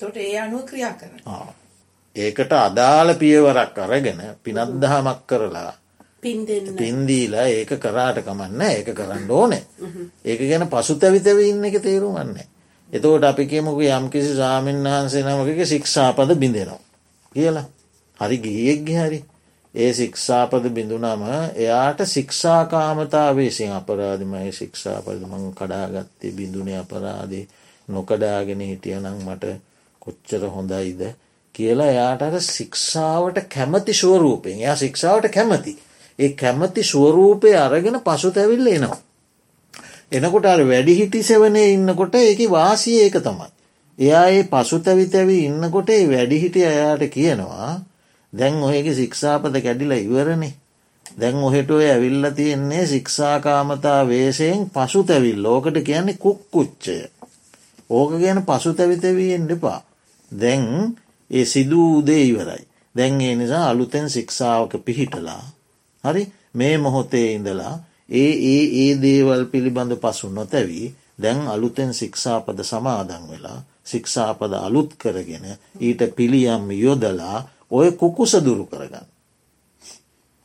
එතකොට 0.00 0.16
ඒ 0.18 0.38
අනුව 0.38 0.64
ක්‍රියා. 0.64 0.94
ආ. 1.26 1.52
ඒකට 2.16 2.52
අදාළ 2.54 3.14
පියවරක් 3.16 3.78
අරගෙන 3.78 4.20
පිනත්දහමක් 4.42 5.20
කරලා 5.26 5.72
පින් 6.22 6.44
දෙන්න 6.44 6.70
පින්දීලා 6.74 7.46
ඒක 7.48 7.74
කරාට 7.78 8.22
කමන්න 8.22 8.62
ඒක 8.68 8.88
කරන්න 8.92 9.30
ඕනේ. 9.30 9.62
ඒක 10.24 10.40
ගැන 10.42 10.68
පසුතැවිතව 10.68 11.38
ඉන්න 11.42 11.64
එක 11.64 11.80
තේරුම්න්න 11.80 12.40
එතෝට 12.92 13.24
අපි 13.24 13.46
කියමුක 13.46 13.80
යම්කිසි 13.80 14.36
සාමීන් 14.36 14.84
වහන්සේ 14.84 15.22
නමකක 15.24 15.66
ශික්ෂාපද 15.66 16.34
බිඳෙනවා. 16.36 16.80
කියලා. 17.34 17.66
හරි 18.18 18.38
ගියෙක්ග 18.38 18.88
හරි. 18.96 19.20
ඒ 19.74 19.92
ශික්ෂාපද 19.92 20.64
බිඳුනම 20.70 21.24
එයාට 21.56 22.00
ශික්ෂාකාමතාවේසින් 22.06 23.72
අපරාධමය 23.72 24.52
ශික්ෂාපද 24.52 25.20
මං 25.22 25.44
කඩාගත්තේ 25.54 26.32
බිඳුනේ 26.32 26.78
අපරාධේ 26.78 27.44
නොකඩාගෙන 27.88 28.60
හිටියනං 28.62 29.06
මට 29.18 29.52
කොච්චර 30.02 30.48
හොඳයිද? 30.48 31.02
කියලා 31.54 31.86
එයාට 31.86 32.22
අර 32.22 32.40
ශික්ෂාවට 32.46 33.38
කැමති 33.48 33.94
ස්වරූපෙන් 33.94 34.58
එයා 34.58 34.76
ශික්ෂාවට 34.76 35.30
කැමති. 35.30 35.78
ඒ 36.18 36.30
කැමති 36.34 36.82
ස්වරූපය 36.84 37.54
අරගෙන 37.56 38.00
පසු 38.00 38.30
තැවිල්ල 38.30 38.66
එනවා. 38.68 38.98
එනකොට 40.12 40.46
අර 40.46 40.60
වැඩිහිටි 40.64 41.22
සෙවනේ 41.22 41.72
ඉන්නකොට 41.72 42.14
ඒක 42.16 42.40
වාසිය 42.48 42.98
ඒක 42.98 43.16
තමයි. 43.20 43.48
එයා 43.98 44.26
ඒ 44.28 44.42
පසු 44.44 44.78
තැවිතැවි 44.80 45.38
ඉන්නකොට 45.44 45.90
ඒ 45.90 46.04
වැඩිහිටිය 46.08 46.66
එයාට 46.66 47.04
කියනවා 47.08 47.70
දැන් 48.32 48.62
ඔයගේ 48.62 48.94
ශික්ෂාපද 48.94 49.54
කැඩිලා 49.58 49.98
ඉවරණේ 49.98 50.54
දැන් 51.16 51.36
ඔහෙට 51.38 51.70
ඔය 51.70 51.86
ඇවිල්ල 51.86 52.26
තියෙන්නේ 52.32 52.86
ශික්ෂාකාමතා 52.86 54.00
වේශයෙන් 54.04 54.70
පසු 54.70 55.02
තැවිල් 55.04 55.42
ලෝකට 55.42 55.78
කියන්නේ 55.82 56.16
කුක්කුච්චය. 56.16 56.96
ඕක 57.90 58.10
ගැන 58.14 58.42
පසු 58.42 58.74
තැවිතැවීෙන් 58.74 59.48
දෙපා. 59.48 59.80
දැන් 60.32 60.66
ඒ 61.30 61.44
සිදූදේ 61.44 62.22
ඉවරයි. 62.24 62.62
දැන් 62.94 63.20
ඒ 63.20 63.34
නිසා 63.34 63.64
අලුතෙන් 63.68 64.10
ශික්ෂාවක 64.10 64.72
පිහිටලා. 64.84 65.42
හරි 66.04 66.22
මේ 66.54 66.78
මොහොතේ 66.78 67.28
ඉඳලා 67.32 67.74
ඒ 68.12 68.32
ඒ 68.46 68.64
ඒ 68.80 68.92
දේවල් 69.02 69.44
පිළිබඳ 69.46 69.92
පසු 69.96 70.28
නොතැවී 70.30 70.94
දැන් 71.18 71.40
අලුතෙන් 71.48 71.94
ශික්ෂාපද 71.94 72.58
සමාදන් 72.64 73.24
වෙලා 73.30 73.58
ශික්ෂාපද 73.84 74.52
අලුත් 74.58 74.90
කරගෙන 74.96 75.46
ඊට 75.80 76.02
පිළියම් 76.16 76.70
යොදලා 76.76 77.38
ඔය 77.70 77.88
කුකුස 77.92 78.32
දුරු 78.40 78.66
කරගන්න. 78.66 79.06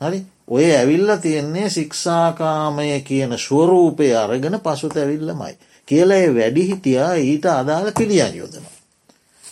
හරි 0.02 0.20
ඔය 0.48 0.66
ඇවිල්ල 0.72 1.18
තියෙන්නේ 1.18 1.70
ශික්ෂාකාමය 1.70 2.88
කියන 3.02 3.38
ස්වරූපය 3.40 4.08
අරගෙන 4.16 4.60
පසු 4.62 4.90
තැවිල්ලමයි. 4.90 5.54
කියලා 5.88 6.18
ඒ 6.18 6.36
වැඩිහිටියා 6.36 7.14
ඊට 7.24 7.46
අදාළ 7.52 7.92
පිළියන් 7.94 8.36
යොදනවා. 8.36 8.75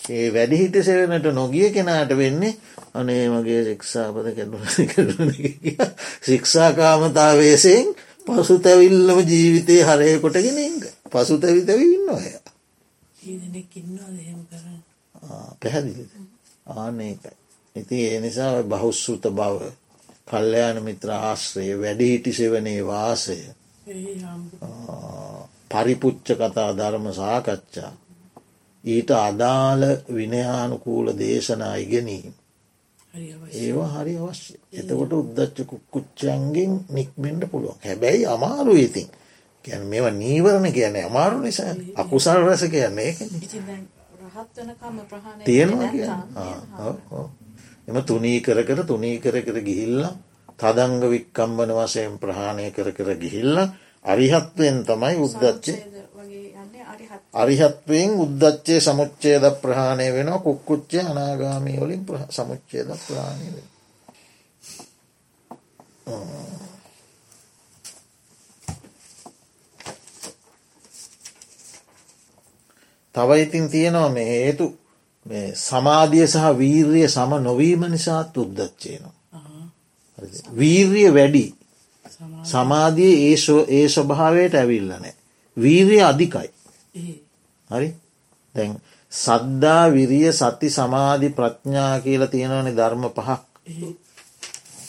ඒ 0.03 0.27
වැඩිහිට 0.29 0.75
සෙවනට 0.81 1.27
නොගිය 1.31 1.69
කෙනාට 1.71 2.11
වෙන්නේ 2.13 2.55
අනේ 2.93 3.29
මගේ 3.29 3.61
ශික්ෂාපද 3.65 4.27
කැඩුන 4.31 5.31
ශික්ෂාකාමතාවේසයෙන් 6.27 7.87
පසු 8.27 8.59
තැවිල්ලම 8.59 9.19
ජීවිතය 9.25 9.77
හරය 9.81 10.19
කොටගෙන 10.19 10.59
ඉන්න. 10.59 10.81
පසු 11.05 11.37
තැවිතැවි 11.37 11.87
ඉන්න 11.89 12.09
කරන්න. 14.49 14.81
පැහැදිලි 15.59 16.05
ආනකයි 16.67 17.17
ඉති 17.75 17.97
ඒ 18.05 18.19
නිසා 18.19 18.51
ඔය 18.51 18.63
බහුස්සෘත 18.65 19.23
බව 19.31 19.71
කල්්‍යයාන 20.27 20.83
මිත්‍ර 20.83 21.09
ආශ්‍රය 21.13 21.67
වැඩිහිටි 21.77 22.33
සෙවනේ 22.33 22.81
වාසය. 22.83 23.39
පරිපුච්ච 25.71 26.27
කතා 26.37 26.71
ධර්ම 26.73 27.05
සාකච්ඡා 27.13 27.91
ඊට 28.83 29.11
අදාළ 29.11 29.83
විනයානුකූල 30.09 31.07
දේශනා 31.15 31.75
ඉගෙනීම්. 31.77 32.33
ඒවා 33.55 33.89
හරි 33.93 34.13
අවශ්‍ය 34.19 34.53
එතකොට 34.73 35.13
උද්දච්ච 35.13 35.57
කුච්චයන්ගෙන් 35.89 36.73
නික්මෙන්ට 36.89 37.43
පුළුවන්. 37.51 37.77
හැබැයි 37.79 38.25
අමාරු 38.27 38.73
ඉතින්. 38.77 39.09
ගැන 39.65 39.83
මේවා 39.85 40.13
නීවරණ 40.13 40.71
කියන 40.71 40.95
අමාරු 41.01 41.37
නිසා. 41.39 41.73
අකුසල් 41.95 42.39
රැස 42.41 42.63
කියන්නේ 42.67 43.11
තියෙනවා 45.43 45.89
කිය 45.89 46.07
එම 47.87 47.97
තුනී 48.03 48.39
කර 48.41 48.59
කර 48.63 48.79
තුනී 48.83 49.17
කර 49.19 49.37
කර 49.41 49.57
ගිහිල්ල 49.61 49.99
තදංග 50.59 51.03
වික්කම්බන 51.05 51.71
වසයෙන් 51.73 52.15
ප්‍රහාණය 52.17 52.71
කර 52.71 52.89
කර 52.91 53.09
ගිහිල්ල 53.17 53.57
අරිහත්වයෙන් 54.05 54.77
තමයි 54.83 55.15
උද්දච්චේ 55.17 55.77
සංචේද 55.77 56.07
වගේ 56.13 56.47
යන්නේ 56.55 56.83
අරිහත් 56.85 57.22
අරිහත්වයෙන් 57.33 58.11
උද්දච්චේ 58.15 58.79
සමුච්චේද 58.79 59.43
ප්‍රහාණය 59.61 60.07
වෙන 60.13 60.31
කුක්කුච්චේ 60.39 61.03
අනාගාමී 61.03 61.77
වලින් 61.77 62.05
සමුච්චේද 62.29 62.89
ප්‍රාණය 62.99 63.47
වෙන. 63.47 63.67
තව 73.15 73.29
ඉතින් 73.37 73.69
තියෙනවා 73.69 74.09
මේ 74.09 74.25
හේතු 74.27 74.77
සමාධිය 75.55 76.27
සහ 76.27 76.57
වීර්ය 76.57 77.07
සම 77.07 77.31
නොවීම 77.39 77.81
නිසාත් 77.87 78.37
උද්දච්චේනවා. 78.37 79.13
වීර්ය 80.57 81.13
වැඩි 81.13 81.45
සමා 82.05 82.45
සමාධිය 82.45 83.15
ඒ 83.69 83.87
ස්වභාවයට 83.89 84.55
ඇවිල්ලනෑ. 84.55 85.13
වීරය 85.57 86.01
අධිකයි. 86.01 86.49
ඒ 87.73 87.75
හරි? 87.75 87.89
දැන් 88.55 88.71
සද්දා 89.11 89.83
විරිය 89.89 90.27
සති 90.31 90.69
සමාධි 90.69 91.29
ප්‍රඥා 91.31 91.93
කියලා 91.99 92.27
තියෙනවනි 92.27 92.71
ධර්ම 92.71 93.03
පහක්. 93.09 93.41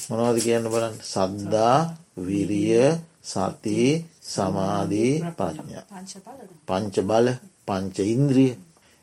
මොනවද 0.09 0.39
කියන්න 0.39 0.67
බලන්න? 0.67 0.97
සද්දා 1.05 1.79
විරිය 2.19 2.83
සති 3.25 3.81
සමාධී 4.25 5.15
ප්‍රඥා. 5.33 5.85
පංච 5.87 6.13
බලද. 6.21 6.51
පංච 6.69 6.97
බල 7.03 7.27
පංච 7.67 7.97
ඉන්ද්‍රිය 8.09 8.53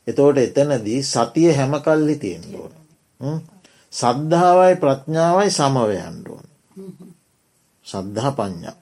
එතෝට 0.07 0.37
එතනදී 0.39 1.01
සතිය 1.05 1.49
හැම 1.51 1.73
කල්ලි 1.79 2.15
තියෙන 2.17 2.45
ඕන. 2.55 3.41
සද්ධාවයි 3.93 4.75
ප්‍රඥාවයි 4.75 5.51
සමවයන්ඩුවන 5.51 6.47
සද්ධහා 7.87 8.31
පඥ්ඥා 8.31 8.77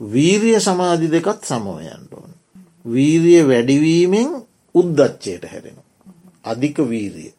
වීරිය 0.00 0.60
සමාධි 0.60 1.08
දෙකත් 1.08 1.44
සමවයන්ඩුවන 1.44 2.32
වීරිය 2.86 3.42
වැඩිවීමෙන් 3.44 4.28
උද්දච්චයට 4.74 5.44
හැරෙන 5.44 5.78
අධික 6.44 6.78
වීරිය. 6.84 7.32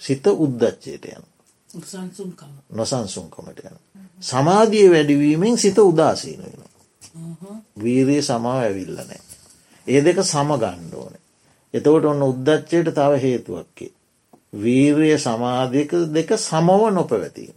සිත 0.00 0.26
උද්දච්චයට 0.26 1.04
යන 1.06 1.24
නොසන්සුන්කමට 2.72 3.60
යන 3.62 3.78
සමාධිය 4.22 4.88
වැඩිවීමෙන් 4.90 5.58
සිත 5.58 5.78
උදාසීන 5.80 6.42
වෙන 6.42 6.62
වීරිය 7.78 8.22
සමාව 8.22 8.60
ඇවිල්ල 8.60 8.96
නෑ 9.00 9.20
ඒ 9.86 10.00
දෙක 10.02 10.22
සමගණ්ඩෝන 10.24 11.14
එතවට 11.74 12.06
ඔන්න 12.06 12.22
උද්දච්චයට 12.24 12.92
තව 12.92 13.20
හේතුවක්කේ 13.20 13.92
වීරිය 14.56 15.16
සමාධයක 15.18 15.92
දෙක 16.10 16.30
සමව 16.38 16.90
නොපැවැතිීම 16.90 17.56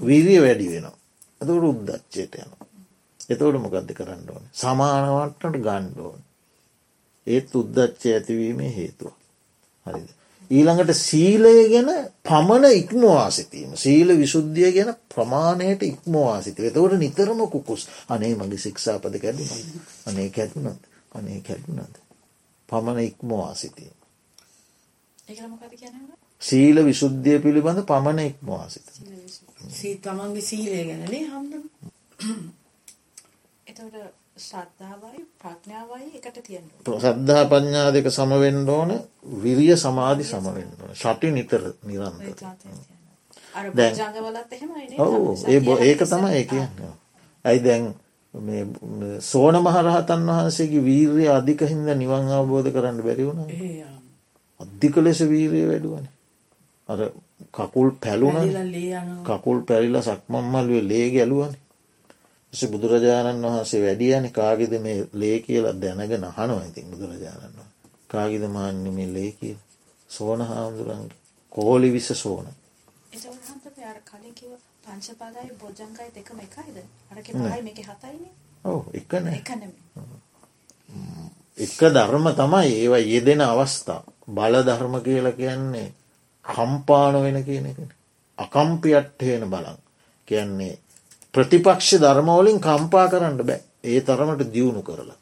වීරිය 0.00 0.40
වැඩි 0.40 0.68
වෙනවා. 0.68 0.96
ඇතකට 1.40 1.64
උද්දච්චයට 1.64 2.36
යන 2.36 2.52
එතවට 3.28 3.58
මොකක්ද 3.58 3.90
කරන්න 3.94 4.30
ඕන? 4.30 4.44
සමානවටට 4.54 5.58
ගණ්ඩෝන 5.58 6.25
ඒත් 7.26 7.54
උද්දච්චය 7.54 8.12
ඇතිවීමේ 8.12 8.72
හේතුව. 8.72 9.12
හරිද? 9.86 10.08
ඊළඟට 10.50 10.94
සීලය 10.94 11.52
ගැන 11.68 11.90
පමණ 12.22 12.66
ඉක්මවා 12.72 13.30
සිතීම 13.30 13.74
සීල 13.76 14.14
විශුද්ධිය 14.16 14.72
ගැන 14.72 14.92
ප්‍රමාණයට 15.08 15.82
ඉක්මවා 15.82 16.42
සිත 16.42 16.60
එතවට 16.60 16.98
නිතරම 16.98 17.40
කුකුස්. 17.48 17.88
අනේ 18.08 18.34
මගේ 18.36 18.58
සික්ෂාපද 18.58 19.18
කැඩුන 19.18 19.50
අනේ 20.06 20.28
කැඩුනත් 20.30 20.82
අනේ 21.12 21.40
කැඩුනද 21.42 21.96
පමණ 22.68 23.00
ඉක්මවා 23.02 23.54
සිතීම 23.54 23.96
සීල 26.40 26.84
විශුද්ධිය 26.84 27.38
පිළිබඳ 27.40 27.82
පමණ 27.84 28.22
ඉක්මවා 28.22 28.68
සිත 28.68 28.86
සී 29.70 29.96
තමන්ගේ 29.98 30.42
සීලය 30.42 30.84
ගැනනේ 30.84 31.24
හම්දන 31.24 31.64
එතවට 33.66 34.25
ශ්‍රද්ධාවයි 34.36 35.20
ප්‍රඥාවයි 35.38 36.08
එකට 36.16 36.38
තියෙන්න 36.42 36.68
සද්ධා 36.84 37.44
පඥ්ඥා 37.46 37.90
දෙක 37.92 38.06
සමවෙන්න 38.10 38.68
ඕන 38.68 38.90
විරිය 39.42 39.76
සමාධි 39.76 40.24
සමවෙන්න 40.24 40.70
ඕන. 40.76 40.94
ෂටි 40.94 41.30
නිතර 41.32 41.62
නිරන්තර 41.82 42.44
අර 43.54 43.66
දැන්- 43.72 43.96
ඔවු 44.98 45.36
ඒ 45.46 45.60
ඒක 45.82 46.00
තමයි 46.04 46.32
ඒ 46.32 46.44
කියන්න. 46.44 46.68
ඇයි 47.44 47.60
දැන් 47.60 47.84
මේ 48.34 48.62
සෝන 49.22 49.56
මහරහතන් 49.58 50.26
වහන්සේගේ 50.28 50.84
වීර්ය 50.84 51.28
අධික 51.28 51.60
හින්ද 51.62 51.88
නිවන් 51.94 52.28
අවබෝධ 52.30 52.70
කරන්න 52.72 52.98
බැරි 53.02 53.24
වුණ 53.24 53.40
ඒ 53.50 53.84
අධික 54.60 54.96
ලෙස 54.98 55.20
වීරය 55.22 55.62
වැඩුවන. 55.66 56.06
අර 56.88 56.98
කකුල් 57.52 57.88
පැලුණ 58.02 58.36
කකුල් 59.24 59.58
පැරිලා 59.62 60.02
සක්මම්මල්ුවේ 60.02 60.82
ලේ 60.82 61.06
ගැලුවන 61.10 61.52
ස 62.56 62.60
බුදුරජාණන් 62.66 63.44
වහන්සේ 63.44 63.80
වැඩියන 63.82 64.26
කාගෙද 64.32 64.72
මේ 64.80 64.98
ලේ 65.14 65.38
කියලා 65.40 65.74
දැනගෙන 65.76 66.26
හනුව 66.32 66.60
ඉතින් 66.62 66.86
බුදුරජාණන් 66.86 67.42
වහන්සේ. 67.46 67.90
කාගෙද 68.08 68.44
මාන්‍ය 68.48 68.90
මේ 68.90 69.08
ලේ 69.12 69.30
කියල? 69.32 69.58
සෝන 70.10 70.40
හාමුදුරන්ගේ. 70.42 71.18
කෝලි 71.52 71.92
විස 71.92 72.08
සෝන. 72.14 72.46
එතවට 73.12 73.48
හන්ත 73.48 73.64
අර 73.84 73.98
කලින් 74.02 74.34
කිව 74.34 74.52
පංච 74.82 75.06
පලයි 75.14 75.52
බොජංගයි 75.56 76.08
දෙකම 76.14 76.38
එකයිද? 76.40 76.76
අරක 77.10 77.26
පහයි 77.26 77.62
මේක 77.62 77.80
හතයිනේ. 77.84 78.32
ඔව 78.64 78.82
එකන 78.94 79.26
එකනෙම 79.30 79.72
එක 81.58 81.80
ධර්ම 81.90 82.26
තමයි 82.34 82.72
ඒවා 82.74 83.02
යෙදෙන 83.04 83.40
අවස්ථා. 83.42 84.02
බල 84.28 84.54
ධර්ම 84.62 84.94
කියල 85.02 85.26
කියන්නේ 85.32 85.88
කම්පාන 86.44 87.14
වෙන 87.16 87.38
කියන 87.44 87.66
එක 87.66 87.78
අකම්පියට්ටයන 88.38 89.44
බලන් 89.46 89.78
කියන්නේ 90.28 90.78
ප්‍රතිපක්ෂ 91.36 91.90
ධර්මවලින් 91.98 92.58
කම්පා 92.60 93.06
කරන්න 93.08 93.40
බෑ. 93.42 93.60
ඒ 93.84 94.00
තරමට 94.02 94.42
දියුණු 94.50 94.82
කරලා. 94.82 95.18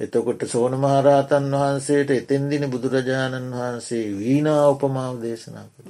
එතකොට 0.00 0.42
සෝන 0.46 0.74
මහරහතන් 0.76 1.46
වහන්සේට 1.52 2.10
එතෙන්දින 2.12 2.64
බුදුරජාණන් 2.68 3.48
වහන්සේ 3.52 4.04
වීනා 4.14 4.62
උපමාව 4.68 5.14
දේශනා 5.22 5.66
කර 5.72 5.86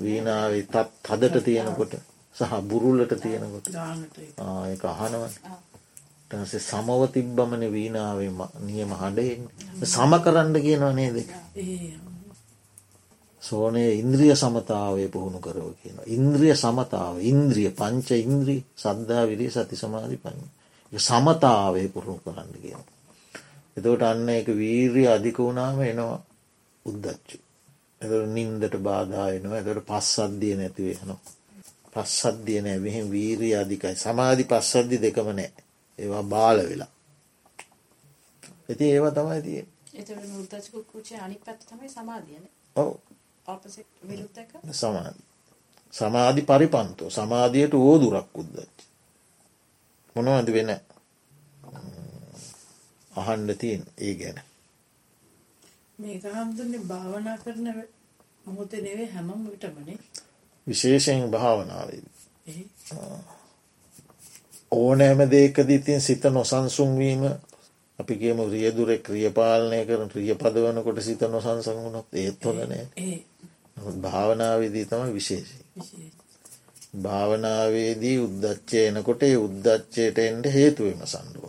වීනාවේ 0.00 0.64
තත් 0.64 1.08
හදට 1.08 1.44
තියෙනකොට 1.44 1.94
සහ 2.36 2.52
බුරුල්ලට 2.64 3.14
තියෙනකොට. 3.18 3.66
ඒක. 4.66 4.84
අහනව 4.86 5.22
ටසේ 6.30 6.60
සමව 6.60 7.00
තිබ්බමන 7.10 7.64
වීනාවේ 7.70 8.30
නියම 8.62 8.92
හඩයෙන් 8.96 9.48
සම 9.86 10.12
කරන්න 10.20 10.60
කියනවා 10.60 10.92
නේද? 10.94 11.16
ඒ 11.56 12.07
සෝනය 13.48 13.82
ඉන්ද්‍රිය 13.94 14.34
සමතාවය 14.34 15.04
පුහුණු 15.08 15.38
කරව 15.38 15.68
කියන. 15.74 15.96
ඉන්ද්‍රිය 16.08 16.54
සමතාව 16.54 17.14
ඉන්ද්‍රිය 17.22 17.70
පංච 17.72 18.08
ඉන්ද්‍රී 18.18 18.60
සද්ධා 18.76 19.24
විරී 19.24 19.50
සති 19.50 19.76
සමාධි 19.76 20.16
පන්න. 20.16 20.46
සමතාවය 20.92 21.82
පුහුණු 21.88 22.20
කරන්න 22.20 22.50
කියන. 22.56 22.82
එතවට 23.76 24.02
අන්න 24.02 24.28
එක 24.30 24.48
වීර්ය 24.54 25.04
අධික 25.06 25.38
වුණාම 25.38 25.80
එනවා 25.82 26.18
උද්දච්චු. 26.86 27.38
එත 28.00 28.12
නින්දට 28.28 28.74
බාධායනවා 28.80 29.58
ඇතට 29.58 29.86
පස් 29.86 30.10
අද්දිය 30.18 30.54
නැතිවේ 30.56 31.00
නවා. 31.00 31.20
පස්සද්ධිය 31.94 32.60
නෑ 32.60 32.78
මෙහෙම 32.78 33.06
වීරී 33.10 33.54
අධිකයි 33.54 33.96
සමාධි 33.96 34.44
පස්සද්ධි 34.44 34.96
දෙකම 34.98 35.28
නෑ 35.32 35.50
ඒවා 35.98 36.24
බාල 36.26 36.58
වෙලා. 36.62 36.92
ඇති 38.68 38.84
ඒවා 38.86 39.12
තමයි 39.12 39.40
තිය 39.42 39.60
එතවට 39.94 40.28
ඔව 43.48 43.54
ආපසෙක් 43.54 43.86
විරුද්ධක 44.02 44.52
සමාධි. 44.72 45.22
සමාධි 45.94 46.42
පරිපන්තෝ 46.42 47.10
සමාධියට 47.10 47.74
ඕදුරක් 47.76 48.38
උද්දච්ච. 48.38 48.76
මොනවද 50.16 50.48
වෙන 50.48 50.70
අහන්ඩ 53.12 53.50
තියෙන් 53.54 53.84
ඒ 53.98 54.14
ගැන. 54.14 54.38
මේක 55.98 56.24
හම්දුන්නේ 56.32 56.82
භාවනා 56.82 57.36
කරන 57.38 57.66
මොහොත 58.44 58.72
නෙවේ 58.78 59.08
හැමම් 59.08 59.42
විටමනේ 59.46 59.98
විශේෂයෙන් 60.66 61.30
භාවනාවේද. 61.30 62.06
ඒ 62.46 62.64
ඕනෑම 64.72 65.20
දේකද 65.30 65.70
ඉතින් 65.70 66.00
සිත 66.00 66.24
නොසන්සුන්වීම 66.26 67.22
අපි 67.98 68.14
කියම 68.16 68.38
රියදුර 68.46 68.90
ක්‍රියපාලනය 68.98 69.78
කරන 69.82 70.08
ක්‍රිය 70.08 70.34
පදවනකොට 70.34 71.00
සිත 71.00 71.22
නොසන්සංගුණොත් 71.26 72.08
ඒත් 72.14 72.44
හොලනෑ 72.44 72.84
භාවනාවේදී 74.00 74.84
තමයි 74.84 75.12
විශේෂී. 75.12 76.12
භාවනාවේදී 76.98 78.16
උද්දච්චය 78.18 78.78
එනකොට 78.84 79.22
ඒ 79.22 79.36
උද්දච්චයට 79.38 80.18
එන්ට 80.20 80.46
හේතුවම 80.48 81.02
සන්ඩුව. 81.06 81.44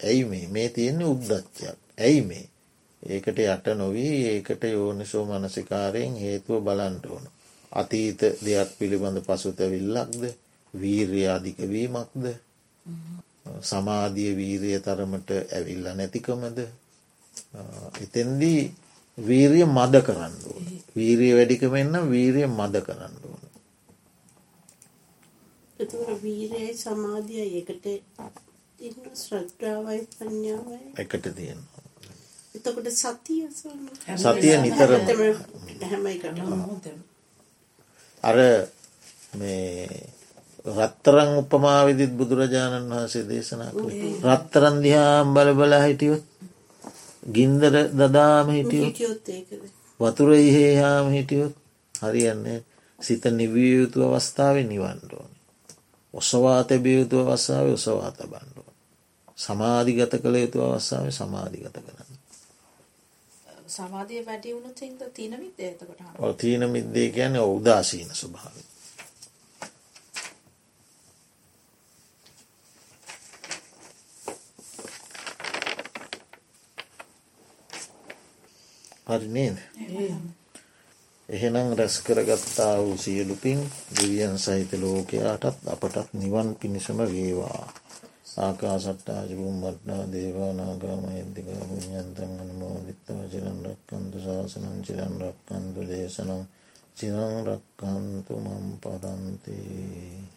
ඇයි 0.00 0.24
මේ 0.24 0.46
මේ 0.48 0.68
තියෙන්නේ 0.70 1.08
උද්දච්චයක්. 1.08 1.78
ඇයි 1.98 2.22
මේ. 2.22 2.46
ඒකට 3.02 3.38
යට 3.40 3.66
නොවී 3.74 4.16
ඒකට 4.28 4.62
යෝනිසෝ 4.66 5.24
මනසිකාරයෙන් 5.26 6.16
හේතුව 6.16 6.62
බලන්ට 6.62 7.04
ඕන. 7.06 7.24
අතීත 7.72 8.20
දෙයක් 8.40 8.70
පිළිබඳ 8.78 9.18
පසුතැවිල්ලක්ද 9.22 10.22
වීර්ය 10.74 11.22
අධිකවීමක්ද 11.28 12.24
සමාධිය 13.62 14.32
වීරිය 14.36 14.78
තරමට 14.80 15.30
ඇවිල්ල 15.50 15.86
නැතිකමද 15.92 16.58
එතෙන්දී 18.00 18.62
වීරිය 19.18 19.66
මද 19.66 19.94
කරන්න 20.02 20.34
ඕන. 20.46 20.64
වීරිය 20.96 21.32
වැඩිකමෙන්න්න 21.36 22.10
වීරිය 22.10 22.46
මද 22.48 22.82
කරන්න 22.82 23.14
ඕන. 23.22 23.42
වීරයයි 26.22 26.74
සමාධියයි 26.74 27.58
එකට 27.60 27.86
ශ්‍රද්ධාවයි 29.16 30.00
පඥාවයි 30.10 30.78
එකට 30.96 31.26
තියෙනවා. 31.30 31.82
එතකොට 32.54 32.88
සතිය. 32.92 33.46
සතිය 34.16 34.54
නිතරම 34.58 35.02
අර 38.22 38.36
මේ 39.34 39.88
රත්තරං 40.66 41.30
උපමාවිදිත් 41.38 42.12
බුදුරජාණන් 42.12 42.90
වහන්සේ 42.90 43.24
දේශනා 43.28 43.70
කළ 43.70 43.90
රත්තරන් 44.24 44.76
දිහාම් 44.80 45.34
බල 45.34 45.50
බලා 45.52 45.82
හිටියොත් 45.84 46.24
ගින්දර 47.24 47.74
දදාම 47.92 48.48
හිටියොත් 48.50 49.28
වතුර 50.00 50.30
ඉහේහාම 50.34 51.06
හිටියොත් 51.10 51.54
හරියන්නේ 51.94 52.58
සිත 52.98 53.24
නිවිය 53.32 53.70
යුතු 53.74 53.98
අවස්ථාව 54.04 54.56
නිවන්ඩෝන 54.64 55.34
ඔසවා 56.14 56.64
තැබිය 56.64 56.98
යුතු 56.98 57.20
අවස්සාාව 57.20 57.72
ඔසවා 57.72 58.10
තබන්ඩුව. 58.12 58.66
සමාධිගත 59.38 60.14
කළ 60.22 60.36
යුතු 60.36 60.62
අවස්සාාව 60.62 61.10
සමාධිගත 61.10 61.76
කරන්න. 61.76 62.12
සමාධිය 63.68 64.22
වැඩි 64.26 64.54
වුණු 64.54 64.70
සිද 64.74 65.02
තිනමිත් 65.12 65.60
ඒතකොට 65.60 66.00
ඔ 66.18 66.32
තීන 66.34 66.70
මිද්දේ 66.70 67.08
ගැන 67.10 67.40
උදාසීන 67.48 68.10
ස්වභාව. 68.12 68.54
හරි 79.06 79.28
නේද 79.28 79.56
එහෙනම් 81.28 81.68
රැස් 81.72 81.96
කරගත්තා 82.00 82.74
වූ 82.78 82.96
සියලුපින් 82.98 83.60
දෙවියන් 83.92 84.36
සහිත 84.38 84.72
ලෝකයාටත් 84.74 85.44
අපටත් 85.66 86.12
නිවන් 86.14 86.48
පිණිසම 86.56 86.98
වේවා. 87.06 87.64
ආකා 88.38 88.76
සට්ටාජපුම් 88.78 89.56
මට්නා 89.56 90.02
දේවානාගාම 90.12 91.04
එද්දික 91.12 91.48
පුුණ්ඥන්තන් 91.60 92.32
අනමෝදිත්තව 92.40 93.18
චිරන් 93.30 93.60
රක්කන්තු 93.64 94.18
ශාසනං 94.18 94.78
චිරන් 94.82 95.14
රක්කන්තු 95.22 95.80
දේශනම් 95.88 96.42
චිරං 96.96 97.36
රක්කන්තු 97.46 98.34
මම් 98.38 98.66
පරන්තේ 98.78 100.33